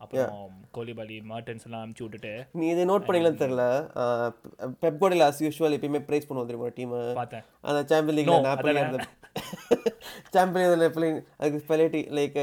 அப்புறம் 0.00 0.38
கோலிபாலி 0.74 1.16
மார்டன்ஸ் 1.28 1.64
எல்லாம் 1.66 1.82
அமுச்சு 1.84 2.02
விட்டுட்டு. 2.04 2.32
நீ 2.54 2.64
இதை 2.70 2.84
நோட் 2.84 3.04
பண்ணீங்களான்னு 3.04 3.42
தெரியல. 3.42 3.64
பெப் 4.82 4.98
கோடில் 5.02 5.26
அஸ் 5.26 5.42
யூஷுவல் 5.44 5.76
எப்பயுமே 5.76 6.00
ப்ரைஸ் 6.08 6.26
பண்ணுவோம் 6.28 6.48
தெரியுமா 6.50 6.70
டீமை 6.78 7.00
பார்த்தேன். 7.20 7.44
அந்த 7.64 7.80
சாம்பியன் 7.90 8.18
லீக்ல 8.18 8.38
அந்த 8.84 8.98
சாம்பியன் 10.34 10.82
நாப்பலி 10.82 11.08
அதுக்கு 11.38 11.62
ஸ்பெலிட்டி 11.64 12.00
லைக் 12.18 12.38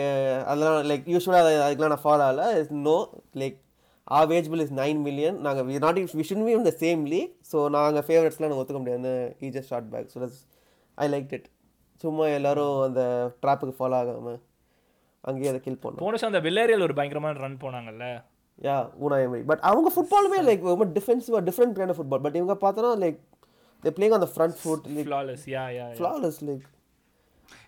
அதெல்லாம் 0.49 0.77
லைக் 0.91 1.05
யூஸ்வலாக 1.13 1.51
அதுக்கெல்லாம் 1.65 1.93
நான் 1.95 2.05
ஃபாலோ 2.05 2.23
ஆகல. 2.27 2.45
Is 2.61 2.73
no 2.87 2.97
like 3.41 3.57
uh 4.11 4.19
wage 4.31 4.49
bill 4.51 4.63
is 4.65 4.75
nine 4.79 5.01
million 5.07 5.37
நாங்கள் 5.45 5.65
we 5.67 5.75
not 5.83 5.99
we 6.19 6.25
should 6.29 6.45
be 6.47 6.53
இந்த 6.59 6.73
சேம் 6.83 7.03
லீக் 7.13 7.33
ஸோ 7.51 7.57
நாங்கள் 7.75 8.05
ஃபேவரட்ஸ்லாம் 8.07 8.47
நாங்கள் 8.47 8.63
ஒத்துக்க 8.63 8.81
முடியாது 8.83 9.11
ஈ 9.45 9.49
just 9.55 9.71
short 9.73 9.89
back 9.93 10.09
so 10.13 10.29
I 10.97 11.07
like 11.13 11.31
it 11.37 11.47
சும்மா 12.03 12.25
எல்லாரும் 12.37 12.75
அந்த 12.85 13.01
ட்ராப்புக்கு 13.43 13.75
ஃபாலோ 13.79 13.97
ஆகாமல் 14.01 14.39
அங்கேயே 15.23 15.49
அதை 15.51 15.59
கில் 15.65 15.81
பண்ணோம். 15.81 16.01
போன 16.03 16.11
வருஷம் 16.11 16.31
அந்த 16.31 16.39
வில்லேரியல் 16.45 16.85
ஒரு 16.85 16.93
பயங்கரமான 16.99 17.39
run 17.43 17.57
போனாங்கல்ல? 17.63 18.05
Yeah 18.61 18.75
Una 19.03 19.17
emery 19.25 19.43
but 19.49 19.63
அவங்க 19.69 19.89
ஃபுட்பாலுமே 19.93 20.39
லைக் 20.47 20.63
ரொம்ப 20.71 20.85
டிஃபென்சிவாக 20.97 21.43
different 21.47 21.75
kind 21.77 21.93
of 21.93 21.99
football 21.99 22.23
but 22.25 22.37
இவங்க 22.39 22.55
பார்த்தோன்னா 22.63 22.91
like 23.03 23.19
they 23.83 23.91
playing 23.97 24.15
on 24.17 24.23
the 24.25 24.29
front 24.33 24.57
foot 24.61 24.87
like 24.95 25.07
flawless 25.07 25.45
yeah 25.53 25.63
yeah 25.77 25.85
flawless 25.99 26.39
like 26.49 26.65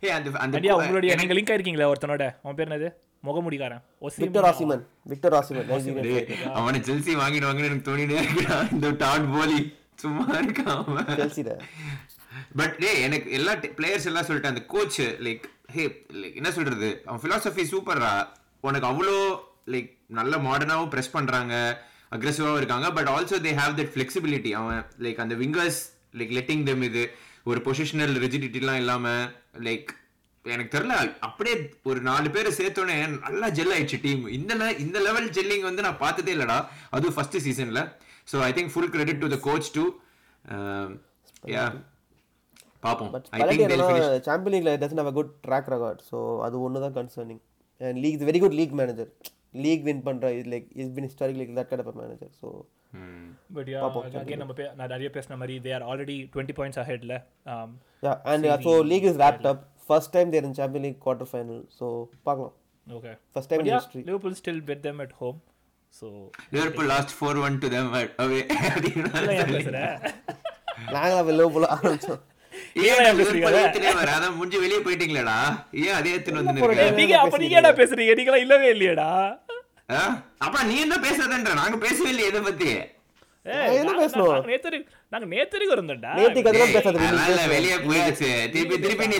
ஏய் 0.06 0.16
அந்த 0.18 0.38
அந்த 0.46 0.60
அடியா 0.60 0.76
உங்களுடைய 0.82 1.16
நீங்க 1.22 1.36
லிங்க் 1.38 1.52
ஆயிருக்கீங்களா 1.54 1.90
ஒருத்தனோட? 1.94 2.26
அவன் 2.44 2.58
பேர் 2.60 2.70
என்னது? 2.70 2.90
முகமுடிக்காரன் 3.28 3.84
Victor 4.24 4.48
Osimhen 4.50 4.84
Victor 5.12 5.36
Osimhen 5.40 5.70
Nigerian 5.72 6.08
டேய், 6.08 6.50
அவனை 6.60 6.80
செல்சி 6.90 7.14
வாங்கிடுவாங்கன்னு 7.22 7.70
எனக்கு 7.70 7.90
தோணினே 7.90 8.20
இந்த 8.76 8.90
டாட் 9.04 9.28
போலி 9.36 9.60
சும்மா 10.04 10.26
இருக்கான் 10.42 10.84
பட் 12.60 12.76
டே 12.84 12.92
எனக்கு 13.08 13.28
எல்லா 13.38 13.54
பிளேயர்ஸ் 13.80 14.08
எல்லாம் 14.10 14.28
சொல்லிட்டு 14.28 14.52
அந்த 14.52 14.64
கோச் 14.74 15.00
லைக் 15.28 15.46
ஹே 15.76 15.84
லைக் 16.22 16.38
என்ன 16.40 16.50
சொல்றது? 16.58 16.90
அவன் 17.08 17.22
philosophy 17.26 17.64
சூப்பர்ரா 17.74 18.14
உனக்கு 18.68 18.88
அவ்வளோ 18.92 19.18
லைக் 19.74 19.90
நல்ல 20.20 20.34
மாடர்னாவும் 20.48 20.92
ப்ரெஸ் 20.94 21.16
பண்றாங்க. 21.18 21.54
அக்ரெசிவாகவும் 22.16 22.60
இருக்காங்க. 22.62 22.88
But 22.98 23.10
also 23.14 23.38
they 23.46 23.52
have 23.60 23.78
that 23.80 23.92
flexibility 23.94 24.52
அவன் 24.60 24.82
லைக் 25.06 25.22
அந்த 25.24 25.36
விங்கர்ஸ் 25.44 25.80
லைக் 26.20 26.34
லெட்டிங் 26.38 26.64
தெம் 26.70 26.84
இது. 26.90 27.04
ஒரு 27.46 27.60
பொசிஷனல் 27.66 28.16
ரிஜிடிட்டிலாம் 28.24 28.80
இல்லாம 28.82 29.08
லைக் 29.66 29.90
எனக்கு 30.46 30.72
தெரியல 30.76 30.96
அப்படியே 31.28 31.56
ஒரு 31.90 32.00
நாலு 32.08 32.28
பேரை 32.30 32.52
சேர்த்தோன்னே 32.58 32.96
நல்லா 33.26 33.48
ஜெல் 33.58 33.74
ஆயிடுச்சு 33.76 34.00
டீம் 34.06 34.24
இந்த 34.38 34.54
இந்த 34.86 34.98
லெவல் 35.08 35.30
ஜெல்லிங் 35.38 35.68
வந்து 35.68 35.86
நான் 35.86 36.02
பார்த்ததே 36.02 36.34
இல்லடா. 36.36 36.58
அதுவும் 36.92 37.16
ஃபர்ஸ்ட் 37.18 37.38
சீசன்ல 37.46 37.82
so 38.32 38.38
I 38.48 38.52
think 38.58 38.72
full 38.74 38.92
credit 38.96 39.22
to 39.24 39.30
the 39.34 39.40
coach 39.48 39.70
to 39.78 39.84
yeah 41.54 41.64
பார்ப்போம். 42.84 43.12
I 43.36 43.40
think 43.42 43.74
champion 44.28 44.54
லீக்ல 44.56 44.74
doesn't 44.82 45.02
have 45.02 45.12
a 45.12 45.16
good 45.20 45.32
track 45.48 45.70
record 45.74 46.02
so 46.10 46.18
அது 46.48 46.56
ஒன்று 46.66 46.84
தான் 46.86 46.96
concerning 46.98 47.42
league 48.04 48.28
very 48.30 48.42
good 48.44 48.58
league 48.60 48.76
manager 48.82 49.12
league 49.54 49.84
win 49.84 50.04
பண்ணுற 50.06 50.32
இது 50.36 50.50
like 50.52 50.68
is 50.76 50.94
been 50.96 51.08
historic 51.08 51.40
like 51.42 51.54
that 51.58 51.70
kind 51.72 51.84
of 51.86 52.00
manager 52.00 52.32
so. 52.42 52.50
But 53.56 53.70
yeah 53.70 53.80
again 54.18 54.42
நம்ம 54.42 54.54
பே- 54.54 54.72
நான் 54.76 54.92
நிறைய 54.92 55.10
பேசின 55.14 55.38
மாதிரி 55.38 55.56
they 55.62 55.74
are 55.74 55.86
already 55.90 56.18
twenty 56.34 56.56
points 56.58 56.82
அஹெட்ல 56.84 57.16
yeah 58.04 58.14
and 58.32 58.48
so 58.66 58.74
league 58.92 59.08
is 59.10 59.20
wrapped 59.22 59.48
up 59.52 59.64
first 59.88 60.14
time 60.14 60.32
their 60.32 60.46
in 60.46 60.58
Champion 60.60 60.86
League 60.86 61.00
quarter 61.04 61.32
final 61.32 61.62
so 61.80 61.88
பார்க்கலாம். 62.24 62.54
Okay 62.88 63.14
first 63.34 63.52
time 63.52 63.64
in 63.64 63.74
history 63.76 64.04
Liverpool 64.04 64.38
still 64.40 64.64
beat 64.66 64.84
them 64.84 65.00
at 65.02 65.14
home. 65.22 65.40
So 65.94 66.08
Liverpool 66.52 66.88
lost 66.88 67.12
4-1 67.22 67.58
to 67.60 67.70
them 67.70 67.88
at 67.96 68.14
away. 68.20 68.40
ஏன் 69.34 69.52
பேசுகிறேன் 69.52 69.92
நாங்களாம் 70.94 71.28
வெளில 71.28 71.46
போல 71.52 71.68
ஆரம்பிச்சோம். 71.76 72.22
ஏன் 72.76 73.98
வர? 73.98 74.10
அதான் 74.14 74.36
முடிஞ்சு 74.36 74.60
வெளியே 74.60 74.80
போயிட்டீங்களேடா 74.80 75.38
ஏன் 75.82 75.96
அதே 75.96 76.14
எடுத்துன்னு 76.14 76.42
வந்து? 76.42 76.96
நீங்க 77.00 77.16
அப்ப 77.20 77.38
நீங்க 77.38 77.58
என்ன 77.58 77.72
பேசுறீங்க 77.74 78.14
இல்லவே 78.40 78.70
இல்லையடா? 78.72 79.10
அப்பா 80.40 80.60
நீ 80.64 80.76
என்ன 80.82 80.96
பேசாதன்ற 81.02 81.54
நாங்க 81.56 81.78
பேசவே 81.80 82.10
இல்லையே 82.10 82.30
இதை 82.30 82.42
பத்தி 82.42 82.70
நாங்க- 83.46 84.02
பேசணும்? 84.02 84.30
நாங்க 84.34 84.50
நேத்து 84.50 84.68
வரைக்கும்- 84.68 84.92
நாங்க 85.12 85.26
நேத்து 85.32 85.56
வரைக்கும் 85.56 85.76
இருந்தோம்டா 85.78 86.12
நேத்திக்கு 86.20 86.50
அதெல்லாம் 86.52 86.76
பேசாத 86.76 87.48
வெளியே 87.50 87.78
திருப்பி 88.54 88.76
திருப்பி 88.78 89.06
நீ 89.06 89.18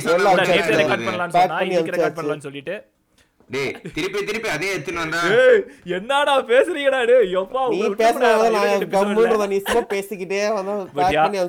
ரெக்கார்ட் 0.74 1.02
சரி. 1.02 1.08
பண்ணலாம்னு 1.10 1.36
சொன்னா 1.36 1.58
இன்னைக்கு 1.62 1.82
அனுப்பிச்சாச்சு. 1.82 2.18
பண்ணலாம்னு 2.20 2.46
சொல்லிட்டு 2.48 2.76
டேய் 3.50 3.72
திருப்பி 3.96 4.20
திருப்பி 4.28 4.50
அதே 4.54 4.68
எடுத்துன்னு 4.74 5.02
வந்தா. 5.04 5.22
என்னடா 5.98 6.34
பேசுறீங்கடா 6.52 7.00
டேய் 7.10 7.34
எப்பா 7.40 7.62
நீ 7.74 7.80
நான் 9.42 9.54
சும்மா 9.58 9.82
பேசிக்கிட்டே 9.94 10.40
வந்தா 10.58 10.76
பேக் 10.98 11.18
பண்ணி 11.18 11.42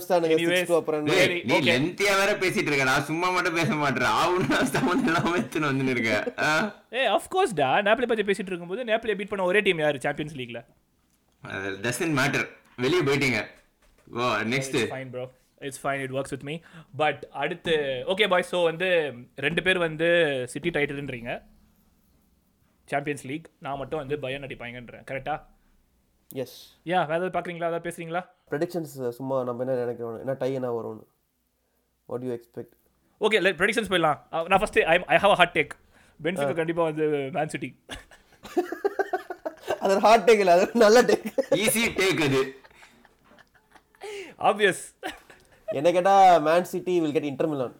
சிக்ஸ் 0.44 0.74
அப்புறம் 0.78 1.04
நீ. 1.04 1.58
லென்த்தியா 1.68 2.14
வேற 2.20 2.32
பேசிட்டு 2.42 2.70
இருக்கடா 2.70 2.96
சும்மா 3.10 3.30
மட்டும் 3.36 3.58
பேச 3.60 3.70
மாட்டேற. 3.82 4.08
ஆவுனா 4.20 4.58
எடுத்துன்னு 5.38 5.70
வந்து 5.70 5.94
இருக்க? 5.94 6.12
ஏய் 6.98 7.10
ஆஃப் 7.14 7.30
கோர்ஸ் 7.34 7.54
டா. 7.62 7.70
நேப்ளே 7.88 8.08
பத்தி 8.12 8.26
பேசிட்டு 8.30 8.52
இருக்கும்போது 8.52 8.88
நேப்ளே 8.90 9.16
பீட் 9.20 9.32
பண்ண 9.32 9.46
ஒரே 9.50 9.62
டீம் 9.68 9.82
யாரு? 9.84 10.04
சாம்பியன்ஸ் 10.06 10.36
லீக்ல 10.40 10.60
வெளியே 12.84 13.02
போயிட்டீங்க. 13.08 13.40
ஓ 14.16 14.22
next 14.52 14.78
fine 14.92 15.10
bro 15.12 15.24
it's 15.60 15.80
fine 15.82 16.00
it 16.04 16.14
works 16.16 16.32
with 16.34 16.46
me 16.48 16.54
but 16.96 17.20
அடுத்து 17.42 17.74
ஓகே 18.12 18.26
பாய் 18.32 18.48
ஸோ 18.50 18.58
வந்து 18.64 18.88
ரெண்டு 19.38 19.60
பேர் 19.66 19.78
வந்து 19.84 20.08
சிட்டி 20.52 20.70
டைட்டில்ன்றீங்க 20.76 21.30
சாம்பியன்ஸ் 22.88 23.24
லீக் 23.30 23.46
நான் 23.64 23.78
மட்டும் 23.80 24.00
வந்து 24.02 24.16
பயன் 24.24 24.44
அடிப்பாங்கன்றேன் 24.46 25.04
கரெக்டா 25.10 25.34
எஸ் 26.30 26.56
யா 26.86 26.98
வேற 27.08 27.18
ஏதாவது 27.18 27.34
பார்க்குறீங்களா 27.34 27.68
ஏதாவது 27.70 27.86
பேசுறீங்களா? 27.88 28.20
ப்ரெடிக்ஷன்ஸ் 28.50 28.94
சும்மா 29.18 29.36
நம்ம 29.48 29.62
என்ன 29.64 29.74
நினைக்கிறோம்? 29.80 30.16
என்ன 30.22 30.32
டை 30.40 30.48
என்ன 30.58 30.68
வரும்னு. 30.76 31.04
What 32.08 32.24
you 32.26 32.30
expect 32.36 32.72
okay 33.20 33.38
like 33.44 33.58
predictions 33.60 33.90
போயிடலாம். 33.92 34.18
நான் 34.50 34.60
first 34.62 34.84
I 34.92 34.96
I 35.08 35.18
have 35.24 35.34
a 35.34 35.38
hard 35.40 35.54
take 35.58 35.72
Benfica 36.20 36.54
கண்டிப்பாக 36.60 36.86
வந்து 36.90 37.06
மேன் 37.36 37.52
சிட்டி 37.54 37.70
அது 39.84 39.94
ஹார்ட் 40.04 40.26
டேக் 40.28 40.40
இல்லை 40.42 40.52
அது 40.56 40.66
நல்ல 40.82 40.98
டேக் 41.08 41.24
ஈஸி 41.62 41.82
டேக் 41.98 42.20
அது. 42.26 42.40
ஆப்வியஸ் 44.48 44.82
என்ன 45.68 45.88
கேட்டா 45.96 46.14
Man 46.46 46.68
City 46.72 46.94
will 47.02 47.14
get 47.16 47.28
Inter 47.30 47.50
Milan 47.52 47.74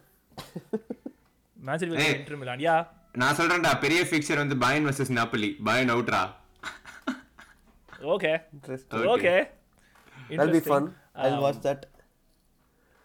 Man 1.57 1.79
City 1.81 2.05
Inter 2.13 2.39
Milan 2.41 2.61
yeah? 2.65 2.75
நான் 3.15 3.37
சொல்றேன்டா 3.37 3.71
பெரிய 3.83 4.01
ஃபிக்சர் 4.07 4.41
வந்து 4.41 4.55
Bayern 4.63 4.87
versus 4.87 5.13
Napoli 5.17 5.49
Bayern 5.67 5.93
அவுட்ரா 5.95 6.23
okay 8.15 8.33
okay 9.13 9.35
That'll 10.29 10.53
be 10.53 10.61
fun. 10.63 10.83
I'll 11.23 11.41
watch 11.43 11.57
that. 11.65 11.81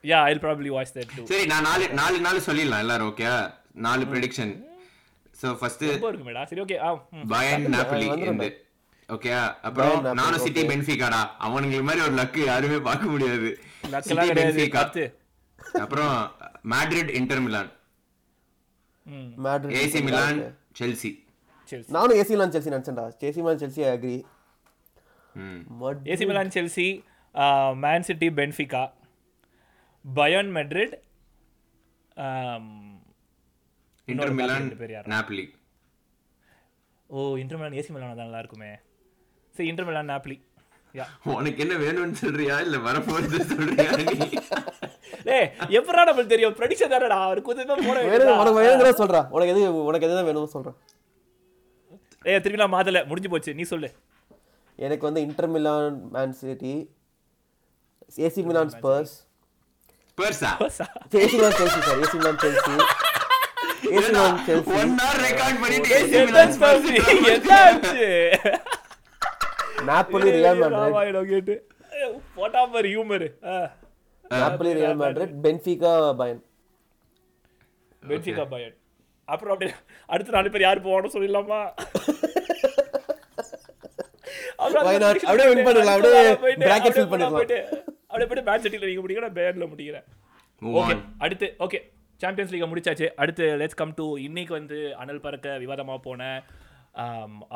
Yeah 0.05 0.19
I 0.27 0.35
probably 0.45 0.71
watch 0.75 0.93
that 0.95 1.11
too 1.15 1.23
சரி 1.31 1.47
நான் 1.51 1.67
நாலு 1.67 1.87
நாலு 1.99 2.19
நாள் 2.27 2.47
சொல்லிடலாம் 2.47 2.83
எல்லாரும் 2.85 3.09
ஓகே 3.11 3.27
நாலு 3.87 4.05
ப்ரெடிக்ஷன் 4.11 4.53
சோ 5.35 5.49
ஃபர்ஸ்ட் 5.59 5.83
ரொம்ப 5.89 6.09
இருக்குமேடா. 6.11 6.43
சரி 6.51 6.63
ஓகே. 6.65 6.77
பயன் 7.33 7.67
நாப்பலி 7.75 8.07
இந்த 8.27 8.47
ஓகே 9.09 9.33
அப்புறம் 9.69 9.99
நானும் 10.21 10.43
சிட்டி 10.45 10.63
பென்ஃபிகாடா 10.71 11.21
அவனுங்க 11.47 11.83
மாதிரி 11.89 12.05
ஒரு 12.07 12.15
லக்கு 12.21 12.41
யாருமே 12.45 12.79
பார்க்க 12.89 13.13
முடியாது. 13.15 13.51
சிட்டி 14.09 14.27
கிடையாது 14.27 14.41
பென்ஃபிகா 14.41 14.83
அப்புறம் 15.83 16.15
மேட்ரிட் 16.73 17.13
இன்டர் 17.21 17.43
மிலான் 17.47 17.71
ம். 19.07 19.29
Madrid. 19.39 19.73
ஏசி 19.79 20.01
மிலான் 20.07 20.41
செல்சி 20.79 21.11
நானும் 21.89 22.17
AC 22.17 22.33
Milan 22.33 22.53
Chelsea 22.55 22.71
நினச்சேன்டா. 22.71 23.05
AC 23.23 23.41
Milan 23.43 23.63
Chelsea 23.63 23.81
I 23.83 23.93
agree 23.93 24.17
ம். 25.35 25.61
Madrid. 25.83 26.07
AC 26.13 26.25
Milan 26.31 26.55
Chelsea 26.57 26.87
Man 27.83 28.07
City 28.07 28.29
Benfica 28.39 28.83
Bayern 30.05 30.51
Madrid 30.55 30.95
Inter 34.09 34.33
Milan 34.39 34.63
ரெண்டு 34.63 34.79
பேர் 34.81 34.93
யாரு? 34.95 35.07
Napoli 35.13 35.45
oh 37.11 37.19
Inter 37.39 37.59
Milan 37.59 37.77
AC 37.81 37.91
Milan 37.95 38.11
தான் 38.13 38.23
நல்லா 38.23 38.41
இருக்குமே 38.43 38.73
சரி 39.55 39.69
இன்டர் 39.71 39.89
மிலான் 39.89 40.11
நாப்லி 40.11 40.37
யா 40.95 41.05
உனக்கு 41.35 41.63
என்ன 41.65 41.75
வேணும்னு 41.83 42.19
சொல்றியா? 42.21 42.55
இல்ல 42.67 42.77
வரப்போறது 42.87 43.39
சொல்றியா 43.51 43.91
நீ 45.31 45.37
ஏய் 45.37 45.49
எப்படா 45.79 46.03
நம்மளுக்கு 46.07 46.33
தெரியும்? 46.33 46.55
ப்ரெடிக்ஷன் 46.59 46.93
தானடா. 46.93 47.17
அவர் 47.27 47.41
கொஞ்சம் 47.49 47.69
தான் 47.71 47.83
போட? 47.87 47.99
உனக்கு 48.35 48.59
வேணுங்கிற 48.61 48.93
சொல்றா. 49.01 49.21
உனக்கு 49.35 49.53
எது 49.55 49.61
உனக்கு 49.89 50.07
எதுதான் 50.09 50.29
வேணும்னு 50.29 50.53
சொல்றேன் 50.55 50.77
ஏய் 52.25 52.41
திருப்பி 52.45 52.63
நான் 52.63 52.75
மாத்தல. 52.75 53.01
முடிஞ்சு 53.11 53.31
போச்சு. 53.33 53.53
நீ 53.59 53.65
சொல்லு. 53.73 53.91
எனக்கு 54.79 55.05
வந்து 55.07 55.21
Inter 55.27 55.51
Milan 55.55 55.97
Man 56.15 56.35
City 56.39 56.75
AC 58.27 58.41
Milan 58.47 58.71
Spurs 58.75 59.15
Barca 60.19 60.51
AC 61.19 61.35
Milan 61.37 61.57
Chelsea 61.59 61.81
sir 61.87 62.01
AC 62.05 62.17
Milan 62.21 62.41
Chelsea 62.45 62.73
AC 63.91 64.09
Milan 64.09 64.41
Chelsea 64.47 64.73
one 64.79 64.95
hour 65.01 65.21
record 65.27 65.61
பண்ணிட்டு 65.63 65.93
என்ன 65.99 66.25
மிலான் 66.31 66.55
Spurs 66.57 66.87
என்னாச்சு 67.35 68.09
நாப்போலி 69.89 70.31
ரியல் 70.37 70.63
மேட்ரிட் 70.75 71.53
போட்டா 72.37 72.63
பாரு 72.75 72.89
humour 72.95 73.27
Napoli 74.31 74.73
Real 74.79 74.99
Madrid 74.99 75.33
Benfica 75.45 75.93
Bayern 76.21 76.41
Benfica 78.09 78.45
Bayern 78.53 78.75
அப்புறம் 79.25 79.53
அப்படியே 79.55 79.77
அடுத்த 80.07 80.33
நாலு 80.33 80.51
பேர் 80.51 80.67
யார் 80.67 80.85
போவான்னு 80.85 81.15
சொல்லிடலாமா? 81.15 81.61
அப்படியே 84.59 85.49
பண்ணிடலாம். 85.67 85.97
அப்படியே 85.97 87.05
பண்ணிடலாம். 87.13 87.39
போயிட்டு 87.39 88.43
மேட்ச் 88.49 88.67
சிட்டில 88.67 88.89
நீங்க 88.91 89.03
முடிக்கிற 89.05 89.29
பேர்ல 89.39 89.67
முடிக்கிறேன். 89.73 90.07
ஓகே. 90.81 90.95
அடுத்து 91.19 91.47
ஓகே 91.67 91.81
சாம்பியன்ஸ் 92.23 92.53
லீக் 92.55 92.71
முடிச்சாச்சு. 92.73 93.07
அடுத்து 93.23 93.45
லெட்ஸ் 93.61 93.81
கம் 93.83 93.95
டு 94.01 94.07
இன்னைக்கு 94.29 94.53
வந்து 94.59 94.79
அனல் 95.03 95.25
பறக்க 95.27 95.59
விவாதமா 95.65 95.97
போன 96.09 96.43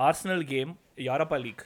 Arsenal 0.06 0.44
game 0.52 0.72
Europa 1.08 1.38
League 1.46 1.64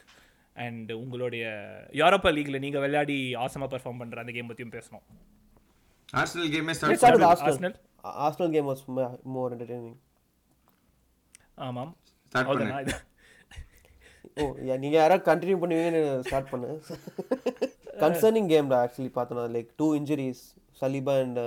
and 0.59 0.91
உங்களுடைய 0.91 1.45
யூரோப்பா 1.91 2.31
லீக்ல 2.35 2.59
நீங்க 2.59 2.79
விளையாடி 2.79 3.35
ஆசமா 3.35 3.67
பெர்ஃபார்ம் 3.69 3.97
பண்ற 3.97 4.19
அந்த 4.19 4.31
கேம் 4.31 4.53
பத்தியும் 4.53 4.73
பேசணும். 4.73 5.05
ஆர்சனல் 6.17 6.49
கேமே 6.51 6.71
start. 6.71 7.79
Arsenal. 8.03 8.51
Game 8.51 8.67
was 8.69 8.77
mo- 8.87 9.19
more 9.35 9.51
entertaining. 9.51 9.97
ஆமாம். 11.55 11.97
ஓ 14.35 14.41
யா 14.41 14.77
நீங்க 14.77 14.97
யாராவது 14.97 15.35
கண்டினியூ 15.35 15.59
பண்ணுவீங்கன்னு 15.59 16.19
ஸ்டார்ட் 16.19 16.49
பண்ணு. 16.49 16.83
கன்சர்னிங் 17.99 18.51
கேம்டா 18.51 18.77
ஆக்சுவலி 18.85 19.11
பார்த்தோன்னா 19.15 19.55
like 19.55 19.67
two 19.77 19.99
injuries 19.99 20.41
Saliba 20.81 21.19
and 21.19 21.37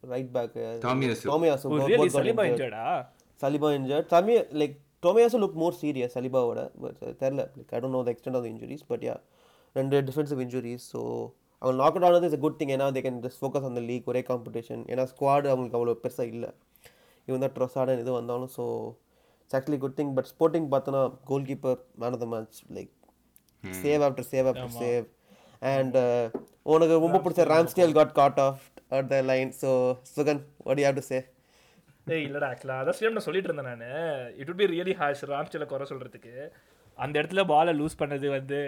right 0.00 0.32
back 0.32 0.56
oh 1.64 1.78
really 1.78 2.08
Saliba 2.08 2.44
இன்ஜர்டா 2.50 3.06
Saliba 3.40 3.70
injured 3.78 4.06
தமி 4.06 4.34
like 4.38 4.78
Tomiyasu 5.06 5.40
look 5.42 5.58
more 5.62 5.78
serious 5.80 6.14
சலிபாவோட 6.16 6.60
but 6.82 7.00
தெரில 7.22 7.42
like 7.56 7.72
I 7.72 7.80
don't 7.80 7.96
know 7.96 8.02
the 8.02 8.12
extent 8.14 8.38
of 8.40 8.46
injuries 8.50 8.84
but 8.88 9.04
yeah 9.04 9.16
ரெண்டு 9.76 9.96
defensive 10.08 10.40
injuries 10.44 10.86
so 10.92 11.00
அவங்க 11.62 11.76
knock 11.80 11.96
out 11.96 12.06
ஆனது 12.08 12.28
is 12.30 12.38
good 12.40 12.58
thing 12.60 12.72
ஏன்னா 12.74 12.86
they 12.94 13.02
can 13.02 13.20
just 13.24 13.40
focus 13.42 13.66
on 13.68 13.76
the 13.78 13.82
league 13.86 14.08
ஒரே 14.08 14.22
competition 14.30 14.82
ஏன்னா 14.92 15.04
squad 15.12 15.48
அவங்களுக்கு 15.50 15.78
அவ்வளோ 15.78 15.94
பெருசாக 16.02 16.32
இல்லை. 16.34 16.50
இவன் 17.28 17.44
தான் 17.44 17.54
ட்ரொசாடன் 17.54 18.00
இது 18.02 18.12
வந்தாலும் 18.12 18.50
so 18.56 18.64
it's 19.40 19.56
actually 19.58 19.80
good 19.84 19.96
thing 19.98 20.12
but 20.16 20.28
Sporting 20.32 20.68
பார்த்தோன்னா 20.72 21.00
goal 21.24 21.46
keeper 21.48 21.78
man 21.96 22.14
of 22.16 22.22
the 22.22 22.28
match 22.32 22.58
like 22.76 22.92
save 23.80 24.02
after 24.06 24.28
save 24.32 24.48
after 24.50 24.74
save 24.80 25.04
and 25.72 25.96
உனக்கு 26.66 26.94
ரொம்ப 26.98 27.18
பிடிச்ச 27.18 27.44
Ramsdale 27.52 27.92
got 27.92 28.12
got 28.12 28.40
off 28.46 28.62
at 28.90 29.08
the 29.12 29.18
line 29.30 29.52
so 29.62 29.70
Sugan 30.12 30.42
what 30.64 30.80
you 30.80 30.86
have 30.86 31.00
to 31.00 31.06
say 31.06 31.18
ஏய் 32.14 32.24
இல்லடா 32.26 32.48
ஆக்சுவலாக 32.52 32.82
அதான் 32.82 33.14
நான் 33.16 33.24
சொல்லிட்டு 33.26 33.48
இருந்தேன் 33.48 33.80
நான். 33.84 33.96
It 34.40 34.48
would 34.48 34.60
be 34.60 34.66
really 34.74 34.92
harsh 35.00 35.22
ராம்ஸ்டேல 35.32 35.64
குறை 35.72 35.86
சொல்றதுக்கு. 35.90 36.34
அந்த 37.04 37.14
இடத்துல 37.20 37.42
பாலை 37.50 37.72
லூஸ் 37.80 37.98
பண்ணது 38.02 38.26
வந்து 38.34 38.58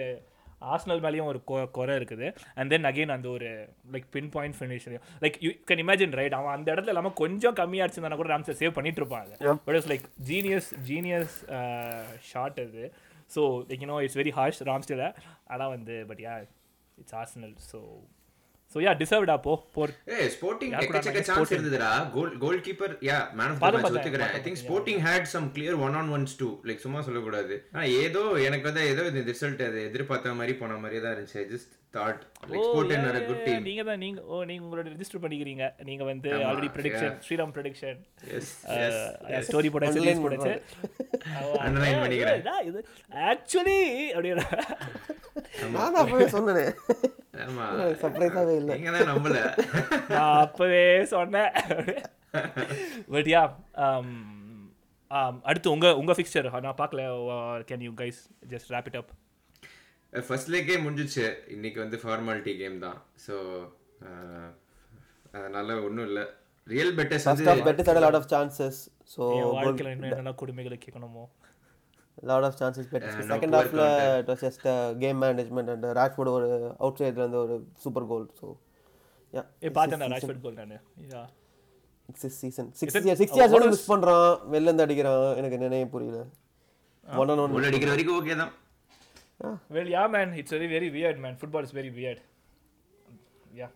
ஆர்சனல் 0.73 1.03
மேலேயும் 1.05 1.29
ஒரு 1.31 1.41
குறை 1.77 1.95
இருக்குது. 1.99 2.29
அண்ட் 2.59 2.71
தென் 2.73 2.89
அகைன் 2.91 3.15
அந்த 3.17 3.29
ஒரு 3.37 3.49
like 3.95 4.09
pinpoint 4.35 4.57
finish 4.59 4.87
like 5.25 5.37
you 5.45 5.51
can 5.71 5.83
imagine 5.85 6.17
right 6.21 6.37
அவன் 6.39 6.55
அந்த 6.57 6.69
இடத்துல 6.75 6.93
இல்லாமல் 6.95 7.17
கொஞ்சம் 7.23 7.57
கம்மியாக 7.61 7.87
அடிச்சிருந்தா 7.87 8.19
கூட 8.23 8.31
ராம்ஸ்டே 8.35 8.57
சேவ் 8.63 8.77
பண்ணிட்டு 8.79 9.03
இருப்பாங்க 9.03 9.55
but 9.67 9.77
it's 9.79 9.91
like 9.93 10.07
genius 10.31 10.71
genius 10.91 11.37
shot 12.33 12.61
அது. 12.67 12.85
So 13.37 13.43
like 13.71 13.83
you know 13.85 13.99
it's 14.07 14.21
very 14.23 14.35
harsh 14.41 14.63
ராம்ஸ்டேல 14.71 15.07
ஆனால் 15.55 15.73
வந்து 15.77 15.97
but 16.11 16.23
yeah 16.27 16.35
it's 17.03 17.17
Arsenal 17.23 17.55
so 17.71 17.81
so 18.73 18.79
yeah 18.85 18.93
டிசர்வ்டா 19.01 19.35
போ 19.45 19.53
போர் 19.75 19.93
ஏய் 20.15 20.27
ஸ்போர்ட்டிங் 20.35 20.73
எக்கச்சக்க? 20.79 21.21
Chances 21.21 21.31
Sporting. 21.31 21.55
இருந்ததுடா. 21.57 21.91
Goal 22.15 22.33
goal 22.43 22.59
keeper 22.67 22.95
yeah 23.07 23.19
man 23.39 23.53
of 23.53 23.61
the 23.61 23.71
match 23.77 23.89
ஒத்துக்கிறேன். 23.91 24.33
I 24.37 24.41
think 24.47 24.61
Sporting 24.63 25.01
had 25.07 25.29
some 25.33 25.47
clear 25.55 25.77
one 25.87 25.97
on 26.01 26.11
ones 26.17 26.35
too 26.41 26.49
like 26.69 26.83
சும்மா 26.85 27.01
சொல்லக்கூடாது. 27.07 27.55
ஆனா 27.73 27.85
ஏதோ 28.03 28.23
எனக்கு 28.49 28.69
வந்து 28.69 28.83
ஏதோ 28.93 29.05
இந்த 29.13 29.23
ரிசல்ட் 29.31 29.63
அது 29.69 29.79
எதிர்பார்த்த 29.91 30.35
மாதிரி 30.41 30.55
போன 30.61 30.79
மாதிரி 30.83 30.99
தான் 31.05 31.15
இருந்துச்சு. 31.15 31.43
ஜஸ்ட் 31.53 31.71
தாட் 31.95 32.21
லைக் 32.51 32.67
ஸ்போர்ட்டிங் 32.69 33.07
ஒரு 33.11 33.21
குட் 33.29 33.43
டீம் 33.47 33.65
நீங்க 33.69 33.85
தான் 33.91 34.03
நீங்க 34.05 34.21
ஓ 34.31 34.43
நீங்க 34.51 34.63
உங்களோட 34.67 34.85
ரெஜிஸ்டர் 34.95 35.23
பண்ணிக்கிறீங்க. 35.25 35.67
நீங்க 35.89 36.05
வந்து 36.11 36.31
ஆல்ரெடி 36.49 36.71
ப்ரெடிக்ஷன் 36.77 37.17
ஸ்ரீராம் 37.27 37.55
ப்ரெடிக்ஷன் 37.57 37.99
எஸ் 38.39 38.53
ஸ்டோரி 39.49 39.71
போட 39.77 39.87
Underline 39.89 40.11
சீரிஸ் 40.11 40.25
போடுச்சு. 40.27 40.53
Underline 41.67 41.99
பண்ணிக்கிறேன். 42.05 42.43
இது 42.71 42.83
ஆக்சுவலி 43.31 43.79
அப்படியே. 44.17 44.35
நான் 45.77 45.99
அப்பவே 46.03 46.29
சொன்னேனே. 46.37 46.67
இல்லை 48.61 48.75
நான் 50.15 50.39
அப்பவே 50.45 50.83
சொன்னேன். 51.05 51.53
பட் 53.13 53.29
யா 53.35 53.43
அடுத்து 55.49 55.69
உங்க 55.75 55.89
உங்க 55.97 56.13
ஃபிக்சர் 56.13 56.49
நான் 56.67 56.81
பார்க்கல. 56.81 57.03
Can 57.71 57.85
you 57.87 57.93
guys 58.03 58.21
just 58.53 58.71
wrap 58.75 58.89
it 58.91 58.99
up 59.01 59.13
first 60.13 60.51
லேக்கே 60.55 60.77
முடிஞ்சிச்சு. 60.87 61.27
இன்னைக்கு 61.55 61.79
வந்து 61.81 62.01
ஃபார்மாலிட்டி 62.03 62.55
கேம் 62.57 62.79
தான். 62.87 62.99
ஸோ 63.27 63.37
அதனால 65.39 65.69
ஒன்றும் 65.87 66.07
இல்லை. 66.11 66.25
ரியல் 66.67 66.95
பெட்டர்ஸ் 66.97 67.27
ஃபர்ஸ்ட் 67.27 67.49
வந்து 67.49 67.85
ஆஃப் 68.21 68.31
so 69.15 69.23
என் 69.37 69.53
வாழ்க்கையில 69.59 69.93
இன்னும் 69.95 70.11
என்னென்ன 70.11 70.35
கொடுமைகளை 70.43 70.79
கேட்கணுமோ? 70.85 71.25
Lot 72.23 72.45
of 72.45 72.55
chances 72.61 72.87
bet 72.93 73.03
Uh, 73.03 73.11
no 73.19 73.27
second 73.33 73.55
ஹாஃப்ல 73.59 73.83
it 74.21 74.29
was 74.33 74.41
just 74.47 74.63
game 75.03 75.21
management 75.25 75.71
and 75.75 75.87
Rashford 75.99 76.31
ஒரு 76.37 76.49
அவுட் 76.83 77.01
சைடுல 77.03 77.23
இருந்து 77.25 77.41
ஒரு 77.45 77.57
சூப்பர் 77.85 78.07
கோல் 78.13 78.27
ஸோ 78.41 78.47
யா 79.33 79.43
ஏ 79.67 79.71
பார்த்தேன் 79.79 80.07
ராஷ்வர்ட் 80.15 80.43
கோல் 80.47 80.57
நான் 80.63 80.75
yeah 81.13 81.23
six 82.09 82.39
season 82.43 82.71
six 82.81 82.97
year 83.09 83.21
six 83.23 83.35
uh, 83.35 83.41
years 83.41 83.55
was- 83.57 83.71
miss 83.75 83.89
பண்றான் 83.93 84.27
வெளில 84.55 84.69
இருந்து 84.71 84.87
அடிக்கிறான் 84.87 85.27
எனக்கு 85.41 85.59
என்னன்னே 85.59 85.83
புரியல 85.95 86.21
ஒன் 87.09 87.31
ஆன் 87.35 87.43
ஒன் 87.45 87.69
அடிக்கிற 87.71 87.93
வரைக்கும் 87.95 88.19
ஓகே 88.23 88.37
தான் 88.45 88.55
Well, 89.75 89.87
yeah, 89.87 90.07
man, 90.09 90.29
it's 90.35 90.51
very, 90.51 90.67
very 90.67 90.91
weird, 90.91 91.19
man. 91.25 91.35
Football 91.37 91.63
is 91.63 91.71
very 91.71 91.91
weird. 91.91 92.19
Yeah. 93.55 93.69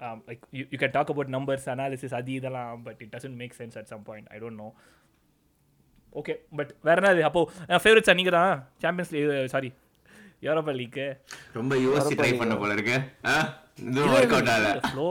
Um, 0.00 0.22
like 0.28 0.42
you, 0.52 0.66
you 0.72 0.78
can 0.78 0.92
talk 0.92 1.08
about 1.14 1.28
numbers, 1.28 1.64
analysis, 1.74 2.12
adi 2.18 2.34
இதெல்லாம் 2.40 2.84
but 2.84 3.00
it 3.04 3.10
doesn't 3.16 3.36
make 3.36 3.54
sense 3.54 3.74
at 3.76 3.88
some 3.92 4.02
point. 4.04 4.26
I 4.30 4.38
don't 4.38 4.56
know. 4.56 4.70
Okay 6.12 6.34
but 6.58 6.72
வேற 6.82 6.96
என்னது 7.02 7.22
அப்போ 7.22 7.40
ஃபேவரட்ஸா 7.78 8.14
நீங்க 8.14 8.32
தான் 8.32 8.52
Champions 8.82 9.12
League 9.14 9.52
sorry 9.52 9.70
Europa 10.42 10.72
League 10.76 11.00
ரொம்ப 11.54 11.74
யோசிச்சு 11.84 12.18
try 12.18 12.30
பண்ண 12.36 12.54
போல 12.56 12.74
இருக்கு. 12.76 12.96
ஆ? 13.26 13.34
இதுவும் 13.82 14.14
ஒர்க் 14.14 14.34
அவுட் 14.36 14.52
ஆகல 14.52 14.70
ஃப்ளோ 14.86 15.08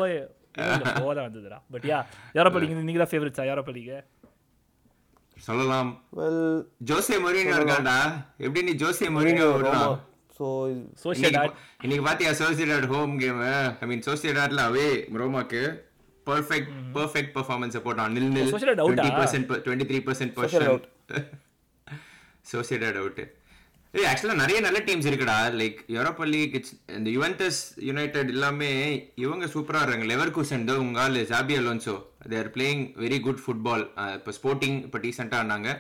தான் 1.12 1.26
வந்ததுடா. 1.28 1.58
பட் 1.74 1.86
யா 1.90 2.00
யூரோப்பா 2.36 2.60
லீக் 2.62 2.74
நீங்க 2.82 3.02
தான் 3.02 3.12
ஃபேவரட்ஸா 3.12 3.46
யூரோப்பா 3.50 3.74
லீக் 3.76 3.94
சொல்லலாம். 5.38 5.90
வெல் 6.18 6.42
ஜோசே 6.88 7.18
மொரினியோ 7.24 7.58
இருக்காண்டா 7.58 7.98
எப்படி 8.40 8.62
நீ 8.62 8.74
ஜோசே 8.82 9.10
மொரினியோ 9.18 9.46
விடலாம்? 9.54 9.94
ஸோ 10.40 10.46
சோஷியல் 11.04 11.38
இன்னைக்கு 11.84 12.04
பாத்தியா 12.06 12.32
Sociedad 12.40 12.90
home 12.92 13.14
game 13.20 13.40
I 13.82 13.88
mean 13.88 14.04
சோசியடாட்ல 14.06 14.64
away 14.70 14.86
ரோமாக்கு 15.22 15.62
பர்ஃபெக்ட் 16.28 16.72
பர்ஃபெக்ட் 16.96 17.32
பெர்ஃபார்மன்ஸ் 17.36 17.78
போட்டான் 17.88 18.14
நில் 18.18 18.32
நில் 18.36 18.52
Sociedad 18.56 18.80
out 18.86 19.00
ஆ? 19.00 19.10
20% 19.10 19.52
23% 19.68 20.32
Sociedad 20.32 20.34
possession 20.38 20.72
out. 20.72 20.86
Sociedad 22.52 22.98
out 23.02 23.22
ஏய் 23.94 24.08
ஆக்சுவலா 24.10 24.36
நிறைய 24.42 24.58
நல்ல 24.66 24.80
டீம்ஸ் 24.88 25.08
இருக்குடா. 25.10 25.36
லைக் 25.60 25.78
யூரோப்பா 25.96 26.26
லீக் 26.34 26.56
இந்த 26.98 27.10
யுவென்டஸ் 27.16 27.60
யுனைடெட் 27.88 28.30
எல்லாமே 28.34 28.70
இவங்க 29.24 29.46
சூப்பரா 29.54 29.80
இருக்காங்க. 29.82 30.08
லெவர் 30.12 30.34
கூசன் 30.36 30.66
உங்க 30.86 31.00
ஆளு 31.06 31.22
Xabi 31.32 31.56
Alonso 31.62 31.96
they 32.32 32.38
are 32.42 32.52
playing 32.58 32.84
very 33.04 33.20
good 33.28 33.42
football 33.46 33.86
இப்போ 34.18 34.34
ஸ்போர்ட்டிங் 34.40 34.78
இப்போ 34.88 35.00
டீசெண்டாக 35.06 35.44
ஆனாங்க. 35.44 35.72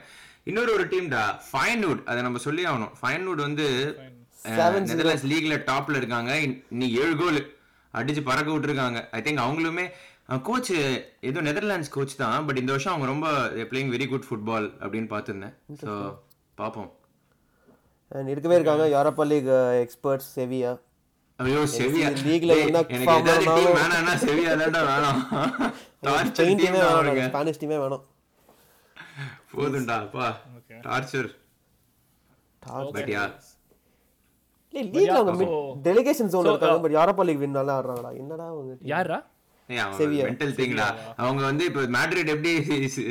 இன்னொரு 0.49 0.71
ஒரு 0.77 0.85
டீம்டா 0.93 1.21
ஃபைன்வுட் 1.49 2.01
அதை 2.09 2.19
நம்ம 2.27 2.41
சொல்லி 2.47 2.65
ஆகணும். 2.71 2.93
ஃபைன்வுட் 3.01 3.41
வந்து 3.47 3.67
நெதர்லாண்ட்ஸ் 4.91 5.29
லீக்ல 5.33 5.55
டாப்ல 5.71 5.97
இருக்காங்க. 6.01 6.31
இன்னைக்கு 6.73 6.95
ஏழு 7.03 7.15
கோல் 7.21 7.39
அடிச்சு 7.93 8.21
பறக்க 8.29 8.49
விட்டுருக்காங்க. 8.53 8.99
ஐ 9.17 9.21
திங்க் 9.25 9.45
அவங்களுமே 9.45 9.85
கோச் 10.47 10.71
ஏதோ 11.30 11.39
நெதர்லாண்ட்ஸ் 11.41 11.91
கோச் 11.93 12.13
தான் 12.15 12.45
பட் 12.47 12.59
இந்த 12.61 12.71
வருஷம் 12.71 12.93
அவங்க 12.93 13.07
ரொம்ப 13.11 13.27
பிளேயிங் 13.69 13.91
வெரி 13.95 14.07
குட் 14.11 14.27
ஃபுட்பால் 14.27 14.67
அப்படின்னு 14.84 15.09
பார்த்துருந்தேன். 15.13 15.55
ஸோ 15.82 15.91
பார்ப்போம். 16.57 16.89
அண்ட் 18.11 18.30
இருக்கவே 18.34 18.55
இருக்காங்க 18.55 18.86
யூரோப்பா 18.95 19.25
லீக் 19.32 19.49
எக்ஸ்பர்ட்ஸ் 19.84 20.30
செவியா 20.38 20.71
ஐயோ 21.39 21.61
செவியா 21.77 22.07
league 22.30 22.45
ல 22.47 22.53
டேய், 22.53 22.67
என்ன 22.67 22.80
வேணாம்னா 23.77 24.15
செவியா 24.25 24.53
தான்டா 24.61 24.82
வேணாம். 24.89 25.19
ஸ்பானிஷ் 27.30 27.61
டீமே 27.61 27.77
வேணும் 27.84 28.05
போதும்டா 29.53 29.95
அப்பா. 30.05 30.27
டார்ச்சர் 30.88 31.30
பட் 32.95 33.11
யா 33.15 33.23
லீக்ல 34.73 35.13
அவங்க 35.19 35.45
டெலிகேஷன் 35.88 36.32
ஜோன் 36.34 36.45
so, 36.47 36.51
இருக்காங்க 36.53 36.82
பட் 36.86 36.95
யூரோப்பா 36.97 37.23
லீக் 37.27 37.43
வின் 37.43 37.57
நல்லா 37.59 37.75
ஆடுறாங்கடா. 37.80 38.11
என்னடா 38.21 38.47
அவங்க 38.53 38.71
team? 38.75 38.88
யாரா. 38.93 39.19
மென்டல் 39.70 40.53
திங்டா 40.59 40.88
அவங்க 41.24 41.41
வந்து 41.49 41.63
இப்ப 41.70 41.82
மேட்ரிட் 41.95 42.32
எப்படி 42.36 42.51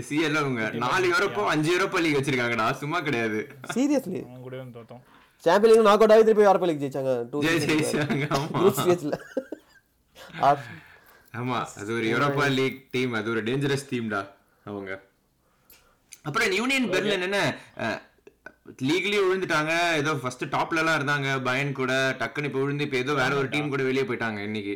சிஎல் 0.09 0.39
அவங்க 0.41 0.71
நாலு 0.85 1.07
யூரோப்போ 1.13 1.43
அஞ்சு 1.53 1.71
யூரோப்பா 1.75 2.01
லீக் 2.05 2.19
வச்சிருக்காங்கடா. 2.19 2.67
சும்மா 2.83 3.01
கிடையாது. 3.09 3.41
சீரியஸ்லி 3.75 4.21
அவங்க 4.25 4.43
கூட 4.47 4.57
வந்து 4.63 4.77
தோத்தோம். 4.79 5.03
சாம்பியன் 5.45 5.73
லீக் 5.73 5.89
நாக் 5.89 6.03
அவுட் 6.03 6.15
ஆகி 6.15 6.25
திருப்பி 6.29 6.47
யூரோப்பா 6.49 6.69
லீக் 6.71 6.83
ஜெயிச்சாங்க. 6.85 7.15
டூ 7.33 7.43
ஜெய் 7.47 7.61
ஜெயிச்சாங்க. 7.71 8.27
ஆமா. 8.39 8.49
குரூப் 8.59 8.81
ஸ்டேஜ்ல 8.81 9.15
ஆமா. 11.41 11.61
அது 11.81 11.91
ஒரு 11.99 12.07
யூரோப்பா 12.15 12.47
லீக் 12.59 12.81
டீம் 12.97 13.15
அது 13.21 13.31
ஒரு 13.35 13.43
டேஞ்சரஸ் 13.49 13.89
டீம்டா 13.93 14.23
அவங்க. 14.71 14.91
அப்புறம் 16.29 16.59
யூனியன் 16.61 16.91
பெர்லின் 16.93 17.27
என்ன? 17.27 17.41
லீக்லயும் 18.89 19.27
விழுந்துட்டாங்க. 19.27 19.73
ஏதோ 20.01 20.11
ஃபர்ஸ்ட் 20.23 20.45
டாப்ல 20.55 20.81
எல்லாம் 20.83 20.99
இருந்தாங்க. 20.99 21.29
பயன் 21.49 21.71
கூட 21.81 21.93
டக்குன்னு 22.21 22.49
இப்போ 22.51 22.61
விழுந்து 22.63 22.87
இப்போ 22.87 22.99
ஏதோ 23.05 23.13
வேற 23.23 23.33
ஒரு 23.41 23.49
டீம் 23.55 23.73
கூட 23.75 23.83
வெளியே 23.91 24.07
போயிட்டாங்க 24.09 24.41
இன்னைக்கு. 24.49 24.75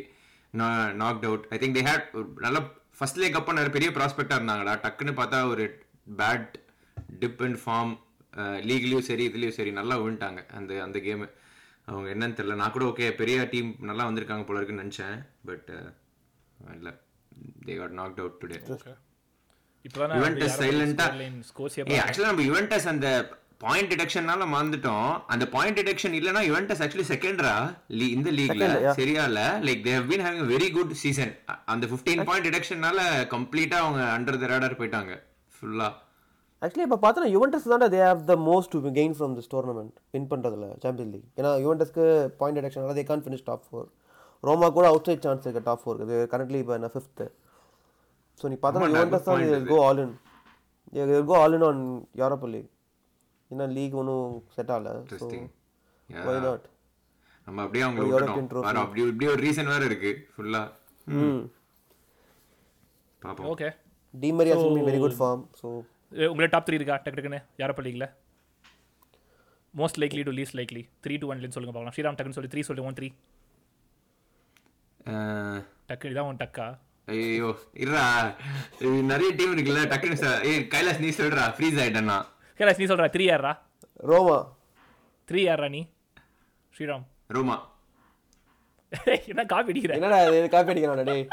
Knock 1.01 1.23
out 1.29 1.45
I 1.55 1.57
think 1.61 1.77
they 1.77 1.83
had 1.89 2.07
நல்ல 2.45 2.59
ஃபர்ஸ்ட் 2.97 3.19
லேக் 3.21 3.37
அப்போ 3.39 3.53
நிறைய 3.57 3.71
பெரிய 3.75 3.89
ப்ராஸ்பெக்டா 3.97 4.35
இருந்தாங்கடா. 4.39 4.73
டக்குன்னு 4.85 5.13
பார்த்தா 5.19 5.37
ஒரு 5.53 5.63
பேட் 6.21 6.51
டிப் 7.21 7.41
அண்ட் 7.47 7.59
ஃபார்ம் 7.63 7.93
லீக்லயும் 8.69 9.07
சரி 9.09 9.23
இதுலயும் 9.29 9.57
சரி 9.59 9.71
நல்லா 9.79 9.95
விழுந்துட்டாங்க 10.01 10.41
அந்த 10.59 10.81
அந்த 10.85 10.99
கேம் 11.07 11.23
அவங்க 11.89 12.07
என்னன்னு 12.13 12.37
தெரியல. 12.37 12.55
நான் 12.61 12.75
கூட 12.75 12.85
ஓகே 12.91 13.07
பெரிய 13.21 13.37
டீம் 13.53 13.71
நல்லா 13.89 14.03
வந்திருக்காங்க 14.09 14.45
போல 14.49 14.59
இருக்குன்னு 14.59 14.83
நினைச்சேன். 14.85 15.17
பட் 15.49 15.69
இல்ல. 16.77 16.89
They 17.67 17.75
got 17.81 17.97
knocked 18.01 18.21
out 18.23 18.37
today 18.43 18.59
Juventus 20.19 20.57
சைலண்டா 20.61 21.05
ஸ்கோர்ஸ் 21.49 21.75
ஏய் 21.79 22.01
ஆக்சுவலா 22.03 22.31
நம்ம 22.31 22.45
யுவென்டஸ் 22.49 22.87
அந்த 22.91 23.07
பாயிண்ட் 23.63 23.91
டிடக்ஷன்னால 23.91 24.45
மறந்துட்டோம் 24.51 25.09
அந்த 25.33 25.45
பாயிண்ட் 25.53 25.77
டிடக்ஷன் 25.79 26.15
இல்லனா 26.19 26.41
யுவென்டஸ் 26.47 26.81
ஆக்சுவலி 26.83 27.05
செகண்டரா 27.11 27.53
இந்த 28.09 28.29
லீக்ல 28.37 28.65
சரியா 28.99 29.23
இல்ல 29.29 29.41
like 29.67 29.83
they 29.87 29.93
have 29.97 30.07
been 30.11 30.23
having 30.25 30.47
very 30.51 30.69
good 30.77 30.93
season 31.03 31.33
அந்த 31.73 31.83
15 31.89 32.25
பாயிண்ட் 32.29 32.47
டிடக்ஷன்னால 32.47 32.99
கம்ப்ளீட்டா 33.33 33.77
அவங்க 33.83 34.01
அண்டர் 34.15 34.39
த 34.41 34.49
ரேடார் 34.51 34.79
போயிட்டாங்க. 34.79 35.13
ஃபுல்லா 35.53 35.89
ஆக்சுவலி 36.61 36.85
இப்போ 36.87 36.99
பார்த்தா 37.03 37.29
யுவென்டஸ் 37.33 37.69
தான் 37.71 37.85
they 37.93 38.01
have 38.05 38.21
the 38.29 38.35
most 38.49 38.75
gain 38.99 39.15
from 39.17 39.35
this 39.37 39.49
tournament 39.53 39.95
win 40.15 40.27
பண்ணுறதுல 40.33 40.67
சாம்பியன் 40.83 41.11
லீக் 41.13 41.27
ஏன்னா 41.39 41.51
யுவென்டஸ்க்கு 41.63 42.05
point 42.41 42.59
டிடக்ஷனால 42.59 42.95
they 42.99 43.05
can't 43.09 43.23
finish 43.25 43.45
top 43.49 43.65
four 43.67 43.87
Roma 44.43 44.69
கூட 44.77 44.85
அவுட் 44.91 45.09
சைட் 45.09 45.25
சான்ஸ் 45.27 45.45
இருக்கு 45.47 45.65
டாப் 45.67 45.83
ஃபோருக்கு 45.83 46.07
இது 46.09 46.27
கரண்ட்லி 46.33 46.61
இப்போ 46.63 46.75
என்ன 46.79 46.91
ஃபிஃப்த்து 46.95 47.27
ஸோ 48.39 48.51
நீ 48.51 48.57
பார்த்தா 48.63 48.91
யுவென்டஸ் 48.93 49.27
தான் 49.29 49.67
go 49.71 49.79
all 49.87 50.01
in 50.05 50.13
go 51.29 51.35
all 51.41 51.55
in 51.57 51.67
on 51.69 51.81
Europa 52.21 52.49
League 52.53 52.69
ஏன்னா 53.53 53.65
லீக் 53.73 53.95
ஒன்றும் 53.95 54.27
செட் 54.55 54.71
ஆகல 54.71 54.91
ஸோ 55.13 55.27
வை 56.09 56.35
நாட் 56.41 56.65
நம்ம 57.47 57.61
அப்படியே 57.63 57.83
அவங்க 57.85 58.01
விட்டுட்டோம் 58.03 58.67
அப்படி 58.81 59.01
இப்படி 59.05 59.27
ஒரு 59.27 59.41
ரீசன் 59.43 59.71
வேற 59.71 59.83
இருக்கு 59.85 60.11
ஃபுல்லா 60.33 60.61
ம். 61.07 61.41
பாப்போம். 63.21 63.47
Okay 63.49 63.67
Di Maria 64.13 64.55
should 64.55 64.77
be 64.77 64.83
very 64.87 64.99
good 64.99 65.19
form 65.19 65.43
so 65.59 65.67
உங்களோட 66.27 66.49
டாப் 66.49 66.65
த்ரீ 66.67 66.73
இருக்கா? 66.73 66.95
டக்கு 66.97 67.17
டக்குன்னு? 67.17 67.39
யாரப்ப 67.59 67.81
லீக்ல 67.81 68.05
most 69.73 69.99
likely 70.01 70.23
to 70.23 70.31
least 70.31 70.57
likely 70.59 70.81
three 71.03 71.13
two 71.17 71.27
ஒன்லன்னு 71.29 71.55
சொல்லுங்க 71.55 71.73
பார்க்கலாம். 71.73 71.95
ஸ்ரீராம் 71.95 72.17
டக்குன்னு 72.17 72.37
சொல்லி. 72.37 72.51
த்ரீ 72.53 72.61
சொல்லி 72.61 72.83
ஒன் 72.83 72.97
த்ரீ 72.99 73.07
டக்கு 75.89 76.09
இதான் 76.11 76.27
ஒன் 76.27 76.37
டக்கா? 76.37 76.65
ஐயோ 77.07 77.47
இருடா. 77.75 78.03
நிறைய 79.09 79.29
டீம் 79.31 79.55
இருக்குல்ல 79.55 79.81
டக்குனு 79.87 80.17
ச- 80.21 80.41
ஏய் 80.43 80.61
கைலாஸ் 80.71 80.99
நீ 80.99 81.09
சொல்றா. 81.17 81.45
ஃப்ரீஸ் 81.55 81.79
ஆயிட்டேன்னா. 81.81 82.17
கேலாஸ் 82.59 82.81
நீ 82.81 82.87
சொல்கிறா 82.89 83.09
த்ரீ 83.13 83.25
யாரா 83.25 83.51
ரோமா 84.09 84.37
த்ரீ 85.27 85.41
யாரா 85.43 85.67
நீ 85.75 85.81
ஸ்ரீராம் 86.75 87.05
ரோமா 87.29 87.57
என்ன 89.29 89.43
காப்பி 89.51 89.71
அடிக்கிற 89.73 89.93
என்னடா 89.97 90.17
இது 90.29 90.47
காப்பி 90.55 90.71
அடிக்கிறான் 90.73 91.07
டேய் 91.09 91.23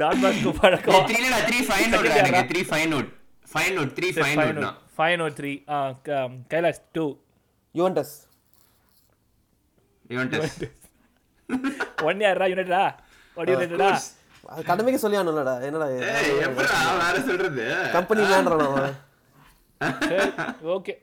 டாட் 0.00 0.20
பாஸ்கோ 0.22 0.52
பழக்கம் 0.60 1.06
த்ரீ 1.08 1.18
இல்லடா 1.20 1.40
த்ரீ 1.48 1.58
ஃபைன் 1.68 1.90
நோட் 1.94 2.08
எனக்கு 2.22 2.44
three 2.52 2.62
Feyenoord 2.94 3.10
Feyenoord 3.78 3.92
three 3.98 4.08
Feyenoord 4.40 4.62
தான் 4.66 4.78
ஃபைன் 4.96 5.22
ஒரு 5.24 5.34
three 5.40 5.52
Kailash 6.52 6.80
two 6.96 7.04
Juventus 7.74 8.14
Juventus 10.10 10.56
one 12.08 12.24
யாரா 12.24 12.48
யுனைடா 12.52 12.82
ஒடி 13.36 13.52
யுனைடா 13.54 13.90
அது 14.48 14.62
கடமைக்கு 14.64 15.00
சொல்லி 15.02 15.18
ஆனடா 15.18 15.54
என்னடா 15.66 15.86
வேற 17.00 17.16
சொல்றது 17.28 17.64
கம்பெனி 17.96 18.22
வேண்டாம் 18.30 18.96
சரி 19.80 20.26
ஓகே. 20.74 20.94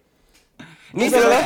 நீ 0.97 1.05
சொல்லு. 1.13 1.37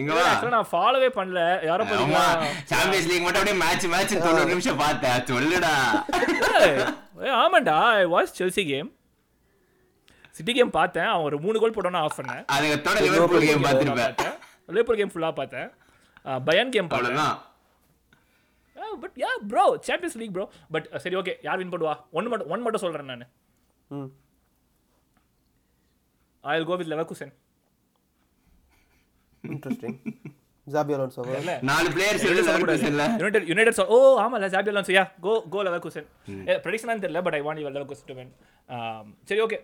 இங்க 0.00 0.12
வா 0.16 0.26
நான் 0.54 0.68
ஃபாலோவே 0.72 1.08
பண்ணல. 1.16 1.40
யாரோ 1.68 1.82
ஆமா 1.84 1.90
பார்த்தீங்களா 1.90 2.24
சாம்பியன்ஸ் 2.70 3.08
லீக் 3.10 3.24
மட்டும் 3.26 3.40
அப்படியே 3.40 3.56
மேட்ச் 3.64 3.86
மேட்ச் 3.94 4.14
நிமிஷம் 4.52 4.80
பார்த்தேன். 4.84 5.18
சொல்லுடா. 5.30 5.72
I 7.98 8.04
watch 8.14 8.38
Chelsea 8.40 8.64
game 8.72 8.90
City 10.36 10.52
game 10.58 10.76
பார்த்தேன். 10.78 11.10
அவன் 11.12 11.26
ஒரு 11.28 11.36
மூணு 11.44 11.56
கோல் 11.62 11.76
போட்டோன்னு 11.76 12.02
ஆஃப் 12.04 12.18
பண்ணேன். 12.20 12.42
லிவர்பூல் 13.06 13.46
கேம் 13.48 13.66
பார்த்திருப்பேன் 13.68 14.34
லிவர்பூல் 14.74 15.00
கேம் 15.00 15.12
ஃபுல்லாக 15.14 15.34
பார்த்தேன். 15.40 15.68
பயன் 16.48 16.74
கேம் 16.76 16.90
பார்த்தேன். 16.92 17.22
But 19.02 19.16
yeah 19.24 19.30
bro 19.50 19.64
Champions 19.86 20.18
League 20.20 20.34
bro 20.36 20.46
but 20.74 20.86
சரி 21.04 21.16
ஓகே 21.22 21.34
யார் 21.46 21.60
வின் 21.62 21.72
பண்ணுவா 21.74 21.94
ஒன் 22.18 22.28
மட்டும் 22.32 22.50
ஒன் 22.54 22.64
மட்டும் 22.66 22.84
சொல்கிறேன் 22.84 23.10
நான். 23.12 23.26
Will 26.44 26.64
go 26.64 26.76
with 26.76 26.92
Leverkusen 26.92 27.32
interesting 29.44 29.98
Xabi 30.66 30.92
Alonso 30.96 31.22
நாலு 31.62 31.88
பிளேயர்ஸ் 31.90 32.22
யுனைடெட் 33.20 33.48
யுனைடெட் 33.48 33.80
ஓ 33.88 33.98
ஆமாம் 34.16 34.46
Xabi 34.48 34.70
Alonso 34.70 34.94
yeah 34.96 35.04
go 35.20 35.32
go 35.48 35.62
Leverkusen 35.62 36.06
ப்ரெடிக்ஷனாக 36.64 37.02
தெரியல 37.04 37.22
but 37.22 37.34
I 37.34 37.42
want 37.42 37.62
your 37.62 37.76
Leverkusen 37.76 38.08
to 38.08 38.14
win 38.14 38.32
சரி 39.24 39.40
ஓகே 39.40 39.58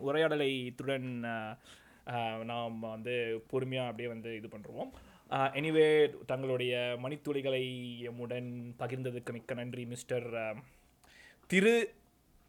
உரையாடலை 0.00 0.50
இத்துடன் 0.66 1.08
நாம் 2.44 2.78
வந்து 2.88 3.14
பொறுமையாக 3.50 3.88
அப்படியே 3.88 4.08
வந்து 4.08 4.30
இது 4.36 4.48
பண்ணுறோம் 4.48 4.90
எனிவே 5.54 5.86
தங்களுடைய 6.26 6.72
மணித்துளிகளை 7.02 7.64
எம்முடன் 8.08 8.50
பகிர்ந்ததுக்கு 8.78 9.32
மிக்க 9.32 9.54
நன்றி 9.54 9.84
மிஸ்டர் 9.84 10.26
திரு 11.50 11.74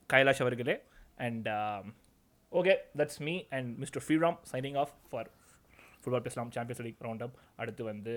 கைலாஷ் 0.09 0.41
அவர்களே. 0.41 0.75
And 1.17 1.47
okay 2.53 2.73
that's 2.97 3.19
me 3.19 3.43
and 3.49 3.77
mister 3.77 4.03
Sriram 4.07 4.37
signing 4.51 4.77
off 4.77 4.93
for 5.09 5.29
football 6.01 6.19
பேசலாம் 6.19 6.51
சாம்பியன்ஸ் 6.51 6.81
லீக் 6.81 7.01
ரவுண்ட் 7.01 7.23
அப் 7.23 7.35
அடுத்து 7.55 7.83
வந்து 7.83 8.13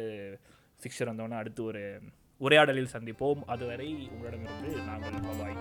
சிக்ஸர் 0.82 1.10
வந்தோன்னே 1.10 1.36
அடுத்து 1.36 1.64
ஒரு 1.64 2.00
உரையாடலில் 2.40 2.92
சந்திப்போம். 2.92 3.42
அதுவரை 3.46 4.08
உங்களிடமிருந்து 4.10 4.82
நாங்கள் 4.82 5.20
பாய் 5.40 5.56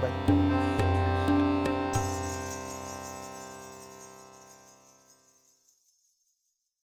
பாய் 0.00 0.93